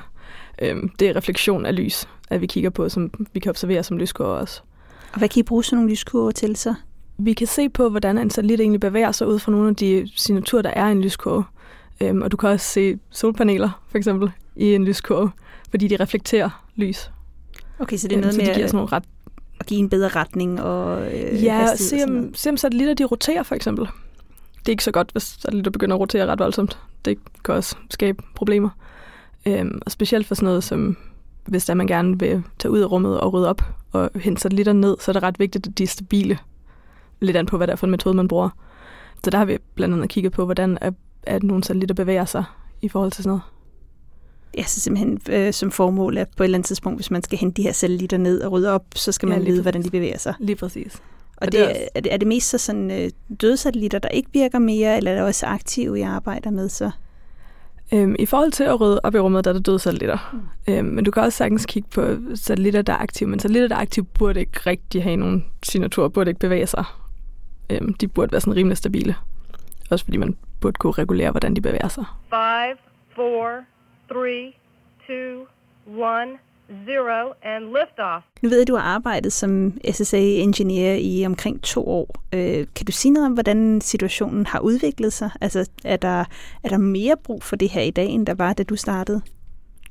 Øhm, 0.62 0.90
det 1.00 1.10
er 1.10 1.16
refleksion 1.16 1.66
af 1.66 1.76
lys, 1.76 2.08
at 2.30 2.42
vi 2.42 2.46
kigger 2.48 2.70
på, 2.70 2.90
som 2.90 3.12
vi 3.34 3.40
kan 3.40 3.50
observere 3.50 3.84
som 3.84 3.98
lyskurver 3.98 4.32
også. 4.36 4.62
Og 5.14 5.18
hvad 5.20 5.30
kan 5.30 5.40
I 5.40 5.44
bruge 5.44 5.64
sådan 5.64 5.78
nogle 5.78 5.92
lyskurver 5.92 6.32
til 6.32 6.56
så? 6.56 6.74
Vi 7.18 7.34
kan 7.34 7.48
se 7.48 7.70
på, 7.70 7.90
hvordan 7.90 8.18
en 8.18 8.30
satellit 8.30 8.60
egentlig 8.60 8.80
bevæger 8.80 9.12
sig 9.12 9.28
ud 9.28 9.40
fra 9.40 9.52
nogle 9.52 9.70
af 9.70 9.76
de 9.76 10.10
signaturer, 10.16 10.62
der 10.62 10.70
er 10.70 10.88
i 10.88 10.92
en 10.92 11.02
lyskurve. 11.02 11.44
Øhm, 12.02 12.22
og 12.22 12.32
du 12.32 12.38
kan 12.38 12.50
også 12.50 12.66
se 12.66 13.00
solpaneler, 13.10 13.82
for 13.90 13.98
eksempel, 13.98 14.32
i 14.56 14.76
en 14.76 14.86
lyskurve, 14.86 15.32
fordi 15.70 15.88
de 15.88 15.96
reflekterer 15.96 16.64
lys. 16.76 17.12
Okay, 17.80 17.98
så 17.98 18.08
det 18.08 18.14
er 18.14 18.18
Øhm, 18.18 18.22
noget 18.22 18.36
så 18.36 18.42
med 18.42 18.48
de 18.48 18.54
giver 18.54 18.68
sådan 18.68 18.78
nogle 18.78 18.92
ret... 18.92 19.04
at 19.60 19.66
give 19.66 19.80
en 19.80 19.90
bedre 19.90 20.08
retning 20.08 20.62
og 20.62 21.02
øh, 21.16 21.44
Ja, 21.44 21.76
se 21.76 22.04
om, 22.08 22.34
se 22.34 22.50
om 22.50 22.58
satellitter 22.58 22.94
de 22.94 23.04
roterer, 23.04 23.44
for 23.44 23.56
eksempel. 23.56 23.88
Det 24.66 24.72
er 24.72 24.74
ikke 24.74 24.84
så 24.84 24.92
godt, 24.92 25.12
hvis 25.12 25.24
satellitter 25.24 25.72
begynder 25.72 25.96
at 25.96 26.00
rotere 26.00 26.26
ret 26.26 26.40
voldsomt. 26.40 26.80
Det 27.06 27.18
kan 27.44 27.54
også 27.54 27.76
skabe 27.90 28.24
problemer. 28.36 28.70
Øhm, 29.46 29.82
og 29.86 29.92
specielt 29.92 30.28
for 30.28 30.36
sådan 30.36 30.46
noget 30.46 30.64
som, 30.64 30.98
hvis 31.46 31.66
der 31.66 31.74
man 31.74 31.88
gerne 31.88 32.20
vil 32.20 32.44
tage 32.60 32.72
ud 32.72 32.80
af 32.80 32.92
rummet 32.92 33.20
og 33.20 33.34
rydde 33.34 33.50
op 33.50 33.62
og 33.92 34.10
hente 34.16 34.42
satellitter 34.42 34.74
ned, 34.74 34.98
så 35.00 35.12
er 35.12 35.14
det 35.14 35.24
ret 35.24 35.40
vigtigt, 35.40 35.68
at 35.68 35.78
de 35.78 35.84
er 35.84 35.88
stabile. 35.88 36.38
Lidt 37.20 37.38
an 37.38 37.46
på, 37.46 37.58
hvad 37.58 37.68
det 37.68 37.72
er 37.72 37.78
for 37.78 37.88
en 37.88 37.92
metode, 37.92 38.16
man 38.16 38.28
bruger. 38.28 38.50
Så 39.24 39.30
der 39.30 39.38
har 39.38 39.46
vi 39.46 39.58
blandt 39.76 39.96
andet 39.96 40.10
kigget 40.10 40.34
på, 40.34 40.46
hvordan 40.46 40.78
at, 40.82 40.94
at 41.24 41.44
nogle 41.44 41.64
satellitter 41.64 41.96
bevæger 41.96 42.26
sig 42.26 42.44
i 42.82 42.88
forhold 42.90 43.12
til 43.12 43.24
sådan 43.24 43.30
noget. 43.30 43.42
Ja, 44.58 44.64
så 44.64 44.80
simpelthen 44.80 45.20
øh, 45.30 45.54
som 45.54 45.72
formål, 45.72 46.18
at 46.18 46.28
på 46.38 46.44
et 46.44 46.46
eller 46.46 46.58
andet 46.58 46.68
tidspunkt, 46.68 46.98
hvis 46.98 47.12
man 47.12 47.24
skal 47.24 47.38
hente 47.38 47.62
de 47.62 47.64
her 47.64 47.72
satellitter 47.72 48.18
ned 48.18 48.42
og 48.42 48.52
rydde 48.52 48.72
op, 48.72 48.86
så 48.96 49.12
skal 49.12 49.28
Ja, 49.28 49.36
man 49.36 49.44
lige 49.44 49.52
vide, 49.52 49.62
hvordan 49.62 49.84
de 49.84 49.90
bevæger 49.90 50.18
sig. 50.18 50.34
Lige 50.40 50.56
præcis. 50.56 51.02
Og, 51.38 51.46
Og 51.46 51.52
det, 51.52 51.54
det 51.54 51.62
er 51.62 51.66
er, 51.66 51.70
også- 51.70 51.90
er, 51.96 52.00
det, 52.00 52.14
er 52.14 52.18
det 52.18 52.28
mest 52.28 52.50
så 52.50 52.58
sådan 52.58 52.92
øh, 52.92 53.10
døde 53.42 53.58
satellitter, 53.58 54.00
der 54.00 54.10
ikke 54.10 54.30
virker 54.34 54.60
mere, 54.60 54.98
eller 54.98 55.12
er 55.12 55.16
der 55.16 55.24
også 55.24 55.46
aktive, 55.46 56.00
I 56.00 56.02
arbejder 56.02 56.50
med 56.52 56.70
så? 56.70 56.92
Øhm, 57.94 58.16
I 58.20 58.26
forhold 58.26 58.52
til 58.52 58.64
at 58.64 58.82
rydde 58.82 59.02
op 59.04 59.16
i 59.16 59.20
rummet, 59.20 59.46
der 59.46 59.50
er 59.52 59.54
der 59.54 59.62
døde 59.62 59.80
satellitter. 59.80 60.18
Mm. 60.68 60.74
Øhm, 60.74 60.86
men 60.86 61.04
du 61.06 61.12
kan 61.12 61.24
også 61.24 61.38
sagtens 61.38 61.66
kigge 61.66 61.90
på 61.90 62.16
satellitter, 62.36 62.82
der 62.82 62.94
er 62.94 62.98
aktive. 62.98 63.30
Men 63.30 63.40
satellitter, 63.40 63.68
der 63.68 63.76
er 63.76 63.80
aktive, 63.80 64.06
burde 64.06 64.40
ikke 64.40 64.60
rigtig 64.66 65.04
have 65.04 65.16
nogen 65.16 65.46
signaturer, 65.64 66.08
burde 66.08 66.30
ikke 66.30 66.40
bevæge 66.40 66.68
sig. 66.68 66.84
Øhm, 67.70 67.94
de 67.94 68.08
burde 68.08 68.32
være 68.32 68.42
sådan 68.42 68.56
rimelig 68.56 68.78
stabile. 68.78 69.16
Også 69.92 70.06
fordi 70.06 70.18
man 70.18 70.38
burde 70.62 70.74
kunne 70.78 70.94
regulere, 70.94 71.32
hvordan 71.32 71.56
de 71.56 71.62
bevæger 71.62 71.88
sig. 71.88 72.06
Five, 72.30 72.78
four, 73.16 73.50
three, 74.12 74.52
two, 75.08 75.46
one, 76.04 76.30
zero, 76.68 77.34
and 77.44 77.64
liftoff. 77.64 78.26
Nu 78.42 78.50
ved 78.50 78.58
jeg, 78.58 78.62
at 78.62 78.68
du 78.68 78.76
har 78.76 78.84
arbejdet 78.84 79.34
som 79.34 79.78
SSA-ingeniør 79.92 80.94
i 80.94 81.26
omkring 81.26 81.62
to 81.62 81.88
år. 81.88 82.16
Øh, 82.34 82.68
kan 82.76 82.86
du 82.86 82.92
sige 82.92 83.12
noget 83.12 83.26
om, 83.26 83.34
hvordan 83.34 83.82
situationen 83.82 84.46
har 84.46 84.60
udviklet 84.60 85.14
sig? 85.14 85.30
Altså, 85.42 85.70
er 85.84 85.98
der, 85.98 86.26
er 86.64 86.70
der 86.70 86.78
mere 86.78 87.16
brug 87.24 87.44
for 87.44 87.56
det 87.56 87.70
her 87.70 87.82
i 87.82 87.92
dag, 87.92 88.08
end 88.08 88.26
der 88.26 88.34
var, 88.34 88.54
da 88.54 88.64
du 88.64 88.76
startede? 88.76 89.22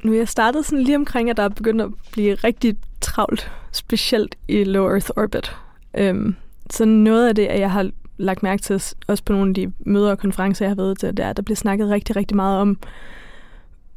Nu 0.05 0.13
jeg 0.13 0.29
startet 0.29 0.65
sådan 0.65 0.85
lige 0.85 0.97
omkring, 0.97 1.31
at 1.31 1.37
der 1.37 1.43
er 1.43 1.49
begyndt 1.49 1.83
at 1.83 1.91
blive 2.13 2.35
rigtig 2.35 2.77
travlt, 3.01 3.53
specielt 3.73 4.37
i 4.49 4.65
low 4.65 4.89
Earth 4.89 5.11
orbit. 5.17 5.57
Øhm, 5.95 6.37
så 6.71 6.85
noget 6.85 7.29
af 7.29 7.35
det, 7.35 7.47
at 7.47 7.61
jeg 7.61 7.71
har 7.71 7.91
lagt 8.17 8.43
mærke 8.43 8.63
til, 8.63 8.83
også 9.07 9.25
på 9.25 9.33
nogle 9.33 9.49
af 9.49 9.55
de 9.55 9.73
møder 9.79 10.11
og 10.11 10.19
konferencer, 10.19 10.65
jeg 10.65 10.71
har 10.71 10.77
været 10.77 10.99
til, 10.99 11.17
det 11.17 11.25
er, 11.25 11.31
at 11.31 11.37
der 11.37 11.43
bliver 11.43 11.57
snakket 11.57 11.91
rigtig, 11.91 12.17
rigtig 12.17 12.37
meget 12.37 12.61
om 12.61 12.79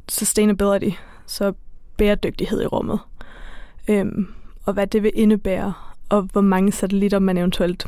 sustainability, 0.08 0.90
så 1.26 1.52
bæredygtighed 1.98 2.62
i 2.62 2.66
rummet. 2.66 2.98
Øhm, 3.88 4.26
og 4.64 4.72
hvad 4.72 4.86
det 4.86 5.02
vil 5.02 5.12
indebære, 5.14 5.72
og 6.08 6.22
hvor 6.22 6.40
mange 6.40 6.72
satellitter 6.72 7.18
man 7.18 7.38
eventuelt 7.38 7.86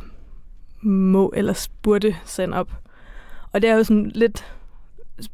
må 0.81 1.33
eller 1.35 1.67
burde 1.81 2.15
sende 2.25 2.57
op. 2.57 2.69
Og 3.51 3.61
det 3.61 3.69
er 3.69 3.75
jo 3.75 3.83
sådan 3.83 4.11
lidt 4.15 4.45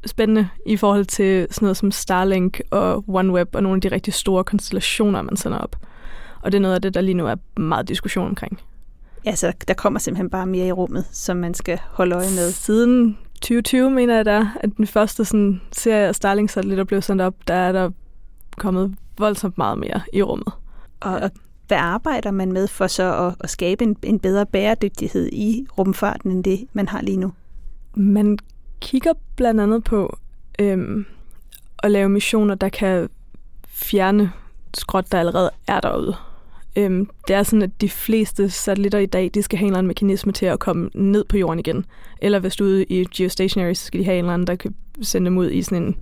spændende 0.05 0.49
i 0.65 0.77
forhold 0.77 1.05
til 1.05 1.47
sådan 1.51 1.65
noget 1.65 1.77
som 1.77 1.91
Starlink 1.91 2.61
og 2.71 3.03
OneWeb 3.07 3.55
og 3.55 3.63
nogle 3.63 3.77
af 3.77 3.81
de 3.81 3.91
rigtig 3.95 4.13
store 4.13 4.43
konstellationer, 4.43 5.21
man 5.21 5.37
sender 5.37 5.57
op. 5.57 5.75
Og 6.41 6.51
det 6.51 6.57
er 6.57 6.61
noget 6.61 6.75
af 6.75 6.81
det, 6.81 6.93
der 6.93 7.01
lige 7.01 7.15
nu 7.15 7.27
er 7.27 7.59
meget 7.59 7.87
diskussion 7.87 8.27
omkring. 8.27 8.59
Altså, 9.25 9.53
der 9.67 9.73
kommer 9.73 9.99
simpelthen 9.99 10.29
bare 10.29 10.45
mere 10.45 10.67
i 10.67 10.71
rummet, 10.71 11.05
som 11.11 11.37
man 11.37 11.53
skal 11.53 11.79
holde 11.91 12.15
øje 12.15 12.29
med. 12.29 12.51
Siden 12.51 13.17
2020, 13.41 13.91
mener 13.91 14.15
jeg 14.15 14.25
der, 14.25 14.47
at 14.59 14.69
den 14.77 14.87
første 14.87 15.25
sådan, 15.25 15.61
serie 15.71 16.07
af 16.07 16.15
Starlink-satellitter 16.15 16.83
blev 16.83 17.01
sendt 17.01 17.21
op, 17.21 17.35
der 17.47 17.53
er 17.53 17.71
der 17.71 17.89
kommet 18.57 18.95
voldsomt 19.17 19.57
meget 19.57 19.77
mere 19.77 20.01
i 20.13 20.21
rummet. 20.21 20.53
Og, 20.99 21.15
og 21.15 21.31
hvad 21.67 21.77
arbejder 21.77 22.31
man 22.31 22.51
med 22.51 22.67
for 22.67 22.87
så 22.87 23.27
at, 23.27 23.35
at 23.39 23.49
skabe 23.49 23.83
en, 23.83 23.97
en 24.03 24.19
bedre 24.19 24.45
bæredygtighed 24.45 25.29
i 25.31 25.65
rumfarten, 25.77 26.31
end 26.31 26.43
det, 26.43 26.67
man 26.73 26.87
har 26.87 27.01
lige 27.01 27.17
nu? 27.17 27.33
Man 27.95 28.37
kigger 28.81 29.13
blandt 29.35 29.61
andet 29.61 29.83
på 29.83 30.17
øhm, 30.59 31.05
at 31.83 31.91
lave 31.91 32.09
missioner, 32.09 32.55
der 32.55 32.69
kan 32.69 33.09
fjerne 33.67 34.31
skrot, 34.73 35.11
der 35.11 35.19
allerede 35.19 35.51
er 35.67 35.79
derude. 35.79 36.15
Øhm, 36.75 37.09
det 37.27 37.35
er 37.35 37.43
sådan, 37.43 37.61
at 37.61 37.81
de 37.81 37.89
fleste 37.89 38.49
satellitter 38.49 38.99
i 38.99 39.05
dag, 39.05 39.31
de 39.33 39.41
skal 39.41 39.59
have 39.59 39.65
en 39.65 39.71
eller 39.71 39.77
anden 39.77 39.87
mekanisme 39.87 40.31
til 40.31 40.45
at 40.45 40.59
komme 40.59 40.89
ned 40.93 41.23
på 41.23 41.37
jorden 41.37 41.59
igen. 41.59 41.85
Eller 42.21 42.39
hvis 42.39 42.55
du 42.55 42.63
er 42.63 42.67
ude 42.67 42.85
i 42.85 43.05
geostationary, 43.15 43.73
så 43.73 43.85
skal 43.85 43.99
de 43.99 44.05
have 44.05 44.19
en 44.19 44.25
eller 44.25 44.33
anden, 44.33 44.47
der 44.47 44.55
kan 44.55 44.75
sende 45.01 45.25
dem 45.25 45.37
ud 45.37 45.51
i 45.51 45.61
sådan 45.61 45.83
en 45.83 45.95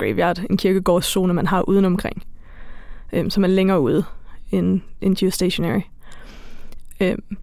graveyard, 0.00 0.40
en 0.50 0.56
kirkegårdszone, 0.56 1.34
man 1.34 1.46
har 1.46 1.68
udenomkring. 1.68 2.22
Øhm, 3.12 3.30
som 3.30 3.44
er 3.44 3.48
længere 3.48 3.80
ude 3.80 4.04
end, 4.50 4.80
end 5.00 5.16
geostationary. 5.16 5.80
Øhm, 7.00 7.36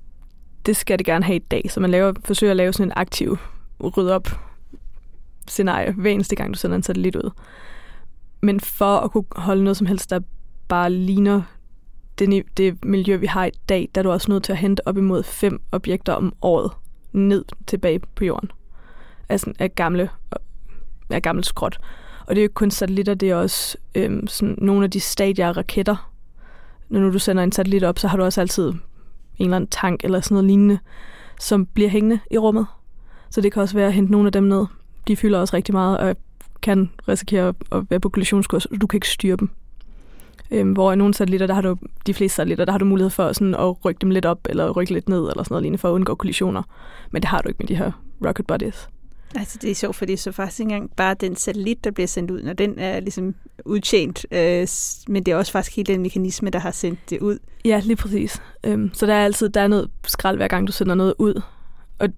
det 0.66 0.76
skal 0.76 0.98
det 0.98 1.06
gerne 1.06 1.26
have 1.26 1.36
i 1.36 1.40
dag, 1.52 1.66
så 1.70 1.80
man 1.80 1.92
laver, 1.92 2.14
forsøger 2.26 2.52
at 2.52 2.58
lave 2.58 2.74
sådan 2.74 2.88
en 2.88 2.94
aktiv 2.96 3.38
rydde 3.84 4.16
op 4.16 4.28
scenarie 5.48 5.92
hver 5.92 6.12
eneste 6.12 6.36
gang, 6.36 6.54
du 6.54 6.60
sender 6.60 6.76
en 6.76 6.84
satellit 6.84 7.16
ud. 7.16 7.32
Men 8.42 8.60
for 8.60 8.98
at 8.98 9.12
kunne 9.12 9.26
holde 9.36 9.64
noget 9.64 9.78
som 9.78 9.88
helst, 9.88 10.10
der 10.10 10.20
bare 10.68 10.90
ligner 10.90 11.42
det, 12.20 12.44
det 12.58 12.86
miljø, 12.86 13.16
vi 13.16 13.26
har 13.26 13.46
i 13.46 13.52
dag, 13.70 13.90
der 13.96 14.02
er 14.02 14.04
du 14.04 14.12
også 14.12 14.32
nødt 14.32 14.44
til 14.44 14.52
at 14.52 14.58
hente 14.58 14.88
op 14.88 14.98
imod 14.98 15.24
fem 15.24 15.62
objekter 15.72 16.14
om 16.14 16.34
året 16.42 16.72
ned 17.12 17.46
tilbage 17.68 18.00
på 18.00 18.26
jorden. 18.26 18.52
Altså 19.30 19.54
af 19.60 19.76
gamle, 19.76 20.10
af 21.10 21.22
gammelt 21.22 21.46
skrot. 21.46 21.80
Og 22.28 22.36
det 22.36 22.42
er 22.42 22.44
jo 22.44 22.46
ikke 22.46 22.54
kun 22.54 22.72
satellitter, 22.72 23.14
det 23.14 23.30
er 23.30 23.36
også 23.36 23.78
øhm, 23.96 24.28
sådan 24.28 24.56
nogle 24.58 24.84
af 24.84 24.92
de 24.92 25.00
stadier 25.00 25.48
af 25.48 25.58
raketter. 25.58 26.12
Når 26.90 27.10
du 27.10 27.20
sender 27.20 27.44
en 27.44 27.52
satellit 27.52 27.84
op, 27.84 28.00
så 28.00 28.08
har 28.08 28.18
du 28.18 28.24
også 28.24 28.42
altid 28.42 28.70
en 28.70 28.80
eller 29.40 29.56
anden 29.56 29.70
tank 29.70 30.04
eller 30.04 30.22
sådan 30.22 30.36
noget 30.36 30.46
lignende, 30.46 30.80
som 31.40 31.66
bliver 31.66 31.90
hængende 31.90 32.20
i 32.32 32.38
rummet. 32.38 32.66
Så 33.30 33.42
det 33.42 33.52
kan 33.52 33.62
også 33.62 33.76
være 33.76 33.88
at 33.88 33.94
hente 33.94 34.12
nogle 34.12 34.28
af 34.28 34.32
dem 34.32 34.44
ned. 34.44 34.66
De 35.08 35.16
fylder 35.16 35.40
også 35.40 35.56
rigtig 35.56 35.74
meget 35.74 35.98
og 35.98 36.16
kan 36.62 36.92
risikere 37.08 37.54
at 37.72 37.84
være 37.90 38.00
på 38.00 38.10
kollisionskurs, 38.10 38.66
og 38.66 38.82
du 38.82 38.88
kan 38.88 38.98
ikke 38.98 39.10
styre 39.10 39.38
dem. 39.38 39.50
Øhm, 40.52 40.72
hvor 40.72 40.92
i 40.92 40.96
nogle 40.96 41.14
satellitter, 41.14 41.48
der 41.48 41.54
har 41.54 41.62
du, 41.62 41.78
de 42.08 42.14
fleste 42.14 42.36
satellitter, 42.36 42.66
der 42.66 42.72
har 42.72 42.80
du 42.80 42.86
mulighed 42.86 43.10
for 43.10 43.34
sådan 43.34 43.56
at 43.56 43.86
rykke 43.86 44.00
dem 44.00 44.10
lidt 44.10 44.26
op, 44.26 44.40
eller 44.50 44.72
rykke 44.72 44.94
lidt 44.94 45.10
ned, 45.10 45.20
eller 45.20 45.44
sådan 45.44 45.48
noget 45.50 45.62
lignende, 45.62 45.78
for 45.78 45.90
at 45.90 45.94
undgå 45.94 46.16
kollisioner. 46.16 46.64
Men 47.12 47.22
det 47.22 47.30
har 47.30 47.42
du 47.42 47.48
ikke 47.48 47.58
med 47.60 47.68
de 47.68 47.76
her 47.76 47.92
rocket 48.26 48.48
bodies. 48.48 48.90
Altså, 49.36 49.58
det 49.62 49.72
er 49.72 49.76
sjovt, 49.76 49.96
fordi 49.96 50.16
så 50.16 50.32
faktisk 50.32 50.60
ikke 50.60 50.74
engang 50.74 50.92
bare 50.96 51.14
den 51.14 51.36
satellit, 51.36 51.84
der 51.84 51.92
bliver 51.92 52.08
sendt 52.08 52.32
ud, 52.32 52.42
når 52.42 52.54
den 52.54 52.80
er 52.80 53.00
ligesom 53.00 53.36
udtjent, 53.66 54.26
øh, 54.32 54.68
men 55.08 55.24
det 55.24 55.32
er 55.32 55.36
også 55.36 55.52
faktisk 55.52 55.76
hele 55.76 55.94
den 55.94 56.02
mekanisme, 56.02 56.50
der 56.50 56.60
har 56.60 56.72
sendt 56.72 57.00
det 57.10 57.20
ud. 57.20 57.40
Ja, 57.66 57.82
lige 57.84 57.96
præcis. 57.96 58.42
Øhm, 58.64 58.94
så 58.94 59.06
der 59.06 59.14
er 59.14 59.26
altid 59.26 59.50
der 59.50 59.62
er 59.62 59.68
noget 59.68 59.90
skrald, 60.08 60.38
hver 60.38 60.48
gang 60.48 60.68
du 60.68 60.72
sender 60.72 60.96
noget 60.96 61.14
ud. 61.18 61.42
Og 62.00 62.10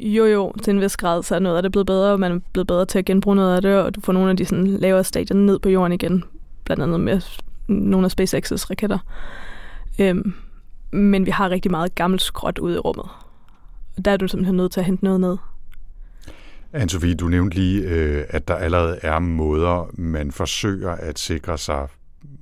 jo 0.00 0.24
jo, 0.24 0.52
til 0.62 0.70
en 0.70 0.80
vis 0.80 0.96
grad, 0.96 1.22
så 1.22 1.34
er 1.34 1.38
noget 1.38 1.56
af 1.56 1.62
det 1.62 1.72
blevet 1.72 1.86
bedre, 1.86 2.12
og 2.12 2.20
man 2.20 2.32
er 2.32 2.38
blevet 2.52 2.66
bedre 2.66 2.86
til 2.86 2.98
at 2.98 3.04
genbruge 3.04 3.36
noget 3.36 3.56
af 3.56 3.62
det, 3.62 3.74
og 3.74 3.94
du 3.94 4.00
får 4.00 4.12
nogle 4.12 4.30
af 4.30 4.36
de 4.36 4.44
sådan, 4.44 4.66
lavere 4.66 5.04
stadier 5.04 5.36
ned 5.36 5.58
på 5.58 5.68
jorden 5.68 5.92
igen, 5.92 6.24
blandt 6.64 6.82
andet 6.82 7.00
med 7.00 7.20
nogle 7.68 8.04
af 8.04 8.10
SpaceX's 8.10 8.70
raketter. 8.70 8.98
Øhm, 9.98 10.34
men 10.90 11.26
vi 11.26 11.30
har 11.30 11.50
rigtig 11.50 11.70
meget 11.70 11.94
gammelt 11.94 12.22
skrot 12.22 12.58
ude 12.58 12.74
i 12.74 12.78
rummet. 12.78 13.06
Og 13.96 14.04
der 14.04 14.10
er 14.10 14.16
du 14.16 14.28
simpelthen 14.28 14.56
nødt 14.56 14.72
til 14.72 14.80
at 14.80 14.86
hente 14.86 15.04
noget 15.04 15.20
ned. 15.20 15.36
Anne-Sophie, 16.76 17.14
du 17.14 17.28
nævnte 17.28 17.56
lige, 17.56 17.82
øh, 17.82 18.24
at 18.28 18.48
der 18.48 18.54
allerede 18.54 18.98
er 19.02 19.18
måder, 19.18 19.90
man 19.94 20.32
forsøger 20.32 20.90
at 20.90 21.18
sikre 21.18 21.58
sig 21.58 21.88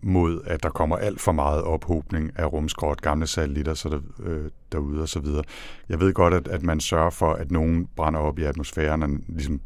mod, 0.02 0.40
at 0.44 0.62
der 0.62 0.68
kommer 0.68 0.96
alt 0.96 1.20
for 1.20 1.32
meget 1.32 1.62
ophobning 1.62 2.30
af 2.36 2.52
rumskrot, 2.52 3.00
gamle 3.00 3.26
satellitter 3.26 3.74
så 3.74 3.88
der, 3.88 4.00
øh, 4.22 4.50
derude 4.72 5.02
og 5.02 5.08
så 5.08 5.20
videre. 5.20 5.42
Jeg 5.88 6.00
ved 6.00 6.12
godt, 6.12 6.34
at, 6.34 6.48
at 6.48 6.62
man 6.62 6.80
sørger 6.80 7.10
for, 7.10 7.32
at 7.32 7.50
nogen 7.50 7.88
brænder 7.96 8.20
op 8.20 8.38
i 8.38 8.42
atmosfæren, 8.42 9.02
og 9.02 9.08
ligesom 9.28 9.60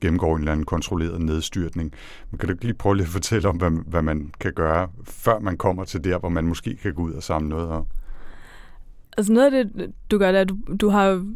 gennemgår 0.00 0.34
en 0.34 0.40
eller 0.40 0.52
anden 0.52 0.66
kontrolleret 0.66 1.20
nedstyrtning. 1.20 1.92
Men 2.30 2.38
kan 2.38 2.48
du 2.48 2.54
lige 2.62 2.74
prøve 2.74 2.96
lige 2.96 3.04
at 3.04 3.10
fortælle 3.10 3.48
om, 3.48 3.56
hvad, 3.56 3.70
hvad 3.86 4.02
man 4.02 4.32
kan 4.40 4.52
gøre, 4.52 4.88
før 5.04 5.38
man 5.38 5.56
kommer 5.56 5.84
til 5.84 6.04
der, 6.04 6.18
hvor 6.18 6.28
man 6.28 6.46
måske 6.46 6.76
kan 6.76 6.94
gå 6.94 7.02
ud 7.02 7.12
og 7.12 7.22
samle 7.22 7.48
noget 7.48 7.68
op? 7.68 7.86
Altså 9.16 9.32
noget 9.32 9.54
af 9.54 9.64
det, 9.64 9.92
du 10.10 10.18
gør, 10.18 10.32
det 10.32 10.36
er, 10.36 10.40
at 10.40 10.48
du, 10.48 10.56
du 10.80 10.88
har 10.88 11.26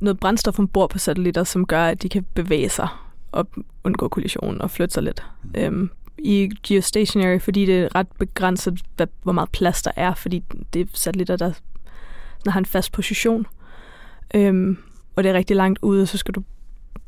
noget 0.00 0.20
brændstof 0.20 0.58
ombord 0.58 0.90
på 0.90 0.98
satellitter, 0.98 1.44
som 1.44 1.66
gør, 1.66 1.84
at 1.84 2.02
de 2.02 2.08
kan 2.08 2.26
bevæge 2.34 2.68
sig 2.68 2.88
og 3.32 3.48
undgå 3.84 4.08
kollision 4.08 4.60
og 4.60 4.70
flytte 4.70 4.94
sig 4.94 5.02
lidt. 5.02 5.22
Mm. 5.42 5.60
Øhm, 5.60 5.90
I 6.18 6.50
geostationary, 6.62 7.38
fordi 7.38 7.66
det 7.66 7.78
er 7.78 7.94
ret 7.94 8.08
begrænset, 8.18 8.80
hvad, 8.96 9.06
hvor 9.22 9.32
meget 9.32 9.50
plads 9.50 9.82
der 9.82 9.90
er, 9.96 10.14
fordi 10.14 10.44
det 10.74 10.80
er 10.80 10.86
satellitter, 10.92 11.36
der, 11.36 11.52
der 12.44 12.50
har 12.50 12.58
en 12.58 12.66
fast 12.66 12.92
position. 12.92 13.46
Øhm, 14.34 14.78
og 15.16 15.24
det 15.24 15.30
er 15.30 15.34
rigtig 15.34 15.56
langt 15.56 15.78
ude, 15.82 16.06
så 16.06 16.18
skal 16.18 16.34
du 16.34 16.42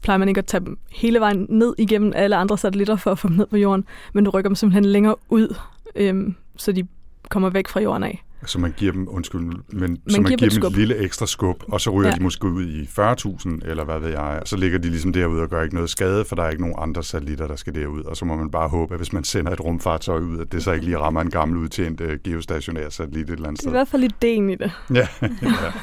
plejer 0.03 0.19
man 0.19 0.29
ikke 0.29 0.39
at 0.39 0.47
tage 0.47 0.65
dem 0.65 0.79
hele 0.91 1.21
vejen 1.21 1.47
ned 1.49 1.75
igennem 1.79 2.13
alle 2.17 2.37
andre 2.37 2.59
satellitter 2.59 2.97
for 2.97 3.11
at 3.11 3.19
få 3.19 3.29
dem 3.29 3.37
ned 3.37 3.47
på 3.47 3.57
jorden, 3.57 3.85
men 4.13 4.25
du 4.25 4.31
rykker 4.31 4.49
dem 4.49 4.55
simpelthen 4.55 4.85
længere 4.85 5.17
ud, 5.29 5.57
øhm, 5.95 6.35
så 6.57 6.73
de 6.73 6.87
kommer 7.29 7.51
væk 7.51 7.69
fra 7.69 7.81
jorden 7.81 8.03
af. 8.03 8.25
Så 8.47 8.59
man 8.59 8.75
giver 8.77 8.93
dem, 8.93 9.09
undskyld, 9.09 9.41
men 9.41 9.55
man 9.73 9.99
så 10.09 10.21
man 10.21 10.29
giver, 10.29 10.51
giver 10.51 10.61
dem 10.61 10.67
et 10.67 10.77
lille 10.77 10.97
ekstra 10.97 11.27
skub, 11.27 11.63
og 11.69 11.81
så 11.81 11.91
ryger 11.91 12.09
ja. 12.09 12.15
de 12.15 12.23
måske 12.23 12.47
ud 12.47 12.65
i 12.65 12.83
40.000, 12.83 13.71
eller 13.71 13.85
hvad 13.85 13.99
ved 13.99 14.09
jeg, 14.09 14.39
og 14.41 14.49
så 14.49 14.57
ligger 14.57 14.79
de 14.79 14.89
ligesom 14.89 15.13
derude 15.13 15.43
og 15.43 15.49
gør 15.49 15.63
ikke 15.63 15.75
noget 15.75 15.91
skade, 15.91 16.25
for 16.25 16.37
der 16.37 16.43
er 16.43 16.51
ikke 16.51 16.63
nogen 16.63 16.77
andre 16.79 17.03
satellitter, 17.03 17.47
der 17.47 17.57
skal 17.57 17.75
derud, 17.75 18.03
og 18.03 18.17
så 18.17 18.25
må 18.25 18.37
man 18.37 18.51
bare 18.51 18.69
håbe, 18.69 18.95
at 18.95 19.01
hvis 19.01 19.13
man 19.13 19.25
sender 19.25 19.53
et 19.53 19.61
rumfartøj 19.61 20.21
ud, 20.21 20.41
at 20.41 20.53
det 20.53 20.65
så 20.65 20.73
ikke 20.73 20.85
lige 20.85 20.99
rammer 20.99 21.21
en 21.21 21.31
gammel 21.31 21.59
udtjent 21.59 22.01
uh, 22.01 22.13
geostationær 22.25 22.89
satellit 22.89 23.31
et 23.31 23.33
eller 23.33 23.49
andet 23.49 23.61
sted. 23.61 23.71
Det 23.71 23.77
er 23.77 23.79
i 23.79 23.85
hvert 23.85 23.89
fald 23.89 24.05
ideen 24.05 24.51
i 24.51 24.55
det. 24.55 24.73
ja, 24.95 25.09
ja, 25.23 25.31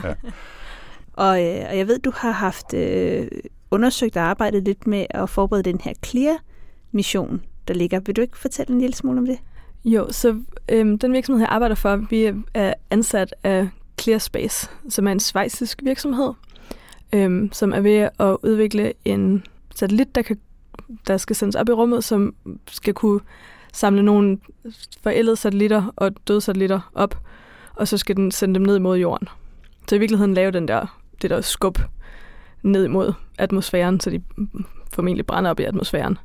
ja. 0.03 0.13
Og, 1.13 1.45
øh, 1.45 1.65
og 1.69 1.77
jeg 1.77 1.87
ved, 1.87 1.99
du 1.99 2.11
har 2.15 2.31
haft 2.31 2.73
øh, 2.73 3.27
undersøgt 3.71 4.17
og 4.17 4.23
arbejdet 4.23 4.63
lidt 4.63 4.87
med 4.87 5.05
at 5.09 5.29
forberede 5.29 5.63
den 5.63 5.79
her 5.83 5.93
CLEAR-mission, 6.05 7.41
der 7.67 7.73
ligger. 7.73 7.99
Vil 7.99 8.15
du 8.15 8.21
ikke 8.21 8.37
fortælle 8.37 8.73
en 8.73 8.79
lille 8.81 8.95
smule 8.95 9.19
om 9.19 9.25
det? 9.25 9.39
Jo, 9.87 10.11
så 10.11 10.39
øhm, 10.69 10.99
den 10.99 11.13
virksomhed, 11.13 11.41
jeg 11.41 11.49
arbejder 11.49 11.75
for, 11.75 11.95
vi 11.95 12.33
er 12.53 12.73
ansat 12.91 13.35
af 13.43 13.69
ClearSpace, 14.01 14.69
som 14.89 15.07
er 15.07 15.11
en 15.11 15.19
svejsisk 15.19 15.81
virksomhed, 15.83 16.33
øhm, 17.13 17.49
som 17.53 17.73
er 17.73 17.79
ved 17.79 18.09
at 18.19 18.37
udvikle 18.43 18.93
en 19.05 19.43
satellit, 19.75 20.15
der, 20.15 20.21
kan, 20.21 20.39
der 21.07 21.17
skal 21.17 21.35
sendes 21.35 21.55
op 21.55 21.69
i 21.69 21.71
rummet, 21.71 22.03
som 22.03 22.35
skal 22.67 22.93
kunne 22.93 23.19
samle 23.73 24.03
nogle 24.03 24.37
forældede 25.03 25.35
satellitter 25.35 25.93
og 25.95 26.11
døde 26.27 26.41
satellitter 26.41 26.91
op, 26.95 27.17
og 27.75 27.87
så 27.87 27.97
skal 27.97 28.15
den 28.15 28.31
sende 28.31 28.55
dem 28.55 28.63
ned 28.63 28.79
mod 28.79 28.97
jorden. 28.97 29.27
Så 29.89 29.95
i 29.95 29.99
virkeligheden 29.99 30.33
lave 30.33 30.51
den 30.51 30.67
der, 30.67 30.99
det 31.21 31.29
der 31.29 31.41
skub 31.41 31.79
ned 32.63 32.87
mod 32.87 33.13
atmosfæren, 33.37 33.99
så 33.99 34.09
de 34.09 34.21
formentlig 34.93 35.25
brænder 35.25 35.51
op 35.51 35.59
i 35.59 35.63
atmosfæren. 35.63 36.17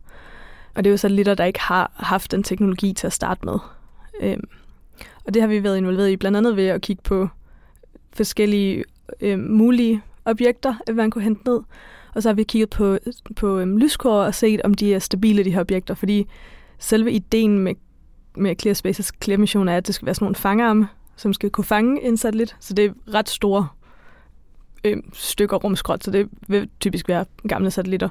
Og 0.74 0.84
det 0.84 0.90
er 0.90 0.92
jo 0.92 0.96
satellitter, 0.96 1.34
der 1.34 1.44
ikke 1.44 1.60
har 1.60 1.92
haft 1.96 2.32
den 2.32 2.42
teknologi 2.42 2.92
til 2.92 3.06
at 3.06 3.12
starte 3.12 3.44
med. 3.44 3.58
Øhm, 4.20 4.48
og 5.24 5.34
det 5.34 5.42
har 5.42 5.48
vi 5.48 5.62
været 5.62 5.76
involveret 5.76 6.10
i, 6.10 6.16
blandt 6.16 6.38
andet 6.38 6.56
ved 6.56 6.66
at 6.66 6.80
kigge 6.80 7.02
på 7.02 7.28
forskellige 8.12 8.84
øhm, 9.20 9.42
mulige 9.50 10.02
objekter, 10.24 10.74
øh, 10.88 10.96
man 10.96 11.10
kunne 11.10 11.24
hente 11.24 11.50
ned. 11.50 11.60
Og 12.14 12.22
så 12.22 12.28
har 12.28 12.34
vi 12.34 12.42
kigget 12.42 12.70
på, 12.70 12.98
på 13.36 13.58
øhm, 13.58 13.76
lyskår 13.76 14.22
og 14.22 14.34
set, 14.34 14.60
om 14.62 14.74
de 14.74 14.94
er 14.94 14.98
stabile, 14.98 15.44
de 15.44 15.50
her 15.50 15.60
objekter. 15.60 15.94
Fordi 15.94 16.26
selve 16.78 17.12
ideen 17.12 17.58
med, 17.58 17.74
med 18.36 18.56
ClearSpace's 18.62 19.10
Clear-mission 19.24 19.68
er, 19.68 19.76
at 19.76 19.86
det 19.86 19.94
skal 19.94 20.06
være 20.06 20.14
sådan 20.14 20.24
nogle 20.24 20.36
fangarme, 20.36 20.88
som 21.16 21.32
skal 21.32 21.50
kunne 21.50 21.64
fange 21.64 22.02
en 22.02 22.16
satellit. 22.16 22.56
Så 22.60 22.74
det 22.74 22.84
er 22.84 23.14
ret 23.14 23.28
store 23.28 23.68
øh, 24.84 24.96
stykker 25.12 25.56
rumskrot, 25.56 26.04
så 26.04 26.10
det 26.10 26.28
vil 26.48 26.68
typisk 26.80 27.08
være 27.08 27.24
gamle 27.48 27.70
satellitter. 27.70 28.08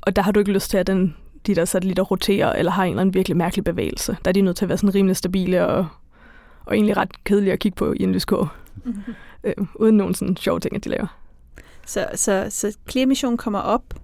Og 0.00 0.16
der 0.16 0.22
har 0.22 0.32
du 0.32 0.40
ikke 0.40 0.52
lyst 0.52 0.70
til, 0.70 0.78
at 0.78 0.86
den, 0.86 1.16
de 1.46 1.54
der 1.54 1.64
satellitter 1.64 2.02
roterer, 2.02 2.52
eller 2.52 2.72
har 2.72 2.84
en 2.84 2.90
eller 2.90 3.00
anden 3.00 3.14
virkelig 3.14 3.36
mærkelig 3.36 3.64
bevægelse. 3.64 4.16
Der 4.24 4.28
er 4.28 4.32
de 4.32 4.40
nødt 4.40 4.56
til 4.56 4.64
at 4.64 4.68
være 4.68 4.78
sådan 4.78 4.94
rimelig 4.94 5.16
stabile 5.16 5.66
og, 5.66 5.86
og 6.64 6.74
egentlig 6.74 6.96
ret 6.96 7.24
kedelige 7.24 7.52
at 7.52 7.58
kigge 7.58 7.76
på 7.76 7.92
i 7.92 8.02
en 8.02 8.12
lyskår. 8.12 8.54
Mm-hmm. 8.84 9.14
Øh, 9.44 9.54
uden 9.74 9.96
nogen 9.96 10.14
sådan 10.14 10.36
sjove 10.36 10.60
ting, 10.60 10.76
at 10.76 10.84
de 10.84 10.88
laver. 10.88 11.18
Så, 11.86 12.06
så, 12.14 12.46
så 12.50 12.76
Clear-missionen 12.90 13.36
kommer 13.36 13.58
op, 13.58 13.94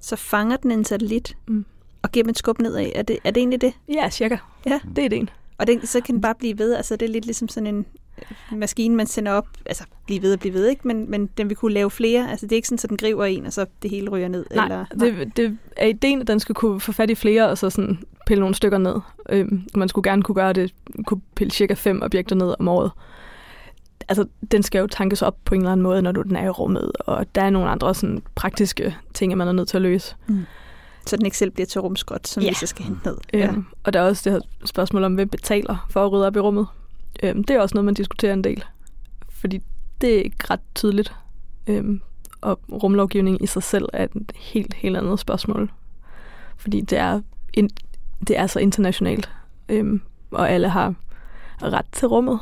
så 0.00 0.16
fanger 0.16 0.56
den 0.56 0.70
en 0.70 0.84
satellit, 0.84 1.36
mm. 1.46 1.64
og 2.02 2.12
giver 2.12 2.24
dem 2.24 2.30
et 2.30 2.38
skub 2.38 2.58
nedad. 2.58 2.90
Er 2.94 3.02
det, 3.02 3.18
er 3.24 3.30
det 3.30 3.40
egentlig 3.40 3.60
det? 3.60 3.72
Ja, 3.88 4.10
cirka. 4.10 4.36
Ja. 4.66 4.80
Det 4.96 5.04
er 5.04 5.08
det 5.08 5.32
Og 5.58 5.66
det, 5.66 5.88
så 5.88 6.00
kan 6.00 6.14
den 6.14 6.22
bare 6.22 6.34
blive 6.34 6.58
ved. 6.58 6.74
Altså, 6.74 6.96
det 6.96 7.06
er 7.06 7.12
lidt 7.12 7.24
ligesom 7.24 7.48
sådan 7.48 7.74
en, 7.74 7.86
maskine, 8.52 8.96
man 8.96 9.06
sender 9.06 9.32
op, 9.32 9.46
altså 9.66 9.84
blive 10.06 10.22
ved 10.22 10.32
og 10.32 10.40
blive 10.40 10.54
ved, 10.54 10.66
ikke? 10.66 10.88
Men, 10.88 11.10
men 11.10 11.26
den 11.26 11.48
vil 11.48 11.56
kunne 11.56 11.74
lave 11.74 11.90
flere. 11.90 12.30
Altså 12.30 12.46
det 12.46 12.52
er 12.52 12.56
ikke 12.56 12.68
sådan, 12.68 12.78
at 12.84 12.90
den 12.90 12.96
griber 12.96 13.24
en, 13.24 13.46
og 13.46 13.52
så 13.52 13.66
det 13.82 13.90
hele 13.90 14.10
ryger 14.10 14.28
ned. 14.28 14.46
Nej, 14.54 14.64
eller, 14.64 14.84
nej. 14.94 15.10
Det, 15.10 15.36
det 15.36 15.58
er 15.76 15.86
ideen, 15.86 16.20
at 16.20 16.26
den 16.26 16.40
skal 16.40 16.54
kunne 16.54 16.80
få 16.80 16.92
fat 16.92 17.10
i 17.10 17.14
flere, 17.14 17.48
og 17.48 17.58
så 17.58 17.70
sådan 17.70 17.98
pille 18.26 18.40
nogle 18.40 18.54
stykker 18.54 18.78
ned. 18.78 18.94
Øhm, 19.28 19.62
man 19.76 19.88
skulle 19.88 20.10
gerne 20.10 20.22
kunne 20.22 20.34
gøre 20.34 20.52
det, 20.52 20.74
kunne 21.06 21.20
pille 21.34 21.50
cirka 21.50 21.74
fem 21.74 22.02
objekter 22.02 22.36
ned 22.36 22.54
om 22.58 22.68
året. 22.68 22.90
Altså, 24.08 24.24
den 24.52 24.62
skal 24.62 24.78
jo 24.78 24.86
tankes 24.86 25.22
op 25.22 25.36
på 25.44 25.54
en 25.54 25.60
eller 25.60 25.72
anden 25.72 25.82
måde, 25.82 26.02
når 26.02 26.12
du 26.12 26.22
den 26.22 26.36
er 26.36 26.44
i 26.44 26.48
rummet, 26.48 26.92
og 27.00 27.34
der 27.34 27.42
er 27.42 27.50
nogle 27.50 27.70
andre 27.70 27.94
sådan, 27.94 28.22
praktiske 28.34 28.96
ting, 29.14 29.36
man 29.36 29.48
er 29.48 29.52
nødt 29.52 29.68
til 29.68 29.76
at 29.76 29.82
løse. 29.82 30.14
Mm. 30.26 30.44
Så 31.06 31.16
den 31.16 31.24
ikke 31.24 31.36
selv 31.36 31.50
bliver 31.50 31.66
til 31.66 31.80
rumskrot, 31.80 32.28
som 32.28 32.42
ja. 32.42 32.48
vi 32.48 32.54
så 32.54 32.66
skal 32.66 32.84
hente 32.84 33.06
ned. 33.06 33.16
Øhm, 33.34 33.42
ja. 33.42 33.52
Og 33.84 33.92
der 33.92 34.00
er 34.00 34.04
også 34.04 34.30
det 34.30 34.32
her 34.32 34.40
spørgsmål 34.64 35.04
om, 35.04 35.14
hvem 35.14 35.28
betaler 35.28 35.86
for 35.90 36.04
at 36.04 36.12
rydde 36.12 36.26
op 36.26 36.36
i 36.36 36.40
rummet. 36.40 36.66
Øhm, 37.22 37.44
det 37.44 37.56
er 37.56 37.60
også 37.60 37.74
noget, 37.74 37.84
man 37.84 37.94
diskuterer 37.94 38.32
en 38.32 38.44
del. 38.44 38.64
Fordi 39.28 39.62
det 40.00 40.18
er 40.18 40.22
ikke 40.22 40.36
ret 40.50 40.60
tydeligt. 40.74 41.14
Øhm, 41.66 42.00
og 42.40 42.60
rumlovgivning 42.72 43.42
i 43.42 43.46
sig 43.46 43.62
selv 43.62 43.88
er 43.92 44.04
et 44.04 44.32
helt, 44.36 44.74
helt 44.74 44.96
andet 44.96 45.20
spørgsmål. 45.20 45.70
Fordi 46.56 46.80
det 46.80 46.98
er, 46.98 47.20
in, 47.52 47.70
det 48.28 48.38
er 48.38 48.46
så 48.46 48.58
internationalt, 48.58 49.30
øhm, 49.68 50.00
og 50.30 50.50
alle 50.50 50.68
har 50.68 50.94
ret 51.62 51.86
til 51.92 52.08
rummet. 52.08 52.38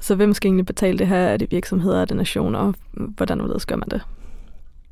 Så 0.00 0.14
hvem 0.14 0.34
skal 0.34 0.48
egentlig 0.48 0.66
betale 0.66 0.98
det 0.98 1.06
her? 1.06 1.16
Er 1.16 1.36
det 1.36 1.50
virksomheder, 1.50 2.00
er 2.00 2.04
det 2.04 2.16
nationer? 2.16 2.58
Og 2.58 2.74
hvordan 2.92 3.38
gør 3.66 3.76
man 3.76 3.88
det? 3.90 4.02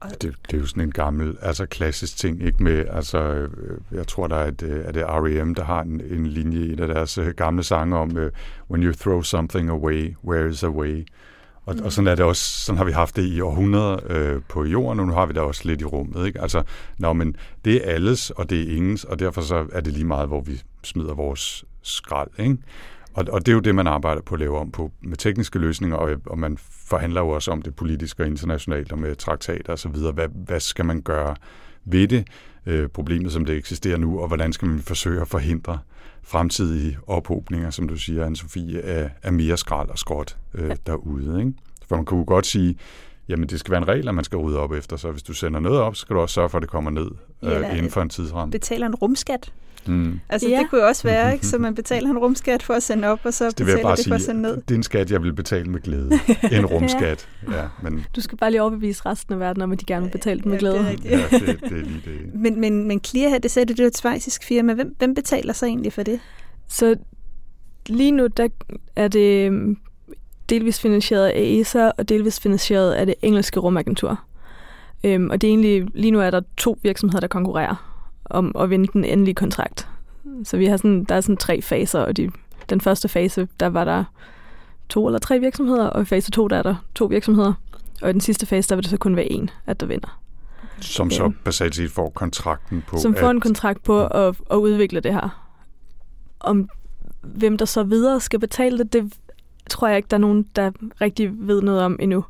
Det, 0.03 0.23
det 0.23 0.55
er 0.55 0.59
jo 0.59 0.67
sådan 0.67 0.83
en 0.83 0.93
gammel, 0.93 1.37
altså 1.43 1.67
klassisk 1.67 2.17
ting, 2.17 2.43
ikke 2.43 2.63
med, 2.63 2.85
altså, 2.91 3.19
øh, 3.19 3.49
jeg 3.93 4.07
tror, 4.07 4.27
der 4.27 4.37
er, 4.37 4.49
et, 4.49 4.63
øh, 4.63 4.85
er 4.85 4.93
det 4.93 5.05
R.E.M., 5.09 5.55
der 5.55 5.65
har 5.65 5.83
en, 5.83 6.01
en 6.11 6.27
linje 6.27 6.59
i 6.59 6.73
et 6.73 6.81
af 6.81 6.89
deres 6.89 7.19
øh, 7.19 7.29
gamle 7.29 7.63
sange 7.63 7.97
om, 7.97 8.17
uh, 8.17 8.23
when 8.71 8.83
you 8.83 8.93
throw 8.93 9.23
something 9.23 9.71
away, 9.71 10.17
where 10.25 10.49
is 10.49 10.63
a 10.63 10.69
way? 10.69 11.07
Og, 11.67 11.75
mm. 11.75 11.85
og 11.85 11.93
sådan 11.93 12.09
er 12.09 12.15
det 12.15 12.25
også, 12.25 12.65
sådan 12.65 12.79
har 12.79 12.85
vi 12.85 12.93
haft 12.93 13.17
det 13.17 13.23
i 13.23 13.41
århundreder 13.41 13.99
øh, 14.09 14.43
på 14.49 14.65
jorden, 14.65 15.01
og 15.01 15.07
nu 15.07 15.13
har 15.13 15.27
vi 15.27 15.33
det 15.33 15.43
også 15.43 15.63
lidt 15.65 15.81
i 15.81 15.85
rummet, 15.85 16.27
ikke? 16.27 16.41
Altså, 16.41 16.63
nå, 16.99 17.13
men 17.13 17.37
det 17.65 17.89
er 17.89 17.93
alles, 17.93 18.31
og 18.31 18.51
det 18.51 18.63
er 18.63 18.77
ingens, 18.77 19.05
og 19.05 19.19
derfor 19.19 19.41
så 19.41 19.67
er 19.73 19.81
det 19.81 19.93
lige 19.93 20.05
meget, 20.05 20.29
hvor 20.29 20.41
vi 20.41 20.63
smider 20.83 21.15
vores 21.15 21.65
skrald, 21.83 22.31
ikke? 22.39 22.57
Og, 23.17 23.25
og 23.33 23.47
det 23.47 23.53
er 23.53 23.55
jo 23.55 23.61
det, 23.61 23.75
man 23.75 23.87
arbejder 23.87 24.23
på 24.23 24.35
at 24.35 24.41
lave 24.41 24.59
om 24.59 24.71
på 24.71 24.91
med 25.01 25.17
tekniske 25.17 25.59
løsninger, 25.59 25.97
og, 25.97 26.11
og 26.27 26.39
man 26.39 26.59
forhandler 26.89 27.21
jo 27.21 27.29
også 27.29 27.51
om 27.51 27.63
det 27.63 27.77
politiske 27.77 28.23
og 28.23 28.27
internationalt 28.27 28.93
og 28.93 28.99
med 28.99 29.17
traktater 29.17 29.73
osv. 29.73 29.97
Hvad, 30.15 30.29
hvad 30.29 30.61
skal 30.61 30.85
man 30.85 31.03
gøre 31.03 31.37
ved 31.85 32.09
det, 32.09 32.27
øh, 32.67 32.89
problemet 32.89 33.33
som 33.33 33.45
det 33.45 33.57
eksisterer 33.57 33.97
nu, 33.97 34.21
og 34.21 34.29
hvordan 34.29 34.53
skal 34.53 34.69
man 34.69 34.79
forsøge 34.79 35.21
at 35.21 35.29
forhindre 35.29 35.79
fremtidige 36.23 36.99
ophobninger, 37.07 37.71
som 37.71 37.89
du 37.89 37.97
siger, 37.97 38.27
Anne-Sophie, 38.27 38.87
af, 38.87 39.11
af 39.23 39.33
mere 39.33 39.57
skrald 39.57 39.89
og 39.89 39.99
skråt 39.99 40.37
øh, 40.55 40.69
ja. 40.69 40.75
derude. 40.87 41.41
Ikke? 41.41 41.53
For 41.89 41.97
man 41.97 42.05
kunne 42.05 42.25
godt 42.25 42.47
sige, 42.47 42.77
jamen 43.29 43.49
det 43.49 43.61
skal 43.61 43.71
være 43.71 43.83
en 43.83 43.89
regel, 43.89 44.09
at 44.09 44.15
man 44.15 44.25
skal 44.25 44.39
rydde 44.39 44.59
op 44.59 44.73
efter, 44.73 44.97
så 44.97 45.11
hvis 45.11 45.23
du 45.23 45.33
sender 45.33 45.61
noget 45.61 45.81
op, 45.81 45.97
så 45.97 46.01
skal 46.01 46.17
du 46.17 46.21
også 46.21 46.35
sørge 46.35 46.49
for, 46.49 46.59
at 46.59 46.63
det 46.63 46.71
kommer 46.71 46.91
ned 46.91 47.11
øh, 47.43 47.79
inden 47.79 47.91
for 47.91 48.03
en 48.03 48.09
tidsramme. 48.09 48.53
Betaler 48.53 48.87
en 48.87 48.95
rumskat 48.95 49.53
Mm. 49.89 50.21
Altså 50.29 50.49
ja. 50.49 50.59
det 50.59 50.71
kunne 50.71 50.81
jo 50.81 50.87
også 50.87 51.03
være, 51.03 51.33
ikke? 51.35 51.47
så 51.47 51.59
man 51.59 51.75
betaler 51.75 52.11
en 52.11 52.19
rumskat 52.19 52.63
for 52.63 52.75
at 52.75 52.83
sende 52.83 53.09
op, 53.09 53.21
og 53.25 53.35
så 53.35 53.45
det 53.47 53.57
betaler 53.67 53.89
det 53.89 53.99
sige, 53.99 54.11
for 54.11 54.15
at 54.15 54.23
sende 54.23 54.43
ned. 54.43 54.57
Det 54.57 54.71
er 54.71 54.75
en 54.75 54.83
skat, 54.83 55.11
jeg 55.11 55.23
vil 55.23 55.33
betale 55.33 55.71
med 55.71 55.81
glæde. 55.81 56.11
En 56.53 56.67
rumskat. 56.75 57.29
ja. 57.51 57.57
Ja, 57.57 57.69
men... 57.83 58.05
Du 58.17 58.21
skal 58.21 58.39
bare 58.39 58.51
lige 58.51 58.63
overbevise 58.63 59.03
resten 59.07 59.35
af 59.35 59.41
verden 59.41 59.63
om, 59.63 59.73
at 59.73 59.81
de 59.81 59.85
gerne 59.85 60.05
vil 60.05 60.11
betale 60.11 60.41
den 60.41 60.51
med 60.51 60.59
glæde. 60.59 60.85
Ja, 60.85 60.93
det 60.93 61.15
er, 61.15 61.19
ja, 61.19 61.39
det, 61.39 61.61
det 61.61 61.73
er 61.73 61.85
lige 61.85 62.03
det. 62.05 62.35
Men, 62.35 62.61
men, 62.61 62.89
men 62.89 63.01
Clear 63.05 63.39
det 63.39 63.51
sagde 63.51 63.67
du, 63.67 63.73
det 63.73 63.81
er 63.81 63.87
et 63.87 63.97
svejsisk 63.97 64.45
firma. 64.45 64.75
Hvem, 64.75 64.95
hvem 64.99 65.15
betaler 65.15 65.53
så 65.53 65.67
egentlig 65.67 65.93
for 65.93 66.03
det? 66.03 66.21
Så 66.69 66.97
lige 67.87 68.11
nu, 68.11 68.27
der 68.27 68.49
er 68.97 69.09
det 69.09 69.47
øhm, 69.47 69.77
delvis 70.51 70.81
finansieret 70.81 71.27
af 71.27 71.33
ESA, 71.37 71.91
og 71.99 72.09
delvis 72.09 72.41
finansieret 72.41 72.93
af 72.93 73.07
det 73.07 73.15
engelske 73.23 73.61
rumagentur. 73.61 74.21
Øhm, 75.05 75.31
og 75.31 75.41
det 75.41 75.49
er 75.49 75.51
egentlig, 75.51 75.89
lige 75.95 76.11
nu 76.11 76.21
er 76.21 76.31
der 76.31 76.41
to 76.57 76.79
virksomheder, 76.83 77.21
der 77.21 77.29
konkurrerer 77.29 77.93
om 78.25 78.53
at 78.61 78.71
vinde 78.71 78.89
den 78.93 79.05
endelige 79.05 79.35
kontrakt. 79.35 79.89
Så 80.45 80.57
vi 80.57 80.67
har 80.67 80.77
sådan, 80.77 81.05
der 81.05 81.15
er 81.15 81.21
sådan 81.21 81.37
tre 81.37 81.63
faser, 81.63 82.01
og 82.01 82.17
de, 82.17 82.31
den 82.71 82.81
første 82.81 83.09
fase, 83.09 83.49
der 83.61 83.67
var 83.67 83.85
der 83.85 84.05
to 84.89 85.07
eller 85.07 85.19
tre 85.19 85.39
virksomheder, 85.39 85.87
og 85.87 86.03
i 86.03 86.05
fase 86.05 86.31
to, 86.31 86.49
der 86.49 86.57
er 86.57 86.63
der 86.63 86.75
to 86.95 87.05
virksomheder. 87.05 87.53
Og 88.03 88.11
i 88.11 88.13
den 88.13 88.21
sidste 88.21 88.47
fase, 88.47 88.69
der 88.69 88.75
vil 88.75 88.85
det 88.85 88.91
så 88.91 88.97
kun 88.97 89.17
være 89.17 89.33
en, 89.33 89.51
at 89.67 89.81
der 89.81 89.87
vinder. 89.87 90.21
Som 90.81 91.11
så 91.11 91.33
basalt 91.45 91.75
set 91.75 91.91
får 91.91 92.11
kontrakten 92.11 92.85
på 92.89 92.99
Som 92.99 93.15
får 93.15 93.27
at... 93.29 93.35
en 93.35 93.41
kontrakt 93.41 93.83
på 93.83 94.07
at, 94.07 94.35
at 94.51 94.57
udvikle 94.57 95.01
det 95.01 95.13
her. 95.13 95.47
om 96.41 96.69
hvem 97.23 97.59
der 97.59 97.65
så 97.65 97.83
videre 97.83 98.21
skal 98.21 98.41
betale 98.41 98.79
det, 98.79 98.93
det 98.93 99.13
tror 99.71 99.89
jeg 99.89 99.97
ikke, 99.97 100.09
der 100.11 100.17
er 100.17 100.21
nogen, 100.21 100.47
der 100.57 100.71
rigtig 101.01 101.31
ved 101.33 101.63
noget 101.63 101.83
om 101.83 101.97
endnu. 102.01 102.25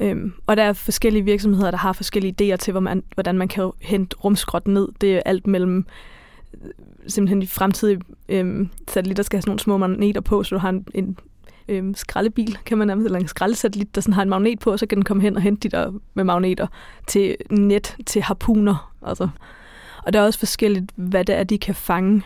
Øhm, 0.00 0.32
og 0.46 0.56
der 0.56 0.62
er 0.62 0.72
forskellige 0.72 1.24
virksomheder, 1.24 1.70
der 1.70 1.78
har 1.78 1.92
forskellige 1.92 2.52
idéer 2.54 2.56
til, 2.56 2.70
hvor 2.70 2.80
man, 2.80 3.02
hvordan 3.14 3.38
man 3.38 3.48
kan 3.48 3.70
hente 3.80 4.16
rumskrot 4.16 4.68
ned. 4.68 4.88
Det 5.00 5.14
er 5.14 5.22
alt 5.24 5.46
mellem 5.46 5.86
øh, 6.54 6.70
simpelthen 7.06 7.40
de 7.40 7.46
fremtidige 7.46 8.00
øhm, 8.28 8.68
satellitter 8.88 9.22
skal 9.22 9.36
have 9.36 9.42
sådan 9.42 9.50
nogle 9.50 9.60
små 9.60 9.76
magneter 9.76 10.20
på, 10.20 10.42
så 10.42 10.54
du 10.54 10.58
har 10.58 10.68
en, 10.68 10.86
en 10.94 11.18
øhm, 11.68 11.94
skraldebil, 11.94 12.58
kan 12.66 12.78
man 12.78 12.86
nærmest, 12.86 13.04
eller 13.04 13.18
en 13.18 13.28
skraldesatellit, 13.28 13.94
der 13.94 14.00
sådan 14.00 14.14
har 14.14 14.22
en 14.22 14.28
magnet 14.28 14.58
på, 14.58 14.72
og 14.72 14.78
så 14.78 14.86
kan 14.86 14.96
den 14.96 15.04
komme 15.04 15.22
hen 15.22 15.36
og 15.36 15.42
hente 15.42 15.68
de 15.68 15.76
der 15.76 15.92
med 16.14 16.24
magneter 16.24 16.66
til 17.06 17.36
net, 17.50 17.96
til 18.06 18.22
harpuner. 18.22 18.92
Altså. 19.02 19.28
Og 20.02 20.12
der 20.12 20.20
er 20.20 20.24
også 20.24 20.38
forskelligt, 20.38 20.92
hvad 20.96 21.24
det 21.24 21.34
er, 21.34 21.44
de 21.44 21.58
kan 21.58 21.74
fange. 21.74 22.22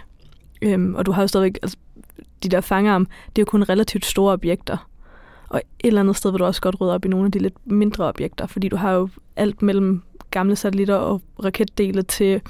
Øhm, 0.62 0.94
og 0.94 1.06
du 1.06 1.12
har 1.12 1.22
jo 1.22 1.28
stadigvæk, 1.28 1.58
altså, 1.62 1.76
de 2.43 2.49
der 2.49 2.61
fangarm, 2.61 3.07
det 3.07 3.38
er 3.38 3.43
jo 3.43 3.45
kun 3.45 3.62
relativt 3.62 4.05
store 4.05 4.32
objekter. 4.32 4.88
Og 5.49 5.59
et 5.59 5.86
eller 5.86 6.01
andet 6.01 6.16
sted 6.16 6.30
vil 6.30 6.40
du 6.40 6.45
også 6.45 6.61
godt 6.61 6.80
rydde 6.80 6.95
op 6.95 7.05
i 7.05 7.09
nogle 7.09 7.26
af 7.26 7.32
de 7.32 7.38
lidt 7.38 7.66
mindre 7.66 8.05
objekter, 8.05 8.47
fordi 8.47 8.68
du 8.68 8.76
har 8.76 8.93
jo 8.93 9.09
alt 9.36 9.62
mellem 9.62 10.03
gamle 10.30 10.57
satellitter 10.57 10.95
og 10.95 11.22
raketdele 11.45 12.03
til 12.03 12.40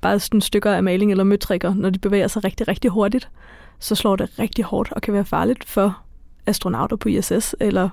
bare 0.00 0.20
sådan 0.20 0.40
stykker 0.40 0.72
af 0.72 0.82
maling 0.82 1.10
eller 1.10 1.24
møtrikker, 1.24 1.74
når 1.74 1.90
de 1.90 1.98
bevæger 1.98 2.28
sig 2.28 2.44
rigtig, 2.44 2.68
rigtig 2.68 2.90
hurtigt, 2.90 3.30
så 3.78 3.94
slår 3.94 4.16
det 4.16 4.38
rigtig 4.38 4.64
hårdt 4.64 4.92
og 4.92 5.02
kan 5.02 5.14
være 5.14 5.24
farligt 5.24 5.64
for 5.64 6.02
astronauter 6.46 6.96
på 6.96 7.08
ISS 7.08 7.54
eller 7.60 7.88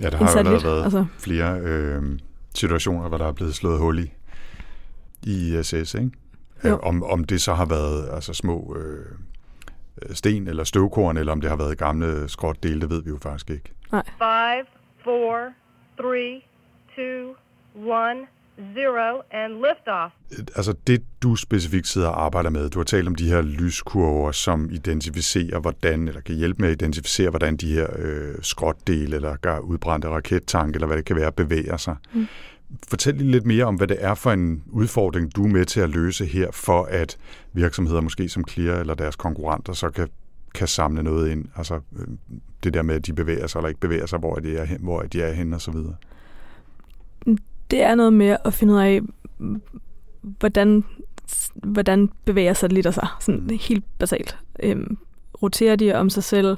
Ja, 0.00 0.10
der 0.10 0.16
har 0.16 0.32
jo 0.32 0.38
allerede 0.38 0.60
satellit, 0.60 0.64
været 0.64 0.84
altså. 0.84 1.06
flere 1.18 1.60
øh, 1.60 2.02
situationer, 2.54 3.08
hvor 3.08 3.18
der 3.18 3.26
er 3.26 3.32
blevet 3.32 3.54
slået 3.54 3.78
hul 3.78 3.98
i, 3.98 4.12
i 5.22 5.58
ISS, 5.58 5.72
ikke? 5.72 6.10
Jo. 6.64 6.68
Øh, 6.68 6.78
om, 6.82 7.02
om 7.02 7.24
det 7.24 7.40
så 7.40 7.54
har 7.54 7.64
været 7.64 8.08
altså 8.12 8.32
små 8.32 8.76
øh, 8.78 9.06
sten 10.12 10.48
eller 10.48 10.64
støvkorn, 10.64 11.16
eller 11.16 11.32
om 11.32 11.40
det 11.40 11.50
har 11.50 11.56
været 11.56 11.78
gamle 11.78 12.28
skrotdele, 12.28 12.80
det 12.80 12.90
ved 12.90 13.02
vi 13.02 13.10
jo 13.10 13.18
faktisk 13.22 13.50
ikke. 13.50 13.72
Five, 13.90 14.66
four, 15.04 15.52
three, 15.98 16.40
two, 16.96 17.34
one, 17.74 18.26
zero, 18.74 19.22
and 19.30 19.52
liftoff. 19.52 20.14
Altså 20.56 20.74
det, 20.86 21.02
du 21.22 21.36
specifikt 21.36 21.86
sidder 21.86 22.08
og 22.08 22.24
arbejder 22.24 22.50
med, 22.50 22.70
du 22.70 22.78
har 22.78 22.84
talt 22.84 23.08
om 23.08 23.14
de 23.14 23.28
her 23.28 23.42
lyskurver, 23.42 24.32
som 24.32 24.70
identificerer, 24.70 25.60
hvordan, 25.60 26.08
eller 26.08 26.20
kan 26.20 26.34
hjælpe 26.34 26.62
med 26.62 26.68
at 26.68 26.82
identificere, 26.82 27.30
hvordan 27.30 27.56
de 27.56 27.74
her 27.74 27.86
øh, 27.98 28.34
skrotdele, 28.42 29.16
eller 29.16 29.36
gør 29.36 29.58
udbrændte 29.58 30.08
rakettank, 30.08 30.74
eller 30.74 30.86
hvad 30.86 30.96
det 30.96 31.04
kan 31.04 31.16
være, 31.16 31.32
bevæger 31.32 31.76
sig. 31.76 31.96
Mm. 32.12 32.26
Fortæl 32.88 33.14
lige 33.14 33.30
lidt 33.30 33.46
mere 33.46 33.64
om, 33.64 33.74
hvad 33.74 33.86
det 33.86 33.96
er 34.00 34.14
for 34.14 34.32
en 34.32 34.62
udfordring, 34.70 35.36
du 35.36 35.44
er 35.44 35.48
med 35.48 35.64
til 35.64 35.80
at 35.80 35.90
løse 35.90 36.26
her, 36.26 36.50
for 36.52 36.84
at 36.84 37.18
virksomheder, 37.52 38.00
måske 38.00 38.28
som 38.28 38.44
Clear 38.48 38.80
eller 38.80 38.94
deres 38.94 39.16
konkurrenter, 39.16 39.72
så 39.72 39.90
kan, 39.90 40.08
kan 40.54 40.68
samle 40.68 41.02
noget 41.02 41.30
ind. 41.30 41.44
Altså 41.56 41.74
øh, 41.74 42.06
det 42.64 42.74
der 42.74 42.82
med, 42.82 42.94
at 42.94 43.06
de 43.06 43.12
bevæger 43.12 43.46
sig 43.46 43.58
eller 43.58 43.68
ikke 43.68 43.80
bevæger 43.80 44.06
sig, 44.06 44.18
hvor 44.18 44.34
de 44.34 44.56
er 44.56 44.64
hen, 44.64 44.80
hvor 44.80 45.02
de 45.02 45.22
er 45.22 45.32
hen 45.32 45.54
og 45.54 45.60
så 45.60 45.70
videre. 45.70 45.94
det 47.70 47.82
er 47.82 47.94
noget 47.94 48.12
med 48.12 48.36
at 48.44 48.54
finde 48.54 48.74
ud 48.74 48.78
af, 48.78 49.00
hvordan, 50.22 50.84
hvordan 51.54 52.10
bevæger 52.24 52.52
satellitter 52.52 52.90
sig, 52.90 53.08
sådan 53.20 53.50
helt 53.50 53.84
basalt. 53.98 54.38
Øhm, 54.62 54.98
roterer 55.42 55.76
de 55.76 55.94
om 55.94 56.10
sig 56.10 56.24
selv? 56.24 56.56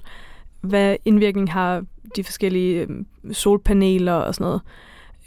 Hvad 0.60 0.96
indvirkning 1.04 1.52
har 1.52 1.84
de 2.16 2.24
forskellige 2.24 2.80
øhm, 2.80 3.06
solpaneler 3.32 4.12
og 4.12 4.34
sådan 4.34 4.44
noget? 4.44 4.60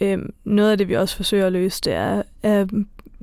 Øhm, 0.01 0.33
noget 0.43 0.71
af 0.71 0.77
det, 0.77 0.87
vi 0.87 0.93
også 0.93 1.15
forsøger 1.15 1.45
at 1.45 1.51
løse, 1.51 1.81
det 1.81 1.93
er, 1.93 2.21
er 2.43 2.65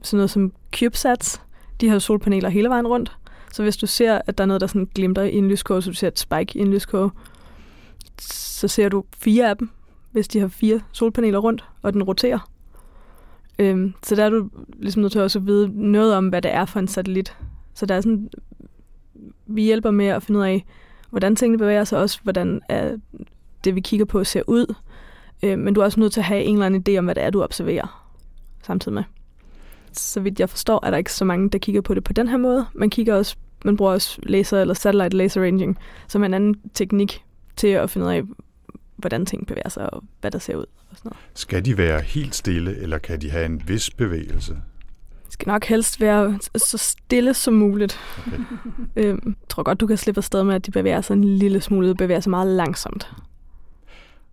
sådan 0.03 0.17
noget 0.17 0.31
som 0.31 0.53
CubeSats. 0.77 1.41
De 1.81 1.89
har 1.89 1.95
jo 1.95 2.01
solpaneler 2.01 2.49
hele 2.49 2.69
vejen 2.69 2.87
rundt. 2.87 3.13
Så 3.53 3.63
hvis 3.63 3.77
du 3.77 3.87
ser, 3.87 4.21
at 4.27 4.39
der 4.39 4.45
er 4.45 4.47
noget, 4.47 4.61
der 4.61 4.67
sådan 4.67 4.89
glimter 4.95 5.23
i 5.23 5.35
en 5.35 5.49
lyskåre, 5.49 5.83
så 5.83 5.91
du 5.91 5.95
ser 5.95 6.09
et 6.09 6.19
spike 6.19 6.59
i 6.59 6.63
en 6.63 6.71
lyskåre, 6.71 7.11
så 8.21 8.69
ser 8.69 8.89
du 8.89 9.05
fire 9.17 9.51
af 9.51 9.57
dem, 9.57 9.71
hvis 10.11 10.29
de 10.29 10.41
har 10.41 10.49
fire 10.49 10.81
solpaneler 10.93 11.39
rundt, 11.39 11.65
og 11.83 11.93
den 11.93 12.03
roterer. 12.03 12.49
Øhm, 13.59 13.95
så 14.03 14.15
der 14.17 14.25
er 14.25 14.31
du 14.31 14.49
ligesom 14.79 15.03
nødt 15.03 15.13
til 15.13 15.21
også 15.21 15.39
at 15.39 15.47
vide 15.47 15.91
noget 15.91 16.15
om, 16.15 16.29
hvad 16.29 16.43
det 16.43 16.55
er 16.55 16.65
for 16.65 16.81
en 16.81 16.89
satellit. 16.89 17.37
Så 17.75 17.87
der 17.87 17.95
er 17.95 18.01
sådan, 18.01 18.31
vi 19.47 19.63
hjælper 19.63 19.91
med 19.91 20.07
at 20.07 20.23
finde 20.23 20.41
ud 20.41 20.45
af, 20.45 20.65
hvordan 21.11 21.37
tingene 21.37 21.59
bevæger 21.59 21.85
sig, 21.85 21.99
også 21.99 22.21
hvordan 22.23 22.61
er 22.69 22.97
det, 23.65 23.75
vi 23.75 23.81
kigger 23.81 24.07
på, 24.07 24.25
ser 24.25 24.43
ud. 24.47 24.75
Øhm, 25.43 25.61
men 25.61 25.75
du 25.75 25.81
er 25.81 25.85
også 25.85 26.01
nødt 26.01 26.13
til 26.13 26.21
at 26.21 26.25
have 26.25 26.43
en 26.43 26.55
eller 26.55 26.67
anden 26.67 26.85
idé 26.89 26.99
om, 26.99 27.05
hvad 27.05 27.15
det 27.15 27.23
er, 27.23 27.31
du 27.31 27.43
observerer 27.43 28.09
samtidig 28.63 28.95
med. 28.95 29.05
Så 29.93 30.21
vidt 30.21 30.41
jeg 30.41 30.51
forstår, 30.51 30.87
er 30.87 30.91
der 30.91 30.99
ikke 30.99 31.13
så 31.13 31.25
mange, 31.25 31.51
der 31.51 31.59
kigger 31.59 31.81
på 31.81 31.95
det 31.95 32.05
på 32.05 32.13
den 32.13 32.29
her 32.29 32.37
måde. 32.37 32.67
Man 32.75 32.91
kigger 32.91 33.15
også, 33.15 33.37
man 33.65 33.77
bruger 33.77 33.93
også 33.93 34.21
laser 34.23 34.61
eller 34.61 34.75
satellite 34.75 35.17
laser 35.17 35.43
ranging, 35.43 35.79
som 36.09 36.25
en 36.25 36.35
anden 36.35 36.57
teknik 36.75 37.25
til 37.57 37.69
at 37.69 37.91
finde 37.91 38.07
ud 38.07 38.13
af, 38.13 38.23
hvordan 38.97 39.27
ting 39.27 39.47
bevæger 39.47 39.69
sig, 39.69 39.95
og 39.95 40.05
hvad 40.21 40.31
der 40.31 40.39
ser 40.39 40.57
ud. 40.57 40.67
Og 40.91 40.97
sådan 40.97 41.09
noget. 41.09 41.19
Skal 41.35 41.65
de 41.65 41.79
være 41.79 42.01
helt 42.01 42.35
stille, 42.35 42.77
eller 42.77 42.99
kan 42.99 43.21
de 43.21 43.31
have 43.31 43.47
en 43.47 43.63
vis 43.67 43.91
bevægelse? 43.91 44.53
Det 45.25 45.33
skal 45.33 45.49
nok 45.49 45.65
helst 45.65 46.01
være 46.01 46.39
så 46.57 46.79
stille 46.79 47.35
som 47.35 47.55
muligt. 47.55 48.01
Okay. 48.27 48.39
Øhm, 48.97 49.21
jeg 49.27 49.49
tror 49.49 49.63
godt, 49.63 49.81
du 49.81 49.87
kan 49.87 49.97
slippe 49.97 50.19
afsted 50.19 50.45
med, 50.45 50.55
at 50.55 50.67
de 50.67 50.71
bevæger 50.71 51.01
sig 51.01 51.15
en 51.15 51.25
lille 51.25 51.61
smule, 51.61 51.95
bevæger 51.95 52.21
sig 52.21 52.31
meget 52.31 52.47
langsomt. 52.47 53.13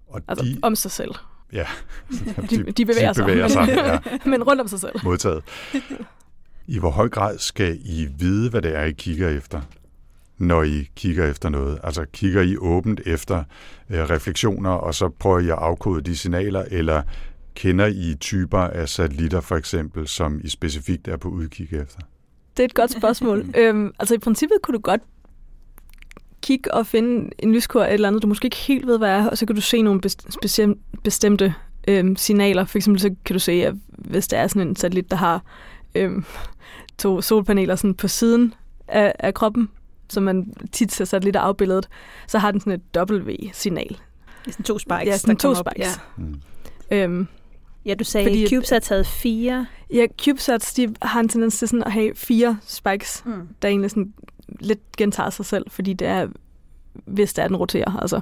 Og 0.10 0.22
Altså 0.28 0.46
de, 0.46 0.60
om 0.62 0.76
sig 0.76 0.92
selv. 0.92 1.12
ja, 1.54 1.66
De, 2.50 2.72
de 2.72 2.86
bevæger, 2.86 3.14
de 3.14 3.22
bevæger 3.22 3.48
sig. 3.48 3.68
Ja. 3.70 4.00
men 4.26 4.44
rundt 4.44 4.62
om 4.62 4.68
sig 4.68 4.80
selv. 4.80 4.94
Modtaget. 5.04 5.44
I 6.68 6.80
hvor 6.80 6.90
høj 6.90 7.10
grad 7.10 7.38
skal 7.38 7.78
I 7.86 8.08
vide, 8.20 8.50
hvad 8.50 8.62
det 8.62 8.76
er, 8.76 8.84
I 8.84 8.92
kigger 8.92 9.30
efter, 9.30 9.62
når 10.38 10.64
I 10.64 10.90
kigger 10.96 11.30
efter 11.30 11.50
noget? 11.50 11.80
Altså 11.84 12.06
kigger 12.14 12.42
I 12.42 12.58
åbent 12.58 13.02
efter 13.06 13.44
øh, 13.90 14.00
refleksioner, 14.00 14.70
og 14.70 14.96
så 14.96 15.10
prøver 15.10 15.40
I 15.40 15.50
at 15.50 15.58
afkode 15.58 16.02
de 16.02 16.18
signaler, 16.18 16.66
eller 16.72 17.02
kender 17.56 17.86
I 17.86 18.16
typer 18.20 18.60
af 18.60 18.90
satellitter 18.90 19.42
for 19.42 19.56
eksempel, 19.56 20.08
som 20.08 20.42
I 20.44 20.50
specifikt 20.50 21.08
er 21.08 21.18
på 21.18 21.30
udkig 21.30 21.64
efter? 21.74 22.00
Det 22.58 22.64
er 22.64 22.68
et 22.68 22.74
godt 22.74 22.92
spørgsmål. 22.92 23.46
øhm, 23.58 23.92
altså 24.00 24.16
i 24.16 24.18
princippet 24.18 24.58
kunne 24.64 24.74
du 24.76 24.82
godt 24.82 25.02
kigge 26.42 26.74
og 26.74 26.86
finde 26.88 27.30
en 27.40 27.54
lyskår 27.54 27.80
eller 27.80 27.90
et 27.90 27.94
eller 27.94 28.08
andet, 28.08 28.24
du 28.24 28.28
måske 28.28 28.46
ikke 28.46 28.58
helt 28.58 28.88
ved, 28.88 28.98
hvad 28.98 29.10
er, 29.10 29.30
og 29.30 29.38
så 29.38 29.46
kan 29.46 29.56
du 29.56 29.62
se 29.62 29.82
nogle 29.82 30.02
bestemte 31.04 31.54
øhm, 31.88 32.16
signaler. 32.16 32.66
For 32.66 32.78
eksempel 32.78 33.02
så 33.02 33.16
kan 33.26 33.34
du 33.34 33.40
se, 33.40 33.52
at 33.52 33.74
hvis 33.88 34.28
der 34.28 34.38
er 34.38 34.48
sådan 34.48 34.68
en 34.68 34.76
satellit, 34.76 35.12
der 35.12 35.18
har 35.18 35.42
øhm, 35.96 36.26
to 36.98 37.22
solpaneler 37.22 37.76
sådan 37.76 37.94
på 37.94 38.08
siden 38.08 38.54
af, 38.88 39.14
af 39.20 39.34
kroppen, 39.34 39.70
som 40.10 40.24
man 40.24 40.54
tit 40.72 40.92
ser 40.92 41.06
satellitter 41.06 41.40
afbilledet, 41.40 41.88
så 42.28 42.38
har 42.38 42.52
den 42.52 42.60
sådan 42.60 42.74
et 42.74 43.12
W-signal. 43.12 43.88
Det 43.90 44.48
er 44.48 44.52
sådan 44.52 44.64
to 44.64 44.80
spikes, 44.80 45.06
Ja, 45.06 45.18
sådan 45.18 45.36
der 45.36 45.40
to 45.40 45.48
kommer 45.48 45.60
op. 45.60 45.66
spikes. 45.76 46.00
Ja. 46.18 46.24
Mm. 46.24 46.36
Øhm, 46.92 47.28
ja, 47.86 47.94
du 47.94 48.04
sagde, 48.04 48.28
Fordi- 48.30 48.44
at 48.44 48.50
CubeSats 48.50 48.88
havde 48.88 49.04
fire. 49.04 49.66
ja, 49.94 50.06
CubeSats, 50.26 50.74
de 50.74 50.96
har 51.02 51.20
en 51.20 51.30
tendens 51.30 51.58
til 51.60 51.68
sådan 51.68 51.84
at 51.84 51.92
have 51.92 52.12
fire 52.16 52.58
spikes, 52.66 53.24
Mm. 53.26 53.32
der 53.62 53.68
egentlig 53.68 53.92
sådan 53.92 54.14
lidt 54.60 54.80
gentager 54.98 55.30
sig 55.30 55.46
selv, 55.46 55.66
fordi 55.70 55.94
det 55.94 56.08
er, 56.08 56.28
hvis 57.06 57.34
det 57.34 57.44
er, 57.44 57.48
den 57.48 57.58
roterer, 57.58 57.98
altså 58.02 58.22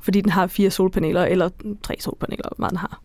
fordi 0.00 0.20
den 0.20 0.30
har 0.30 0.46
fire 0.46 0.70
solpaneler, 0.70 1.24
eller 1.24 1.48
tre 1.82 1.96
solpaneler, 2.00 2.42
man 2.44 2.54
meget 2.58 2.70
den 2.70 2.78
har. 2.78 3.02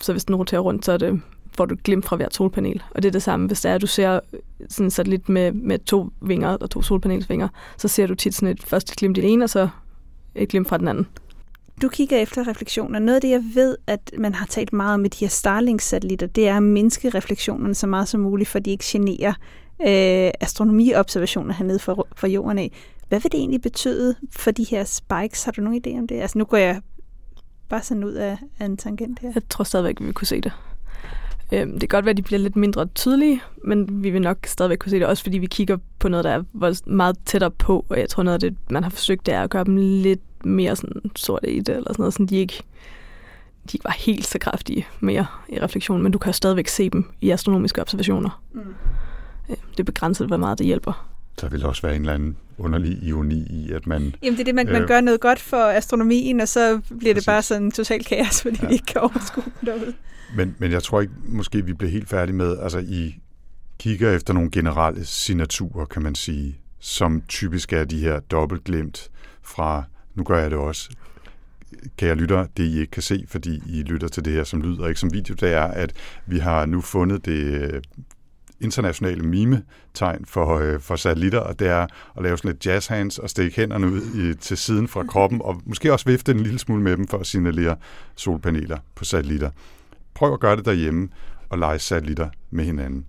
Så 0.00 0.12
hvis 0.12 0.24
den 0.24 0.34
roterer 0.34 0.60
rundt, 0.60 0.84
så 0.84 0.92
er 0.92 0.96
det, 0.96 1.20
får 1.56 1.66
du 1.66 1.74
et 1.74 1.82
glimt 1.82 2.04
fra 2.04 2.16
hvert 2.16 2.34
solpanel. 2.34 2.82
Og 2.90 3.02
det 3.02 3.08
er 3.08 3.12
det 3.12 3.22
samme, 3.22 3.46
hvis 3.46 3.60
det 3.60 3.70
er, 3.70 3.74
at 3.74 3.80
du 3.80 3.86
ser 3.86 4.20
sådan 4.68 4.86
en 4.86 4.90
satellit 4.90 5.28
med, 5.28 5.52
med 5.52 5.78
to 5.78 6.10
vinger, 6.20 6.48
og 6.48 6.70
to 6.70 6.82
solpanelsvinger, 6.82 7.48
så 7.76 7.88
ser 7.88 8.06
du 8.06 8.14
tit 8.14 8.34
sådan 8.34 8.48
et 8.48 8.62
første 8.62 8.94
glimt 8.96 9.18
i 9.18 9.20
den 9.20 9.30
ene, 9.30 9.44
og 9.44 9.50
så 9.50 9.68
et 10.34 10.48
glimt 10.48 10.68
fra 10.68 10.78
den 10.78 10.88
anden. 10.88 11.06
Du 11.82 11.88
kigger 11.88 12.18
efter 12.18 12.48
refleksioner. 12.48 12.98
Noget 12.98 13.14
af 13.14 13.20
det, 13.20 13.30
jeg 13.30 13.44
ved, 13.54 13.76
at 13.86 14.10
man 14.18 14.34
har 14.34 14.46
talt 14.46 14.72
meget 14.72 14.94
om 14.94 15.00
med 15.00 15.10
de 15.10 15.18
her 15.20 15.28
Starlink-satellitter, 15.28 16.26
det 16.26 16.48
er 16.48 16.56
at 16.56 16.62
mindske 16.62 17.10
refleksionerne 17.10 17.74
så 17.74 17.86
meget 17.86 18.08
som 18.08 18.20
muligt, 18.20 18.48
for 18.48 18.58
de 18.58 18.70
ikke 18.70 18.84
generer 18.86 19.32
øh, 19.80 20.30
astronomiobservationer 20.40 21.54
hernede 21.54 21.78
for, 21.78 22.08
for 22.16 22.26
jorden 22.26 22.58
af. 22.58 22.72
Hvad 23.08 23.20
vil 23.20 23.32
det 23.32 23.38
egentlig 23.38 23.62
betyde 23.62 24.14
for 24.30 24.50
de 24.50 24.64
her 24.64 24.84
spikes? 24.84 25.44
Har 25.44 25.52
du 25.52 25.60
nogen 25.60 25.82
idé 25.86 25.98
om 25.98 26.06
det? 26.06 26.20
Altså 26.20 26.38
nu 26.38 26.44
går 26.44 26.56
jeg 26.56 26.80
bare 27.68 27.82
sådan 27.82 28.04
ud 28.04 28.12
af, 28.12 28.38
af 28.58 28.64
en 28.64 28.76
tangent 28.76 29.18
her. 29.18 29.32
Jeg 29.34 29.42
tror 29.50 29.64
stadigvæk, 29.64 30.00
vi 30.00 30.04
vil 30.04 30.14
kunne 30.14 30.26
se 30.26 30.40
det. 30.40 30.52
Øhm, 31.52 31.72
det 31.72 31.80
kan 31.80 31.88
godt 31.88 32.04
være, 32.04 32.10
at 32.10 32.16
de 32.16 32.22
bliver 32.22 32.38
lidt 32.38 32.56
mindre 32.56 32.86
tydelige, 32.86 33.42
men 33.64 34.02
vi 34.02 34.10
vil 34.10 34.22
nok 34.22 34.46
stadigvæk 34.46 34.78
kunne 34.78 34.90
se 34.90 34.98
det, 34.98 35.06
også 35.06 35.22
fordi 35.22 35.38
vi 35.38 35.46
kigger 35.46 35.76
på 35.98 36.08
noget, 36.08 36.24
der 36.24 36.30
er 36.30 36.90
meget 36.90 37.16
tættere 37.26 37.50
på, 37.50 37.84
og 37.88 37.98
jeg 37.98 38.08
tror 38.08 38.22
noget 38.22 38.34
af 38.34 38.40
det, 38.40 38.56
man 38.70 38.82
har 38.82 38.90
forsøgt, 38.90 39.26
det 39.26 39.34
er 39.34 39.42
at 39.42 39.50
gøre 39.50 39.64
dem 39.64 39.76
lidt 39.76 40.46
mere 40.46 40.76
sådan 40.76 41.10
sorte 41.16 41.52
i 41.52 41.60
det, 41.60 41.76
eller 41.76 41.92
sådan 41.92 42.02
noget, 42.02 42.12
sådan 42.12 42.26
de 42.26 42.36
ikke 42.36 42.62
de 43.66 43.76
ikke 43.76 43.84
var 43.84 43.96
helt 43.98 44.26
så 44.26 44.38
kraftige 44.38 44.86
mere 45.00 45.26
i 45.48 45.60
refleksion, 45.60 46.02
men 46.02 46.12
du 46.12 46.18
kan 46.18 46.28
jo 46.28 46.32
stadigvæk 46.32 46.68
se 46.68 46.90
dem 46.90 47.10
i 47.20 47.30
astronomiske 47.30 47.80
observationer. 47.80 48.42
Mm. 48.52 48.60
Øh, 49.50 49.56
Det 49.70 49.80
er 49.80 49.84
begrænset, 49.84 50.26
hvor 50.26 50.36
meget 50.36 50.58
det 50.58 50.66
hjælper. 50.66 51.08
Der 51.40 51.48
vil 51.48 51.64
også 51.66 51.82
være 51.82 51.96
en 51.96 52.00
eller 52.02 52.14
anden 52.14 52.36
underlig 52.58 52.98
ironi 53.02 53.46
i, 53.50 53.72
at 53.72 53.86
man 53.86 54.14
Jamen 54.22 54.32
det 54.34 54.40
er 54.40 54.44
det, 54.44 54.54
man, 54.54 54.66
man 54.66 54.82
Øh. 54.82 54.88
gør 54.88 55.00
noget 55.00 55.20
godt 55.20 55.38
for 55.38 55.64
astronomien, 55.70 56.40
og 56.40 56.48
så 56.48 56.80
bliver 56.98 57.14
det 57.14 57.14
Præcis. 57.14 57.26
bare 57.26 57.42
sådan 57.42 57.70
total 57.70 58.04
kaos, 58.04 58.42
fordi 58.42 58.58
Ja. 58.62 58.66
vi 58.68 58.72
ikke 58.72 58.86
kan 58.86 59.00
overskue 59.00 59.44
det 59.44 59.66
derude. 59.66 59.94
Men, 60.36 60.54
men 60.58 60.72
jeg 60.72 60.82
tror 60.82 61.00
ikke, 61.00 61.12
måske 61.28 61.64
vi 61.64 61.72
bliver 61.72 61.90
helt 61.90 62.08
færdige 62.08 62.36
med, 62.36 62.58
altså 62.58 62.78
I 62.78 63.14
kigger 63.78 64.12
efter 64.12 64.34
nogle 64.34 64.50
generelle 64.50 65.04
signaturer, 65.04 65.84
kan 65.84 66.02
man 66.02 66.14
sige, 66.14 66.58
som 66.80 67.22
typisk 67.28 67.72
er 67.72 67.84
de 67.84 67.98
her 68.00 68.20
dobbeltglimt 68.20 69.10
fra, 69.42 69.84
nu 70.14 70.24
gør 70.24 70.38
jeg 70.38 70.50
det 70.50 70.58
også, 70.58 70.90
kære 71.96 72.14
lytter, 72.14 72.46
det 72.56 72.64
I 72.64 72.78
ikke 72.80 72.90
kan 72.90 73.02
se, 73.02 73.24
fordi 73.28 73.62
I 73.66 73.82
lytter 73.82 74.08
til 74.08 74.24
det 74.24 74.32
her 74.32 74.44
som 74.44 74.60
lyd 74.62 74.78
og 74.78 74.88
ikke 74.88 75.00
som 75.00 75.12
video, 75.12 75.34
det 75.40 75.52
er, 75.52 75.62
at 75.64 75.92
vi 76.26 76.38
har 76.38 76.66
nu 76.66 76.80
fundet 76.80 77.24
det 77.24 77.32
øh, 77.72 77.82
internationale 78.60 79.22
mime-tegn 79.22 80.24
for, 80.24 80.58
øh, 80.58 80.80
for 80.80 80.96
satellitter, 80.96 81.38
og 81.38 81.58
det 81.58 81.68
er 81.68 81.86
at 82.16 82.22
lave 82.22 82.38
sådan 82.38 82.50
lidt 82.50 82.66
jazz 82.66 82.86
hands 82.86 83.18
og 83.18 83.30
stikke 83.30 83.56
hænderne 83.56 83.86
ud 83.86 84.00
i, 84.00 84.34
til 84.34 84.56
siden 84.56 84.88
fra 84.88 85.04
kroppen, 85.04 85.40
og 85.44 85.62
måske 85.66 85.92
også 85.92 86.06
vifte 86.06 86.32
en 86.32 86.40
lille 86.40 86.58
smule 86.58 86.82
med 86.82 86.96
dem 86.96 87.06
for 87.06 87.18
at 87.18 87.26
signalere 87.26 87.76
solpaneler 88.16 88.78
på 88.94 89.04
satellitter. 89.04 89.50
Prøv 90.14 90.32
at 90.32 90.40
gøre 90.40 90.56
det 90.56 90.64
derhjemme 90.64 91.08
og 91.48 91.58
lege 91.58 91.78
satellitter 91.78 92.28
med 92.50 92.64
hinanden. 92.64 93.04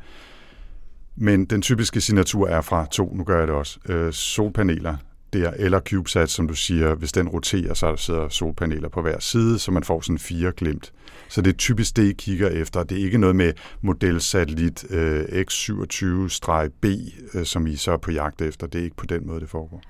Men 1.16 1.46
den 1.46 1.62
typiske 1.62 2.02
signatur 2.02 2.48
er 2.48 2.62
fra 2.62 2.86
to, 2.92 3.14
nu 3.16 3.24
gør 3.24 3.40
jeg 3.40 3.48
det 3.48 3.56
også, 3.56 3.80
øh, 3.90 4.14
solpaneler 4.14 4.96
der, 5.42 5.52
eller 5.52 5.80
CubeSat, 5.80 6.30
som 6.30 6.48
du 6.48 6.54
siger, 6.54 6.96
hvis 6.96 7.12
den 7.12 7.28
roterer, 7.28 7.74
så 7.74 7.96
sidder 7.96 8.30
solpaneler 8.30 8.90
på 8.90 9.02
hver 9.02 9.20
side, 9.20 9.60
så 9.60 9.72
man 9.72 9.84
får 9.84 10.02
sådan 10.02 10.20
fire 10.20 10.52
glimt. 10.52 10.94
Så 11.30 11.42
det 11.42 11.54
er 11.54 11.58
typisk 11.58 11.96
det, 11.96 12.04
I 12.04 12.14
kigger 12.14 12.50
efter. 12.50 12.84
Det 12.84 13.00
er 13.00 13.06
ikke 13.06 13.18
noget 13.18 13.36
med 13.36 13.54
modelsatellit 13.82 14.86
øh, 14.92 15.22
X27-B, 15.22 16.86
øh, 17.34 17.46
som 17.46 17.68
I 17.68 17.76
så 17.76 17.92
er 17.92 17.98
på 17.98 18.12
jagt 18.12 18.42
efter. 18.42 18.68
Det 18.68 18.80
er 18.80 18.84
ikke 18.84 18.96
på 18.96 19.06
den 19.06 19.28
måde, 19.28 19.40
det 19.40 19.50
foregår. 19.50 19.82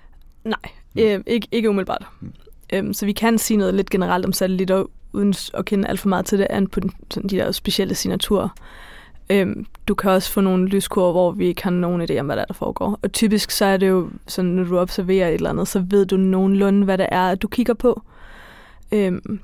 Nej, 0.43 0.71
øh, 0.99 1.23
ikke, 1.27 1.47
ikke 1.51 1.69
umiddelbart. 1.69 2.05
Mm. 2.21 2.33
Øhm, 2.73 2.93
så 2.93 3.05
vi 3.05 3.11
kan 3.11 3.37
sige 3.37 3.57
noget 3.57 3.73
lidt 3.73 3.89
generelt 3.89 4.25
om 4.25 4.33
satellitter, 4.33 4.85
uden 5.13 5.33
at 5.53 5.65
kende 5.65 5.87
alt 5.87 5.99
for 5.99 6.09
meget 6.09 6.25
til 6.25 6.39
det, 6.39 6.47
an 6.49 6.67
på 6.67 6.79
den, 6.79 6.91
sådan 7.11 7.29
de 7.29 7.37
der 7.37 7.51
specielle 7.51 7.95
signaturer. 7.95 8.49
Øhm, 9.29 9.65
du 9.87 9.95
kan 9.95 10.11
også 10.11 10.31
få 10.31 10.41
nogle 10.41 10.67
lyskurver, 10.67 11.11
hvor 11.11 11.31
vi 11.31 11.45
ikke 11.45 11.63
har 11.63 11.71
nogen 11.71 12.01
idé 12.01 12.19
om, 12.19 12.25
hvad 12.25 12.35
der, 12.35 12.41
er, 12.41 12.45
der 12.45 12.53
foregår. 12.53 12.99
Og 13.01 13.11
typisk 13.11 13.51
så 13.51 13.65
er 13.65 13.77
det 13.77 13.89
jo 13.89 14.09
sådan, 14.27 14.51
når 14.51 14.63
du 14.63 14.79
observerer 14.79 15.27
et 15.27 15.33
eller 15.33 15.49
andet, 15.49 15.67
så 15.67 15.79
ved 15.89 16.05
du 16.05 16.17
nogenlunde, 16.17 16.85
hvad 16.85 16.97
det 16.97 17.07
er, 17.11 17.35
du 17.35 17.47
kigger 17.47 17.73
på. 17.73 18.01
Øhm, 18.91 19.39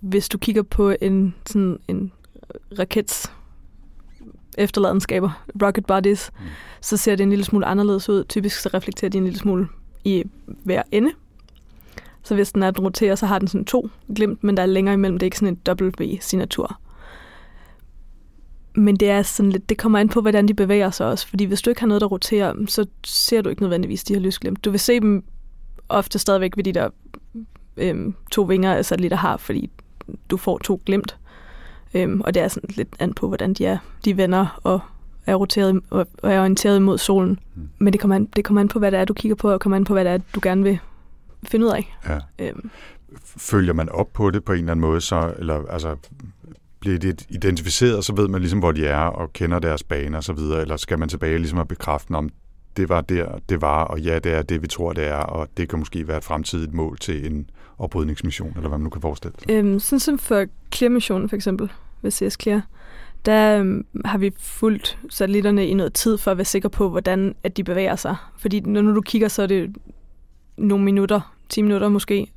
hvis 0.00 0.28
du 0.28 0.38
kigger 0.38 0.62
på 0.62 0.94
en, 1.00 1.34
sådan 1.46 1.78
en 1.88 2.12
rakets 2.78 3.32
efterladenskaber, 4.58 5.44
rocket 5.62 5.86
bodies, 5.86 6.30
mm. 6.40 6.46
så 6.80 6.96
ser 6.96 7.16
det 7.16 7.24
en 7.24 7.30
lille 7.30 7.44
smule 7.44 7.66
anderledes 7.66 8.08
ud. 8.08 8.24
Typisk 8.24 8.60
så 8.60 8.70
reflekterer 8.74 9.08
de 9.08 9.18
en 9.18 9.24
lille 9.24 9.38
smule 9.38 9.68
i 10.04 10.24
hver 10.46 10.82
ende. 10.92 11.10
Så 12.22 12.34
hvis 12.34 12.52
den 12.52 12.62
er 12.62 12.70
den 12.70 12.84
roterer, 12.84 13.14
så 13.14 13.26
har 13.26 13.38
den 13.38 13.48
sådan 13.48 13.64
to 13.64 13.90
glimt, 14.14 14.44
men 14.44 14.56
der 14.56 14.62
er 14.62 14.66
længere 14.66 14.94
imellem. 14.94 15.18
Det 15.18 15.22
er 15.22 15.26
ikke 15.26 15.38
sådan 15.38 15.58
en 15.66 15.86
W-signatur. 15.86 16.80
Men 18.74 18.96
det 18.96 19.10
er 19.10 19.22
sådan 19.22 19.52
lidt, 19.52 19.68
det 19.68 19.78
kommer 19.78 19.98
an 19.98 20.08
på, 20.08 20.20
hvordan 20.20 20.48
de 20.48 20.54
bevæger 20.54 20.90
sig 20.90 21.06
også. 21.06 21.28
Fordi 21.28 21.44
hvis 21.44 21.62
du 21.62 21.70
ikke 21.70 21.80
har 21.80 21.88
noget, 21.88 22.00
der 22.00 22.06
roterer, 22.06 22.54
så 22.68 22.86
ser 23.04 23.42
du 23.42 23.50
ikke 23.50 23.62
nødvendigvis 23.62 24.04
de 24.04 24.14
her 24.14 24.20
lysglimt. 24.20 24.64
Du 24.64 24.70
vil 24.70 24.80
se 24.80 25.00
dem 25.00 25.24
ofte 25.88 26.18
stadigvæk 26.18 26.56
ved 26.56 26.64
de 26.64 26.72
der 26.72 26.88
øhm, 27.76 28.14
to 28.30 28.42
vinger, 28.42 28.82
satellitter 28.82 29.16
har, 29.16 29.36
fordi 29.36 29.70
du 30.30 30.36
får 30.36 30.58
to 30.58 30.82
glimt. 30.86 31.16
Øhm, 31.94 32.20
og 32.20 32.34
det 32.34 32.42
er 32.42 32.48
sådan 32.48 32.70
lidt 32.76 32.88
an 32.98 33.14
på, 33.14 33.28
hvordan 33.28 33.54
de 33.54 33.66
er. 33.66 33.78
De 34.04 34.16
vender 34.16 34.60
og 34.62 34.80
er 35.26 35.34
roteret 35.34 35.80
og 35.90 36.06
er 36.22 36.40
orienteret 36.40 36.82
mod 36.82 36.98
solen. 36.98 37.38
Mm. 37.54 37.68
Men 37.78 37.92
det 37.92 38.00
kommer, 38.00 38.16
an, 38.16 38.24
det 38.24 38.44
kommer 38.44 38.60
an 38.60 38.68
på, 38.68 38.78
hvad 38.78 38.90
det 38.90 39.00
er, 39.00 39.04
du 39.04 39.14
kigger 39.14 39.36
på, 39.36 39.50
og 39.50 39.60
kommer 39.60 39.76
an 39.76 39.84
på, 39.84 39.92
hvad 39.92 40.04
det 40.04 40.12
er, 40.12 40.18
du 40.34 40.40
gerne 40.42 40.62
vil 40.62 40.78
finde 41.42 41.66
ud 41.66 41.70
af. 41.70 41.96
Ja. 42.08 42.18
Øhm. 42.38 42.70
Følger 43.24 43.72
man 43.72 43.88
op 43.88 44.12
på 44.12 44.30
det 44.30 44.44
på 44.44 44.52
en 44.52 44.58
eller 44.58 44.70
anden 44.70 44.80
måde, 44.80 45.00
så, 45.00 45.34
eller 45.38 45.66
altså, 45.66 45.96
bliver 46.80 46.98
det 46.98 47.26
identificeret, 47.28 48.04
så 48.04 48.14
ved 48.14 48.28
man 48.28 48.40
ligesom, 48.40 48.58
hvor 48.58 48.72
de 48.72 48.86
er, 48.86 48.98
og 48.98 49.32
kender 49.32 49.58
deres 49.58 49.82
baner 49.82 50.16
og 50.16 50.24
så 50.24 50.32
videre, 50.32 50.60
eller 50.60 50.76
skal 50.76 50.98
man 50.98 51.08
tilbage 51.08 51.38
ligesom 51.38 51.58
at 51.58 51.68
bekræfte, 51.68 52.10
om 52.10 52.30
det 52.76 52.88
var 52.88 53.00
der, 53.00 53.38
det 53.48 53.60
var, 53.60 53.84
og 53.84 54.00
ja, 54.00 54.18
det 54.18 54.32
er 54.32 54.42
det, 54.42 54.62
vi 54.62 54.66
tror, 54.66 54.92
det 54.92 55.06
er, 55.06 55.16
og 55.16 55.48
det 55.56 55.68
kan 55.68 55.78
måske 55.78 56.08
være 56.08 56.16
et 56.16 56.24
fremtidigt 56.24 56.74
mål 56.74 56.98
til 56.98 57.26
en 57.26 57.50
oprydningsmission, 57.78 58.52
eller 58.56 58.68
hvad 58.68 58.78
man 58.78 58.84
nu 58.84 58.90
kan 58.90 59.02
forestille 59.02 59.34
sig. 59.38 59.50
Øhm, 59.50 59.78
sådan 59.78 60.00
som 60.00 60.18
for 60.18 60.44
Clear-missionen 60.74 61.28
for 61.28 61.36
eksempel, 61.36 61.72
ved 62.02 62.10
CS 62.10 62.42
Clear, 62.42 62.62
der 63.24 63.58
øhm, 63.58 63.86
har 64.04 64.18
vi 64.18 64.32
fulgt 64.38 64.98
satellitterne 65.08 65.66
i 65.66 65.74
noget 65.74 65.94
tid 65.94 66.18
for 66.18 66.30
at 66.30 66.36
være 66.36 66.44
sikre 66.44 66.70
på, 66.70 66.88
hvordan 66.88 67.34
at 67.44 67.56
de 67.56 67.64
bevæger 67.64 67.96
sig. 67.96 68.16
Fordi 68.38 68.60
når 68.60 68.82
nu 68.82 68.94
du 68.94 69.00
kigger, 69.00 69.28
så 69.28 69.42
er 69.42 69.46
det 69.46 69.76
nogle 70.56 70.84
minutter, 70.84 71.34
10 71.48 71.62
minutter 71.62 71.88
måske, 71.88 72.32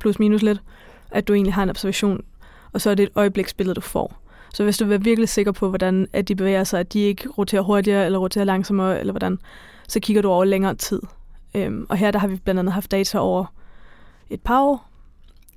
plus 0.00 0.18
minus 0.18 0.42
lidt, 0.42 0.62
at 1.10 1.28
du 1.28 1.34
egentlig 1.34 1.54
har 1.54 1.62
en 1.62 1.70
observation, 1.70 2.24
og 2.72 2.80
så 2.80 2.90
er 2.90 2.94
det 2.94 3.02
et 3.02 3.12
øjebliksbillede, 3.14 3.74
du 3.74 3.80
får. 3.80 4.22
Så 4.54 4.64
hvis 4.64 4.78
du 4.78 4.84
vil 4.84 4.90
være 4.90 5.04
virkelig 5.04 5.28
sikker 5.28 5.52
på, 5.52 5.68
hvordan 5.68 6.08
at 6.12 6.28
de 6.28 6.34
bevæger 6.34 6.64
sig, 6.64 6.80
at 6.80 6.92
de 6.92 7.00
ikke 7.00 7.28
roterer 7.28 7.62
hurtigere 7.62 8.06
eller 8.06 8.18
roterer 8.18 8.44
langsommere, 8.44 9.00
eller 9.00 9.12
hvordan, 9.12 9.38
så 9.88 10.00
kigger 10.00 10.22
du 10.22 10.28
over 10.28 10.44
længere 10.44 10.74
tid. 10.74 11.02
Øhm, 11.54 11.86
og 11.88 11.96
her 11.96 12.10
der 12.10 12.18
har 12.18 12.28
vi 12.28 12.36
blandt 12.36 12.58
andet 12.58 12.72
haft 12.72 12.90
data 12.90 13.18
over 13.18 13.44
et 14.30 14.40
par 14.40 14.62
år, 14.62 14.90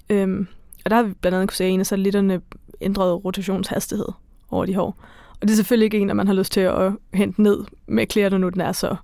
øhm, 0.10 0.48
og 0.86 0.90
der 0.90 0.96
har 0.96 1.04
vi 1.04 1.14
blandt 1.14 1.36
andet 1.36 1.50
kunne 1.50 1.56
se, 1.56 1.64
at 1.64 1.70
en 1.70 1.80
af 1.80 1.86
satellitterne 1.86 2.42
ændrede 2.82 3.14
rotationshastighed 3.14 4.08
over 4.52 4.66
de 4.66 4.82
år. 4.82 4.98
Og 5.42 5.48
det 5.48 5.52
er 5.52 5.56
selvfølgelig 5.56 5.86
ikke 5.86 6.00
en, 6.00 6.10
at 6.10 6.16
man 6.16 6.28
har 6.28 6.34
lyst 6.34 6.52
til 6.52 6.62
at 6.62 6.92
hente 7.14 7.42
ned 7.42 7.64
med 7.88 8.08
klæder, 8.08 8.30
når 8.30 8.38
nu 8.38 8.50
den 8.50 8.62
er 8.62 8.72
så, 8.72 8.96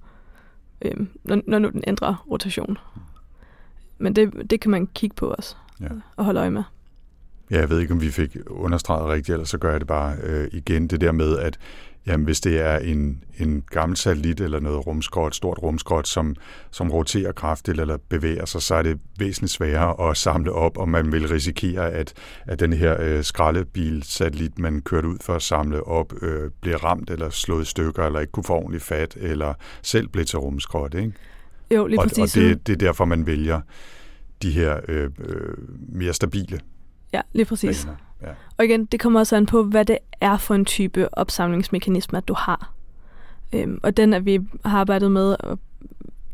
øhm, 0.81 1.09
når, 1.23 1.41
når 1.47 1.59
nu 1.59 1.69
den 1.69 1.83
ændrer 1.87 2.25
rotation. 2.31 2.77
Men 3.97 4.15
det, 4.15 4.49
det 4.49 4.59
kan 4.59 4.71
man 4.71 4.87
kigge 4.87 5.15
på 5.15 5.27
også 5.37 5.55
ja. 5.81 5.87
og 6.15 6.25
holde 6.25 6.39
øje 6.39 6.49
med. 6.49 6.63
Ja, 7.51 7.59
jeg 7.59 7.69
ved 7.69 7.79
ikke, 7.79 7.93
om 7.93 8.01
vi 8.01 8.09
fik 8.09 8.37
understreget 8.47 9.09
rigtigt, 9.09 9.33
eller 9.33 9.45
så 9.45 9.57
gør 9.57 9.71
jeg 9.71 9.79
det 9.79 9.87
bare 9.87 10.15
øh, 10.23 10.47
igen. 10.51 10.87
Det 10.87 11.01
der 11.01 11.11
med, 11.11 11.37
at 11.37 11.59
jamen, 12.07 12.25
hvis 12.25 12.41
det 12.41 12.59
er 12.59 12.77
en, 12.77 13.23
en 13.39 13.63
gammel 13.69 13.97
satellit 13.97 14.39
eller 14.39 14.59
noget 14.59 14.87
rumskrot, 14.87 15.35
stort 15.35 15.57
rumskrot, 15.63 16.07
som, 16.07 16.35
som 16.71 16.91
roterer 16.91 17.31
kraftigt 17.31 17.79
eller 17.79 17.97
bevæger 18.09 18.45
sig, 18.45 18.61
så 18.61 18.75
er 18.75 18.81
det 18.81 18.99
væsentligt 19.19 19.51
sværere 19.51 20.09
at 20.09 20.17
samle 20.17 20.51
op, 20.51 20.77
og 20.77 20.89
man 20.89 21.11
vil 21.11 21.27
risikere, 21.27 21.91
at, 21.91 22.13
at 22.45 22.59
den 22.59 22.73
her 22.73 23.01
øh, 23.01 23.23
skraldebil-satellit, 23.23 24.59
man 24.59 24.81
kørte 24.81 25.07
ud 25.07 25.17
for 25.21 25.33
at 25.33 25.41
samle 25.41 25.83
op, 25.83 26.13
øh, 26.21 26.51
bliver 26.61 26.77
ramt 26.77 27.09
eller 27.09 27.29
slået 27.29 27.63
i 27.63 27.65
stykker, 27.65 28.03
eller 28.05 28.19
ikke 28.19 28.31
kunne 28.31 28.43
få 28.43 28.53
ordentligt 28.53 28.83
fat, 28.83 29.17
eller 29.19 29.53
selv 29.81 30.07
blive 30.07 30.25
til 30.25 30.39
rumskrot, 30.39 30.93
ikke? 30.93 31.13
Jo, 31.71 31.87
lige 31.87 31.99
præcis. 31.99 32.37
Og, 32.37 32.43
og 32.43 32.49
det, 32.49 32.67
det 32.67 32.73
er 32.73 32.77
derfor, 32.77 33.05
man 33.05 33.25
vælger 33.25 33.61
de 34.41 34.51
her 34.51 34.79
øh, 34.87 35.09
øh, 35.19 35.53
mere 35.89 36.13
stabile 36.13 36.59
Ja, 37.13 37.21
lige 37.33 37.45
præcis. 37.45 37.87
Ja. 38.21 38.27
Og 38.57 38.65
igen, 38.65 38.85
det 38.85 38.99
kommer 38.99 39.19
også 39.19 39.35
an 39.35 39.45
på, 39.45 39.63
hvad 39.63 39.85
det 39.85 39.97
er 40.21 40.37
for 40.37 40.55
en 40.55 40.65
type 40.65 41.09
opsamlingsmekanisme, 41.11 42.19
du 42.19 42.33
har. 42.33 42.73
Øhm, 43.53 43.79
og 43.83 43.97
den, 43.97 44.13
at 44.13 44.25
vi 44.25 44.39
har 44.65 44.79
arbejdet 44.79 45.11
med, 45.11 45.35
og 45.39 45.59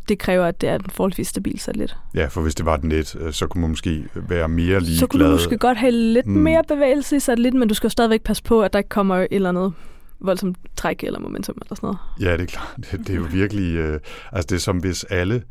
det 0.10 0.20
kræver, 0.20 0.46
at 0.46 0.62
det 0.62 0.70
er 0.70 0.76
en 0.76 0.90
forholdsvis 0.90 1.28
stabil 1.28 1.60
satellit. 1.60 1.96
Ja, 2.16 2.26
for 2.26 2.42
hvis 2.42 2.56
det 2.56 2.66
var 2.66 2.76
et 2.76 2.84
net, 2.84 3.16
øh, 3.20 3.34
så 3.34 3.48
kunne 3.48 3.62
man 3.62 3.70
måske 3.70 4.06
være 4.16 4.50
mere 4.50 4.80
ligeglad. 4.80 4.98
Så 4.98 5.08
kunne 5.08 5.26
du 5.26 5.32
måske 5.32 5.58
godt 5.58 5.78
have 5.78 5.92
lidt 5.92 6.26
mm. 6.26 6.34
mere 6.34 6.64
bevægelse 6.68 7.16
i 7.16 7.20
satellitten, 7.20 7.60
men 7.60 7.70
du 7.70 7.74
skal 7.74 7.90
stadigvæk 7.90 8.22
passe 8.22 8.44
på, 8.44 8.62
at 8.62 8.74
der 8.74 8.80
ikke 8.80 8.90
kommer 8.90 9.16
et 9.16 9.28
eller 9.32 9.50
andet 9.50 9.74
voldsomt 10.20 10.58
træk 10.76 11.04
eller 11.04 11.20
momentum 11.20 11.58
eller 11.62 11.76
sådan 11.76 11.88
noget. 11.88 12.00
Ja, 12.20 12.34
det 12.34 12.42
er 12.42 12.46
klart. 12.46 12.76
Det, 12.92 13.00
det 13.00 13.10
er 13.10 13.16
jo 13.16 13.28
virkelig... 13.32 13.76
Øh, 13.76 14.00
altså 14.32 14.48
det 14.50 14.56
er 14.56 14.60
som 14.60 14.78
hvis 14.78 15.04
alle 15.04 15.44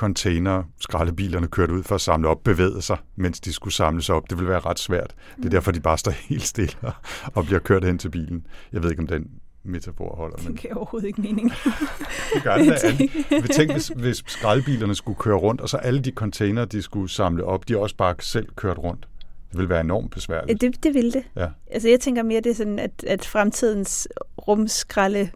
container, 0.00 0.62
skraldebilerne 0.80 1.46
kørte 1.46 1.72
ud 1.72 1.82
for 1.82 1.94
at 1.94 2.00
samle 2.00 2.28
op, 2.28 2.44
bevægede 2.44 2.82
sig, 2.82 2.98
mens 3.16 3.40
de 3.40 3.52
skulle 3.52 3.74
samles 3.74 4.10
op. 4.10 4.30
Det 4.30 4.38
ville 4.38 4.50
være 4.50 4.60
ret 4.60 4.78
svært. 4.78 5.14
Det 5.36 5.42
er 5.42 5.44
mm. 5.44 5.50
derfor, 5.50 5.72
de 5.72 5.80
bare 5.80 5.98
står 5.98 6.10
helt 6.28 6.42
stille 6.42 6.72
og 7.34 7.44
bliver 7.44 7.60
kørt 7.60 7.84
hen 7.84 7.98
til 7.98 8.10
bilen. 8.10 8.46
Jeg 8.72 8.82
ved 8.82 8.90
ikke, 8.90 9.00
om 9.00 9.06
den 9.06 9.30
metafor 9.64 10.16
holder. 10.16 10.36
Men... 10.38 10.52
Det 10.52 10.60
giver 10.60 10.74
overhovedet 10.74 11.06
ikke 11.06 11.20
mening. 11.20 11.52
det 12.34 12.42
gør 12.42 12.56
det 12.58 12.66
da. 13.30 13.52
Tænk, 13.52 13.72
hvis, 13.72 13.88
hvis 13.88 14.22
skraldbilerne 14.26 14.94
skulle 14.94 15.18
køre 15.18 15.36
rundt, 15.36 15.60
og 15.60 15.68
så 15.68 15.76
alle 15.76 16.00
de 16.00 16.10
container, 16.10 16.64
de 16.64 16.82
skulle 16.82 17.10
samle 17.10 17.44
op, 17.44 17.68
de 17.68 17.78
også 17.78 17.96
bare 17.96 18.14
selv 18.20 18.48
kørt 18.56 18.78
rundt. 18.78 19.08
Det 19.50 19.58
vil 19.58 19.68
være 19.68 19.80
enormt 19.80 20.10
besværligt. 20.10 20.62
Ja, 20.62 20.68
det, 20.68 20.84
det 20.84 20.94
vil 20.94 21.12
det. 21.12 21.22
Ja. 21.36 21.48
Altså, 21.70 21.88
jeg 21.88 22.00
tænker 22.00 22.22
mere, 22.22 22.40
det 22.40 22.50
er 22.50 22.54
sådan, 22.54 22.78
at, 22.78 23.04
at 23.06 23.24
fremtidens 23.24 24.08
rumskralde 24.48 25.30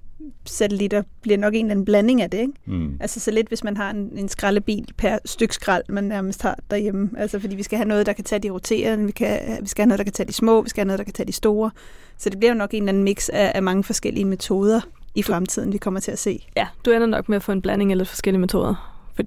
satellitter 0.46 1.02
bliver 1.20 1.38
nok 1.38 1.54
en 1.54 1.64
eller 1.64 1.70
anden 1.70 1.84
blanding 1.84 2.22
af 2.22 2.30
det, 2.30 2.38
ikke? 2.38 2.52
Mm. 2.66 2.96
Altså 3.00 3.20
så 3.20 3.30
lidt, 3.30 3.48
hvis 3.48 3.64
man 3.64 3.76
har 3.76 3.90
en, 3.90 4.10
en 4.16 4.28
skraldebil 4.28 4.88
per 4.96 5.18
stykke 5.24 5.54
skrald, 5.54 5.84
man 5.88 6.04
nærmest 6.04 6.42
har 6.42 6.58
derhjemme. 6.70 7.10
Altså 7.18 7.38
fordi 7.38 7.56
vi 7.56 7.62
skal 7.62 7.76
have 7.76 7.88
noget, 7.88 8.06
der 8.06 8.12
kan 8.12 8.24
tage 8.24 8.38
de 8.38 8.50
roterende, 8.50 9.06
vi, 9.06 9.12
kan, 9.12 9.58
vi 9.60 9.68
skal 9.68 9.82
have 9.82 9.88
noget, 9.88 9.98
der 9.98 10.04
kan 10.04 10.12
tage 10.12 10.26
de 10.26 10.32
små, 10.32 10.62
vi 10.62 10.68
skal 10.68 10.80
have 10.80 10.86
noget, 10.86 10.98
der 10.98 11.04
kan 11.04 11.14
tage 11.14 11.26
de 11.26 11.32
store. 11.32 11.70
Så 12.16 12.30
det 12.30 12.38
bliver 12.38 12.52
jo 12.52 12.58
nok 12.58 12.74
en 12.74 12.82
eller 12.82 12.88
anden 12.88 13.04
mix 13.04 13.28
af, 13.28 13.52
af 13.54 13.62
mange 13.62 13.84
forskellige 13.84 14.24
metoder 14.24 14.80
i 15.14 15.22
fremtiden, 15.22 15.72
vi 15.72 15.78
kommer 15.78 16.00
til 16.00 16.10
at 16.10 16.18
se. 16.18 16.46
Ja, 16.56 16.66
du 16.84 16.90
ender 16.90 17.06
nok 17.06 17.28
med 17.28 17.36
at 17.36 17.42
få 17.42 17.52
en 17.52 17.62
blanding 17.62 17.92
af 17.92 17.98
lidt 17.98 18.08
forskellige 18.08 18.40
metoder. 18.40 19.00
For 19.14 19.22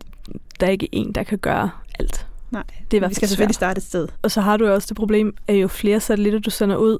der 0.60 0.68
er 0.68 0.72
ikke 0.72 0.90
en, 0.92 1.12
der 1.12 1.24
kan 1.24 1.38
gøre 1.38 1.70
alt. 2.00 2.28
Nej, 2.52 2.64
det 2.92 3.04
er 3.04 3.08
vi 3.08 3.14
skal 3.14 3.28
selvfølgelig 3.28 3.56
starte 3.56 3.78
et 3.78 3.84
sted. 3.84 4.08
Og 4.22 4.32
så 4.32 4.42
har 4.42 4.58
du 4.58 4.68
også 4.68 4.86
det 4.88 4.98
problem, 4.98 5.36
at 5.48 5.56
jo 5.56 5.68
flere 5.68 6.00
satellitter 6.00 6.40
du 6.40 6.50
sender 6.50 6.76
ud, 6.76 6.98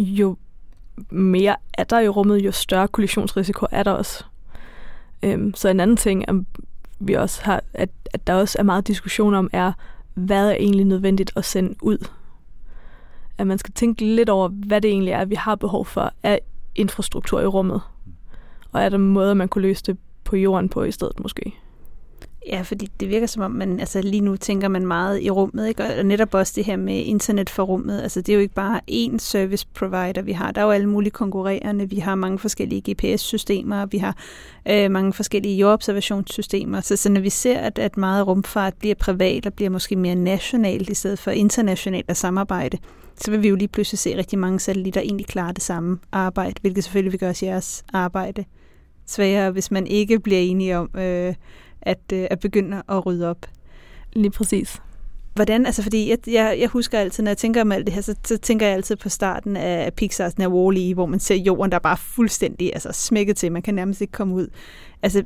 jo 0.00 0.36
mere 1.10 1.56
er 1.74 1.84
der 1.84 2.00
i 2.00 2.08
rummet, 2.08 2.38
jo 2.38 2.52
større 2.52 2.88
kollisionsrisiko 2.88 3.66
er 3.70 3.82
der 3.82 3.92
også. 3.92 4.24
Øhm, 5.22 5.54
så 5.54 5.68
en 5.68 5.80
anden 5.80 5.96
ting, 5.96 6.28
at 6.28 6.34
vi 6.98 7.14
også 7.14 7.42
har, 7.44 7.62
at, 7.74 7.90
at 8.12 8.26
der 8.26 8.34
også 8.34 8.58
er 8.58 8.62
meget 8.62 8.86
diskussion 8.86 9.34
om, 9.34 9.50
er, 9.52 9.72
hvad 10.14 10.50
er 10.50 10.54
egentlig 10.54 10.84
nødvendigt 10.84 11.32
at 11.36 11.44
sende 11.44 11.74
ud? 11.82 12.08
At 13.38 13.46
man 13.46 13.58
skal 13.58 13.74
tænke 13.74 14.04
lidt 14.04 14.28
over, 14.28 14.48
hvad 14.48 14.80
det 14.80 14.90
egentlig 14.90 15.12
er, 15.12 15.24
vi 15.24 15.34
har 15.34 15.54
behov 15.54 15.86
for. 15.86 16.12
af 16.22 16.40
infrastruktur 16.74 17.40
i 17.40 17.46
rummet? 17.46 17.80
Og 18.72 18.82
er 18.82 18.88
der 18.88 18.98
måder, 18.98 19.34
man 19.34 19.48
kunne 19.48 19.62
løse 19.62 19.82
det 19.82 19.98
på 20.24 20.36
jorden 20.36 20.68
på 20.68 20.82
i 20.82 20.92
stedet 20.92 21.20
måske? 21.20 21.54
Ja, 22.46 22.62
fordi 22.62 22.88
det 23.00 23.08
virker 23.08 23.26
som 23.26 23.42
om, 23.42 23.50
man 23.50 23.80
altså 23.80 24.02
lige 24.02 24.20
nu 24.20 24.36
tænker 24.36 24.68
man 24.68 24.86
meget 24.86 25.22
i 25.22 25.30
rummet, 25.30 25.68
ikke? 25.68 25.84
og 25.84 26.06
netop 26.06 26.34
også 26.34 26.52
det 26.56 26.64
her 26.64 26.76
med 26.76 27.04
internet 27.04 27.50
for 27.50 27.62
rummet. 27.62 28.02
Altså 28.02 28.20
det 28.20 28.28
er 28.28 28.34
jo 28.34 28.40
ikke 28.40 28.54
bare 28.54 28.80
én 28.90 29.18
service 29.18 29.66
provider, 29.74 30.22
vi 30.22 30.32
har. 30.32 30.52
Der 30.52 30.60
er 30.60 30.64
jo 30.64 30.70
alle 30.70 30.88
mulige 30.88 31.10
konkurrerende. 31.10 31.90
Vi 31.90 31.96
har 31.96 32.14
mange 32.14 32.38
forskellige 32.38 32.92
GPS-systemer, 32.92 33.86
vi 33.86 33.98
har 33.98 34.16
øh, 34.68 34.90
mange 34.90 35.12
forskellige 35.12 35.56
jordobservationssystemer. 35.56 36.80
Så, 36.80 36.96
så 36.96 37.10
når 37.10 37.20
vi 37.20 37.30
ser, 37.30 37.58
at, 37.58 37.78
at 37.78 37.96
meget 37.96 38.26
rumfart 38.26 38.74
bliver 38.74 38.94
privat 38.94 39.46
og 39.46 39.54
bliver 39.54 39.70
måske 39.70 39.96
mere 39.96 40.14
nationalt 40.14 40.88
i 40.88 40.94
stedet 40.94 41.18
for 41.18 41.30
internationalt 41.30 42.10
at 42.10 42.16
samarbejde, 42.16 42.78
så 43.16 43.30
vil 43.30 43.42
vi 43.42 43.48
jo 43.48 43.56
lige 43.56 43.68
pludselig 43.68 43.98
se 43.98 44.16
rigtig 44.16 44.38
mange 44.38 44.60
satellitter 44.60 45.00
egentlig 45.00 45.26
klare 45.26 45.52
det 45.52 45.62
samme 45.62 45.98
arbejde, 46.12 46.54
hvilket 46.60 46.84
selvfølgelig 46.84 47.12
vil 47.12 47.20
gøre 47.20 47.34
jeres 47.42 47.84
arbejde 47.92 48.44
sværere, 49.06 49.50
hvis 49.50 49.70
man 49.70 49.86
ikke 49.86 50.20
bliver 50.20 50.40
enige 50.40 50.78
om 50.78 50.90
øh, 50.98 51.34
at, 51.86 52.12
øh, 52.12 52.26
at 52.30 52.40
begynde 52.40 52.82
at 52.88 53.06
rydde 53.06 53.30
op. 53.30 53.46
Lige 54.12 54.30
præcis. 54.30 54.82
Hvordan, 55.34 55.66
altså 55.66 55.82
fordi 55.82 56.10
jeg, 56.10 56.18
jeg, 56.26 56.56
jeg 56.60 56.68
husker 56.68 56.98
altid, 56.98 57.22
når 57.24 57.30
jeg 57.30 57.38
tænker 57.38 57.60
om 57.60 57.72
alt 57.72 57.86
det 57.86 57.94
her, 57.94 58.00
så, 58.00 58.14
så 58.24 58.38
tænker 58.38 58.66
jeg 58.66 58.74
altid 58.74 58.96
på 58.96 59.08
starten 59.08 59.56
af 59.56 59.90
Pixar's 60.02 60.34
den 60.36 60.46
wall 60.46 60.94
hvor 60.94 61.06
man 61.06 61.20
ser 61.20 61.34
jorden, 61.34 61.70
der 61.72 61.76
er 61.76 61.80
bare 61.80 61.96
fuldstændig 61.96 62.70
altså, 62.72 62.92
smækket 62.92 63.36
til, 63.36 63.52
man 63.52 63.62
kan 63.62 63.74
nærmest 63.74 64.00
ikke 64.00 64.12
komme 64.12 64.34
ud. 64.34 64.48
Altså, 65.02 65.22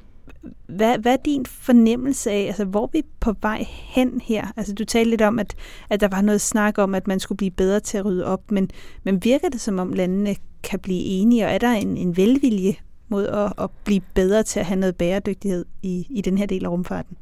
hvad, 0.66 0.98
hvad 0.98 1.12
er 1.12 1.16
din 1.24 1.46
fornemmelse 1.46 2.30
af, 2.30 2.46
altså 2.46 2.64
hvor 2.64 2.82
er 2.82 2.88
vi 2.92 3.02
på 3.20 3.34
vej 3.42 3.66
hen 3.68 4.20
her? 4.24 4.46
Altså 4.56 4.74
du 4.74 4.84
talte 4.84 5.11
lidt 5.11 5.22
om, 5.22 5.38
at, 5.38 5.54
at 5.90 6.00
der 6.00 6.08
var 6.08 6.20
noget 6.20 6.40
snak 6.40 6.78
om, 6.78 6.94
at 6.94 7.06
man 7.06 7.20
skulle 7.20 7.36
blive 7.36 7.50
bedre 7.50 7.80
til 7.80 7.98
at 7.98 8.04
rydde 8.04 8.24
op, 8.24 8.50
men, 8.50 8.70
men 9.04 9.24
virker 9.24 9.48
det 9.48 9.61
som 9.61 9.78
om 9.78 9.92
landene 9.92 10.36
kan 10.62 10.78
blive 10.78 11.00
enige, 11.00 11.44
og 11.46 11.52
er 11.52 11.58
der 11.58 11.70
en, 11.70 11.96
en 11.96 12.16
velvilje 12.16 12.76
mod 13.11 13.26
at, 13.26 13.52
at 13.58 13.70
blive 13.84 14.00
bedre 14.14 14.42
til 14.42 14.61
at 14.61 14.66
have 14.66 14.80
noget 14.80 14.96
bæredygtighed 14.96 15.64
i, 15.82 16.06
i 16.11 16.20
den 16.20 16.38
her 16.38 16.46
del 16.46 16.64
af 16.64 16.68
rumfarten? 16.68 17.16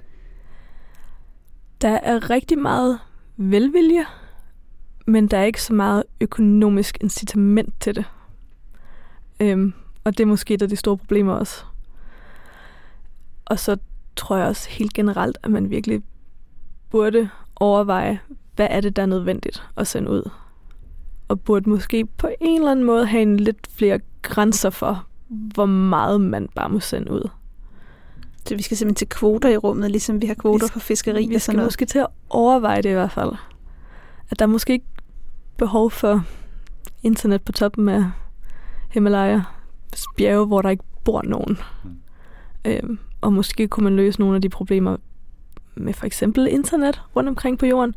Der 1.81 1.89
er 1.89 2.31
rigtig 2.31 2.59
meget 2.59 2.99
velvilje, 3.37 4.05
men 5.07 5.29
der 5.29 5.39
er 5.39 5.45
ikke 5.45 5.63
så 5.63 5.75
meget 5.75 6.05
økonomisk 6.21 6.99
incitament 7.01 7.75
til 7.81 7.97
det. 7.97 8.05
Øhm, 9.41 9.73
og 10.05 10.19
det 10.19 10.25
er 10.25 10.29
måske 10.29 10.55
et 10.55 10.63
af 10.63 10.69
de 10.69 10.77
store 10.77 10.97
problemer 10.97 11.33
også. 11.33 11.65
Og 13.45 13.59
så 13.59 13.77
tror 14.17 14.37
jeg 14.37 14.47
også 14.47 14.69
helt 14.69 14.95
generelt, 14.95 15.39
at 15.43 15.51
man 15.51 15.71
virkelig 15.71 16.03
burde 16.91 17.29
overveje, 17.57 18.21
hvad 18.57 18.67
er 18.71 18.81
det, 18.81 18.97
der 18.97 19.03
er 19.03 19.07
nødvendigt 19.07 19.63
at 19.77 19.87
sende 19.87 20.11
ud. 20.11 20.31
Og 21.29 21.41
burde 21.41 21.71
måske 21.71 22.07
på 22.07 22.29
en 22.41 22.61
eller 22.61 22.71
anden 22.71 22.85
måde 22.85 23.07
have 23.07 23.23
en 23.23 23.37
lidt 23.37 23.67
flere 23.71 24.01
grænser 24.23 24.71
for, 24.71 25.08
hvor 25.29 25.67
meget 25.67 26.21
man 26.21 26.49
bare 26.55 26.69
må 26.69 26.81
sende 26.81 27.11
ud. 27.11 27.29
Så 28.47 28.57
vi 28.57 28.63
skal 28.63 28.77
simpelthen 28.77 28.95
til 28.95 29.09
kvoter 29.09 29.49
i 29.49 29.57
rummet, 29.57 29.91
ligesom 29.91 30.23
vi 30.23 30.27
har 30.27 30.35
kvoter 30.35 30.67
vi, 30.67 30.73
for 30.73 30.81
fiskeri 30.81 31.27
vi 31.27 31.35
og 31.35 31.41
sådan 31.41 31.57
noget. 31.57 31.67
måske 31.67 31.87
til 31.87 31.99
at 31.99 32.07
overveje 32.31 32.83
det 32.83 32.91
i 32.91 32.93
hvert 32.93 33.11
fald. 33.13 33.33
At 34.31 34.39
der 34.39 34.45
er 34.45 34.51
måske 34.51 34.73
ikke 34.73 34.87
behov 35.57 35.91
for 35.91 36.25
internet 37.03 37.43
på 37.43 37.53
toppen 37.53 37.89
af 37.89 38.05
Himalaya 38.91 39.41
bjerge, 40.17 40.47
hvor 40.47 40.63
der 40.63 40.69
ikke 40.71 40.85
bor 41.05 41.23
nogen. 41.23 41.59
Mm. 41.85 41.91
Øhm, 42.65 42.99
og 43.21 43.33
måske 43.33 43.69
kunne 43.69 43.85
man 43.85 43.97
løse 43.97 44.21
nogle 44.21 44.37
af 44.37 44.43
de 44.43 44.49
problemer 44.49 44.97
med 45.75 45.95
for 45.95 46.07
eksempel 46.07 46.49
internet 46.51 47.03
rundt 47.17 47.29
omkring 47.29 47.59
på 47.59 47.67
jorden 47.67 47.95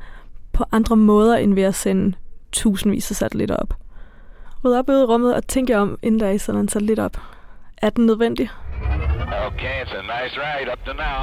på 0.53 0.65
andre 0.71 0.95
måder, 0.95 1.37
end 1.37 1.53
ved 1.53 1.63
at 1.63 1.75
sende 1.75 2.13
tusindvis 2.51 3.11
af 3.11 3.15
satellitter 3.15 3.55
op. 3.55 3.73
Ryd 4.65 4.73
op 4.73 4.89
ud 4.89 5.01
i 5.01 5.03
rummet 5.03 5.35
og 5.35 5.47
tænk 5.47 5.69
jer 5.69 5.77
om, 5.77 5.97
inden 6.03 6.19
der 6.19 6.27
er 6.27 6.37
sådan 6.37 6.61
en 6.61 6.67
satellit 6.67 6.99
op. 6.99 7.17
Er 7.77 7.89
den 7.89 8.05
nødvendig? 8.05 8.49
Okay, 9.47 9.83
it's 9.83 9.95
a 9.95 10.01
nice 10.01 10.35
ride 10.37 10.71
up 10.71 10.85
to 10.85 10.93
now. 10.93 11.21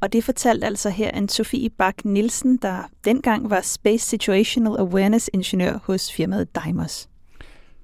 Og 0.00 0.12
det 0.12 0.24
fortalte 0.24 0.66
altså 0.66 0.90
her 0.90 1.10
en 1.10 1.28
Sofie 1.28 1.70
Bak 1.70 2.04
Nielsen, 2.04 2.56
der 2.62 2.82
dengang 3.04 3.50
var 3.50 3.60
Space 3.60 4.06
Situational 4.06 4.76
Awareness 4.78 5.30
Ingeniør 5.32 5.78
hos 5.82 6.12
firmaet 6.12 6.48
Dimos. 6.56 7.08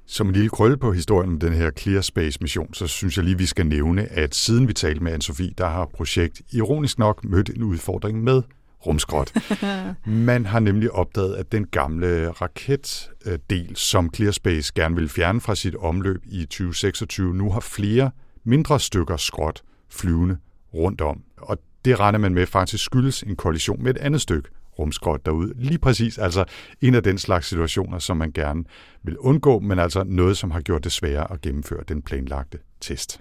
Som 0.07 0.27
en 0.27 0.33
lille 0.33 0.49
krølle 0.49 0.77
på 0.77 0.93
historien 0.93 1.31
om 1.31 1.39
den 1.39 1.53
her 1.53 1.71
Clear 1.79 2.01
Space 2.01 2.39
mission, 2.41 2.75
så 2.75 2.87
synes 2.87 3.17
jeg 3.17 3.25
lige, 3.25 3.39
vi 3.39 3.47
skal 3.47 3.67
nævne, 3.67 4.03
at 4.13 4.35
siden 4.35 4.69
vi 4.69 4.73
talte 4.73 5.03
med 5.03 5.13
Anne-Sophie, 5.13 5.55
der 5.59 5.67
har 5.67 5.91
projekt 5.95 6.43
ironisk 6.53 6.99
nok 6.99 7.25
mødt 7.25 7.49
en 7.49 7.63
udfordring 7.63 8.23
med 8.23 8.43
rumskrot. 8.87 9.33
Man 10.05 10.47
har 10.47 10.61
nemlig 10.61 10.91
opdaget, 10.91 11.35
at 11.35 11.53
den 11.53 11.67
gamle 11.67 12.31
raketdel, 12.31 13.77
som 13.77 14.15
ClearSpace 14.15 14.73
gerne 14.75 14.95
vil 14.95 15.09
fjerne 15.09 15.41
fra 15.41 15.55
sit 15.55 15.75
omløb 15.75 16.23
i 16.27 16.45
2026, 16.45 17.35
nu 17.35 17.51
har 17.51 17.61
flere 17.61 18.11
mindre 18.45 18.81
stykker 18.81 19.17
skrot 19.17 19.63
flyvende 19.91 20.37
rundt 20.75 21.01
om. 21.01 21.23
Og 21.37 21.59
det 21.85 22.01
regner 22.01 22.19
man 22.19 22.35
med 22.35 22.47
faktisk 22.47 22.85
skyldes 22.85 23.23
en 23.23 23.37
kollision 23.37 23.83
med 23.83 23.95
et 23.95 23.99
andet 24.01 24.21
stykke 24.21 24.49
rumskrot 24.79 25.27
derude. 25.27 25.53
Lige 25.57 25.79
præcis, 25.79 26.19
altså 26.19 26.45
en 26.81 26.95
af 26.95 27.03
den 27.03 27.19
slags 27.19 27.49
situationer, 27.49 27.99
som 27.99 28.17
man 28.17 28.33
gerne 28.33 28.65
vil 29.03 29.19
undgå, 29.19 29.59
men 29.59 29.79
altså 29.79 30.05
noget, 30.05 30.37
som 30.37 30.51
har 30.51 30.61
gjort 30.61 30.85
det 30.85 30.93
sværere 30.93 31.33
at 31.33 31.41
gennemføre 31.41 31.83
den 31.89 32.03
planlagte 32.03 32.59
test. 32.81 33.21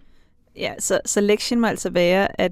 Ja, 0.55 0.73
så, 0.79 0.99
så 1.05 1.21
lektien 1.21 1.59
må 1.59 1.67
altså 1.67 1.89
være, 1.89 2.41
at 2.41 2.51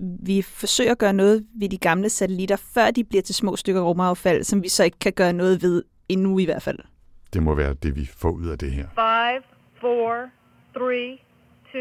vi 0.00 0.42
forsøger 0.42 0.92
at 0.92 0.98
gøre 0.98 1.12
noget 1.12 1.46
ved 1.60 1.68
de 1.68 1.78
gamle 1.78 2.08
satellitter, 2.08 2.56
før 2.56 2.90
de 2.90 3.04
bliver 3.04 3.22
til 3.22 3.34
små 3.34 3.56
stykker 3.56 3.80
rumaffald, 3.80 4.44
som 4.44 4.62
vi 4.62 4.68
så 4.68 4.84
ikke 4.84 4.98
kan 4.98 5.12
gøre 5.12 5.32
noget 5.32 5.62
ved 5.62 5.82
endnu 6.08 6.38
i 6.38 6.44
hvert 6.44 6.62
fald. 6.62 6.78
Det 7.32 7.42
må 7.42 7.54
være 7.54 7.74
det, 7.74 7.96
vi 7.96 8.06
får 8.16 8.30
ud 8.30 8.46
af 8.46 8.58
det 8.58 8.70
her. 8.72 8.82
5, 8.82 9.42
4, 9.80 10.30
3, 10.74 11.18
2, 11.72 11.78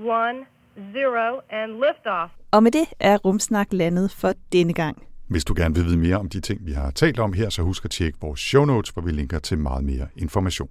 1, 0.00 0.46
0, 0.76 1.40
and 1.50 1.72
lift 1.72 2.06
off. 2.06 2.32
Og 2.50 2.62
med 2.62 2.70
det 2.70 2.84
er 3.00 3.18
Rumsnak 3.18 3.72
landet 3.72 4.10
for 4.10 4.32
denne 4.52 4.72
gang. 4.72 5.02
Hvis 5.28 5.44
du 5.44 5.54
gerne 5.56 5.74
vil 5.74 5.84
vide 5.84 5.98
mere 5.98 6.16
om 6.16 6.28
de 6.28 6.40
ting, 6.40 6.66
vi 6.66 6.72
har 6.72 6.90
talt 6.90 7.18
om 7.18 7.32
her, 7.32 7.50
så 7.50 7.62
husk 7.62 7.84
at 7.84 7.90
tjekke 7.90 8.18
vores 8.20 8.40
show 8.40 8.64
notes, 8.64 8.90
hvor 8.90 9.02
vi 9.02 9.10
linker 9.10 9.38
til 9.38 9.58
meget 9.58 9.84
mere 9.84 10.06
information. 10.16 10.68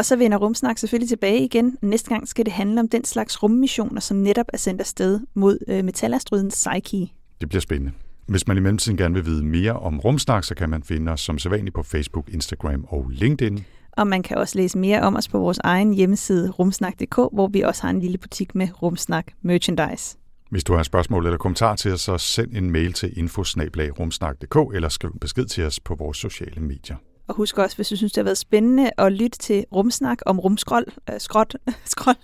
Og 0.00 0.04
så 0.06 0.16
vender 0.16 0.38
Rumsnak 0.38 0.78
selvfølgelig 0.78 1.08
tilbage 1.08 1.44
igen. 1.44 1.76
Næste 1.82 2.08
gang 2.08 2.28
skal 2.28 2.44
det 2.44 2.52
handle 2.52 2.80
om 2.80 2.88
den 2.88 3.04
slags 3.04 3.42
rummissioner, 3.42 4.00
som 4.00 4.16
netop 4.16 4.46
er 4.52 4.56
sendt 4.56 4.80
afsted 4.80 5.20
mod 5.34 5.58
øh, 5.68 5.84
metalasteroiden 5.84 6.48
Psyche. 6.48 7.12
Det 7.40 7.48
bliver 7.48 7.60
spændende. 7.60 7.92
Hvis 8.26 8.46
man 8.46 8.56
i 8.56 8.60
mellemtiden 8.60 8.98
gerne 8.98 9.14
vil 9.14 9.26
vide 9.26 9.44
mere 9.44 9.72
om 9.72 10.00
Rumsnak, 10.00 10.44
så 10.44 10.54
kan 10.54 10.70
man 10.70 10.82
finde 10.82 11.12
os 11.12 11.20
som 11.20 11.38
sædvanligt 11.38 11.74
på 11.74 11.82
Facebook, 11.82 12.28
Instagram 12.32 12.84
og 12.88 13.10
LinkedIn. 13.10 13.64
Og 13.92 14.06
man 14.06 14.22
kan 14.22 14.36
også 14.36 14.58
læse 14.58 14.78
mere 14.78 15.00
om 15.00 15.16
os 15.16 15.28
på 15.28 15.38
vores 15.38 15.58
egen 15.64 15.94
hjemmeside 15.94 16.50
rumsnak.dk, 16.50 17.14
hvor 17.14 17.48
vi 17.48 17.60
også 17.60 17.82
har 17.82 17.90
en 17.90 18.00
lille 18.00 18.18
butik 18.18 18.54
med 18.54 18.82
Rumsnak 18.82 19.26
merchandise. 19.42 20.16
Hvis 20.50 20.64
du 20.64 20.74
har 20.74 20.82
spørgsmål 20.82 21.26
eller 21.26 21.38
kommentar 21.38 21.76
til 21.76 21.92
os, 21.92 22.00
så 22.00 22.18
send 22.18 22.56
en 22.56 22.70
mail 22.70 22.92
til 22.92 23.18
infosnablag.rumsnak.dk 23.18 24.74
eller 24.74 24.88
skriv 24.88 25.10
en 25.10 25.18
besked 25.18 25.46
til 25.46 25.64
os 25.64 25.80
på 25.80 25.94
vores 25.94 26.18
sociale 26.18 26.60
medier. 26.60 26.96
Og 27.30 27.36
husk 27.36 27.58
også, 27.58 27.76
hvis 27.76 27.88
du 27.88 27.96
synes, 27.96 28.12
det 28.12 28.16
har 28.16 28.24
været 28.24 28.38
spændende 28.38 28.90
at 28.98 29.12
lytte 29.12 29.38
til 29.38 29.64
rumsnak 29.72 30.18
om 30.26 30.38
rumskrol, 30.40 30.84
øh, 31.10 31.20
skrot, 31.20 31.54
skrot, 31.84 32.16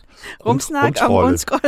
rumsnak 0.46 0.96
om 1.02 1.12
rumskrol, 1.12 1.61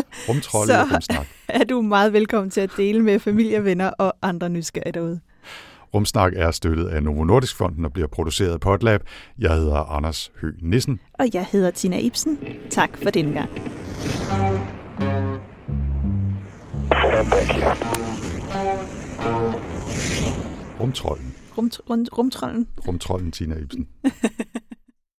så 0.67 0.87
rumsnak. 0.93 1.27
er 1.49 1.65
du 1.65 1.83
meget 1.83 2.13
velkommen 2.13 2.51
til 2.51 2.61
at 2.61 2.71
dele 2.77 3.03
med 3.03 3.19
familie, 3.19 3.65
venner 3.65 3.91
og 3.91 4.17
andre 4.23 4.49
nysgerrige 4.49 4.93
derude. 4.93 5.21
Rumsnak 5.95 6.33
er 6.37 6.51
støttet 6.51 6.89
af 6.89 7.03
Novo 7.03 7.25
Nordisk 7.25 7.57
Fonden 7.57 7.85
og 7.85 7.93
bliver 7.93 8.09
produceret 8.09 8.53
af 8.53 8.61
Potlab. 8.61 9.03
Jeg 9.39 9.55
hedder 9.55 9.97
Anders 9.97 10.31
Høgh 10.41 10.55
Nissen. 10.63 11.01
Og 11.19 11.27
jeg 11.33 11.47
hedder 11.53 11.71
Tina 11.71 11.99
Ibsen. 11.99 12.39
Tak 12.71 12.99
for 13.03 13.11
denne 13.11 13.33
gang. 13.33 13.51
Rumtrollen. 20.81 21.28
Rum, 21.59 21.71
rum, 21.89 22.07
rumtrollen. 22.17 22.69
Rumtrollen 22.87 23.33
Tina 23.33 23.57
Ibsen. 23.57 23.89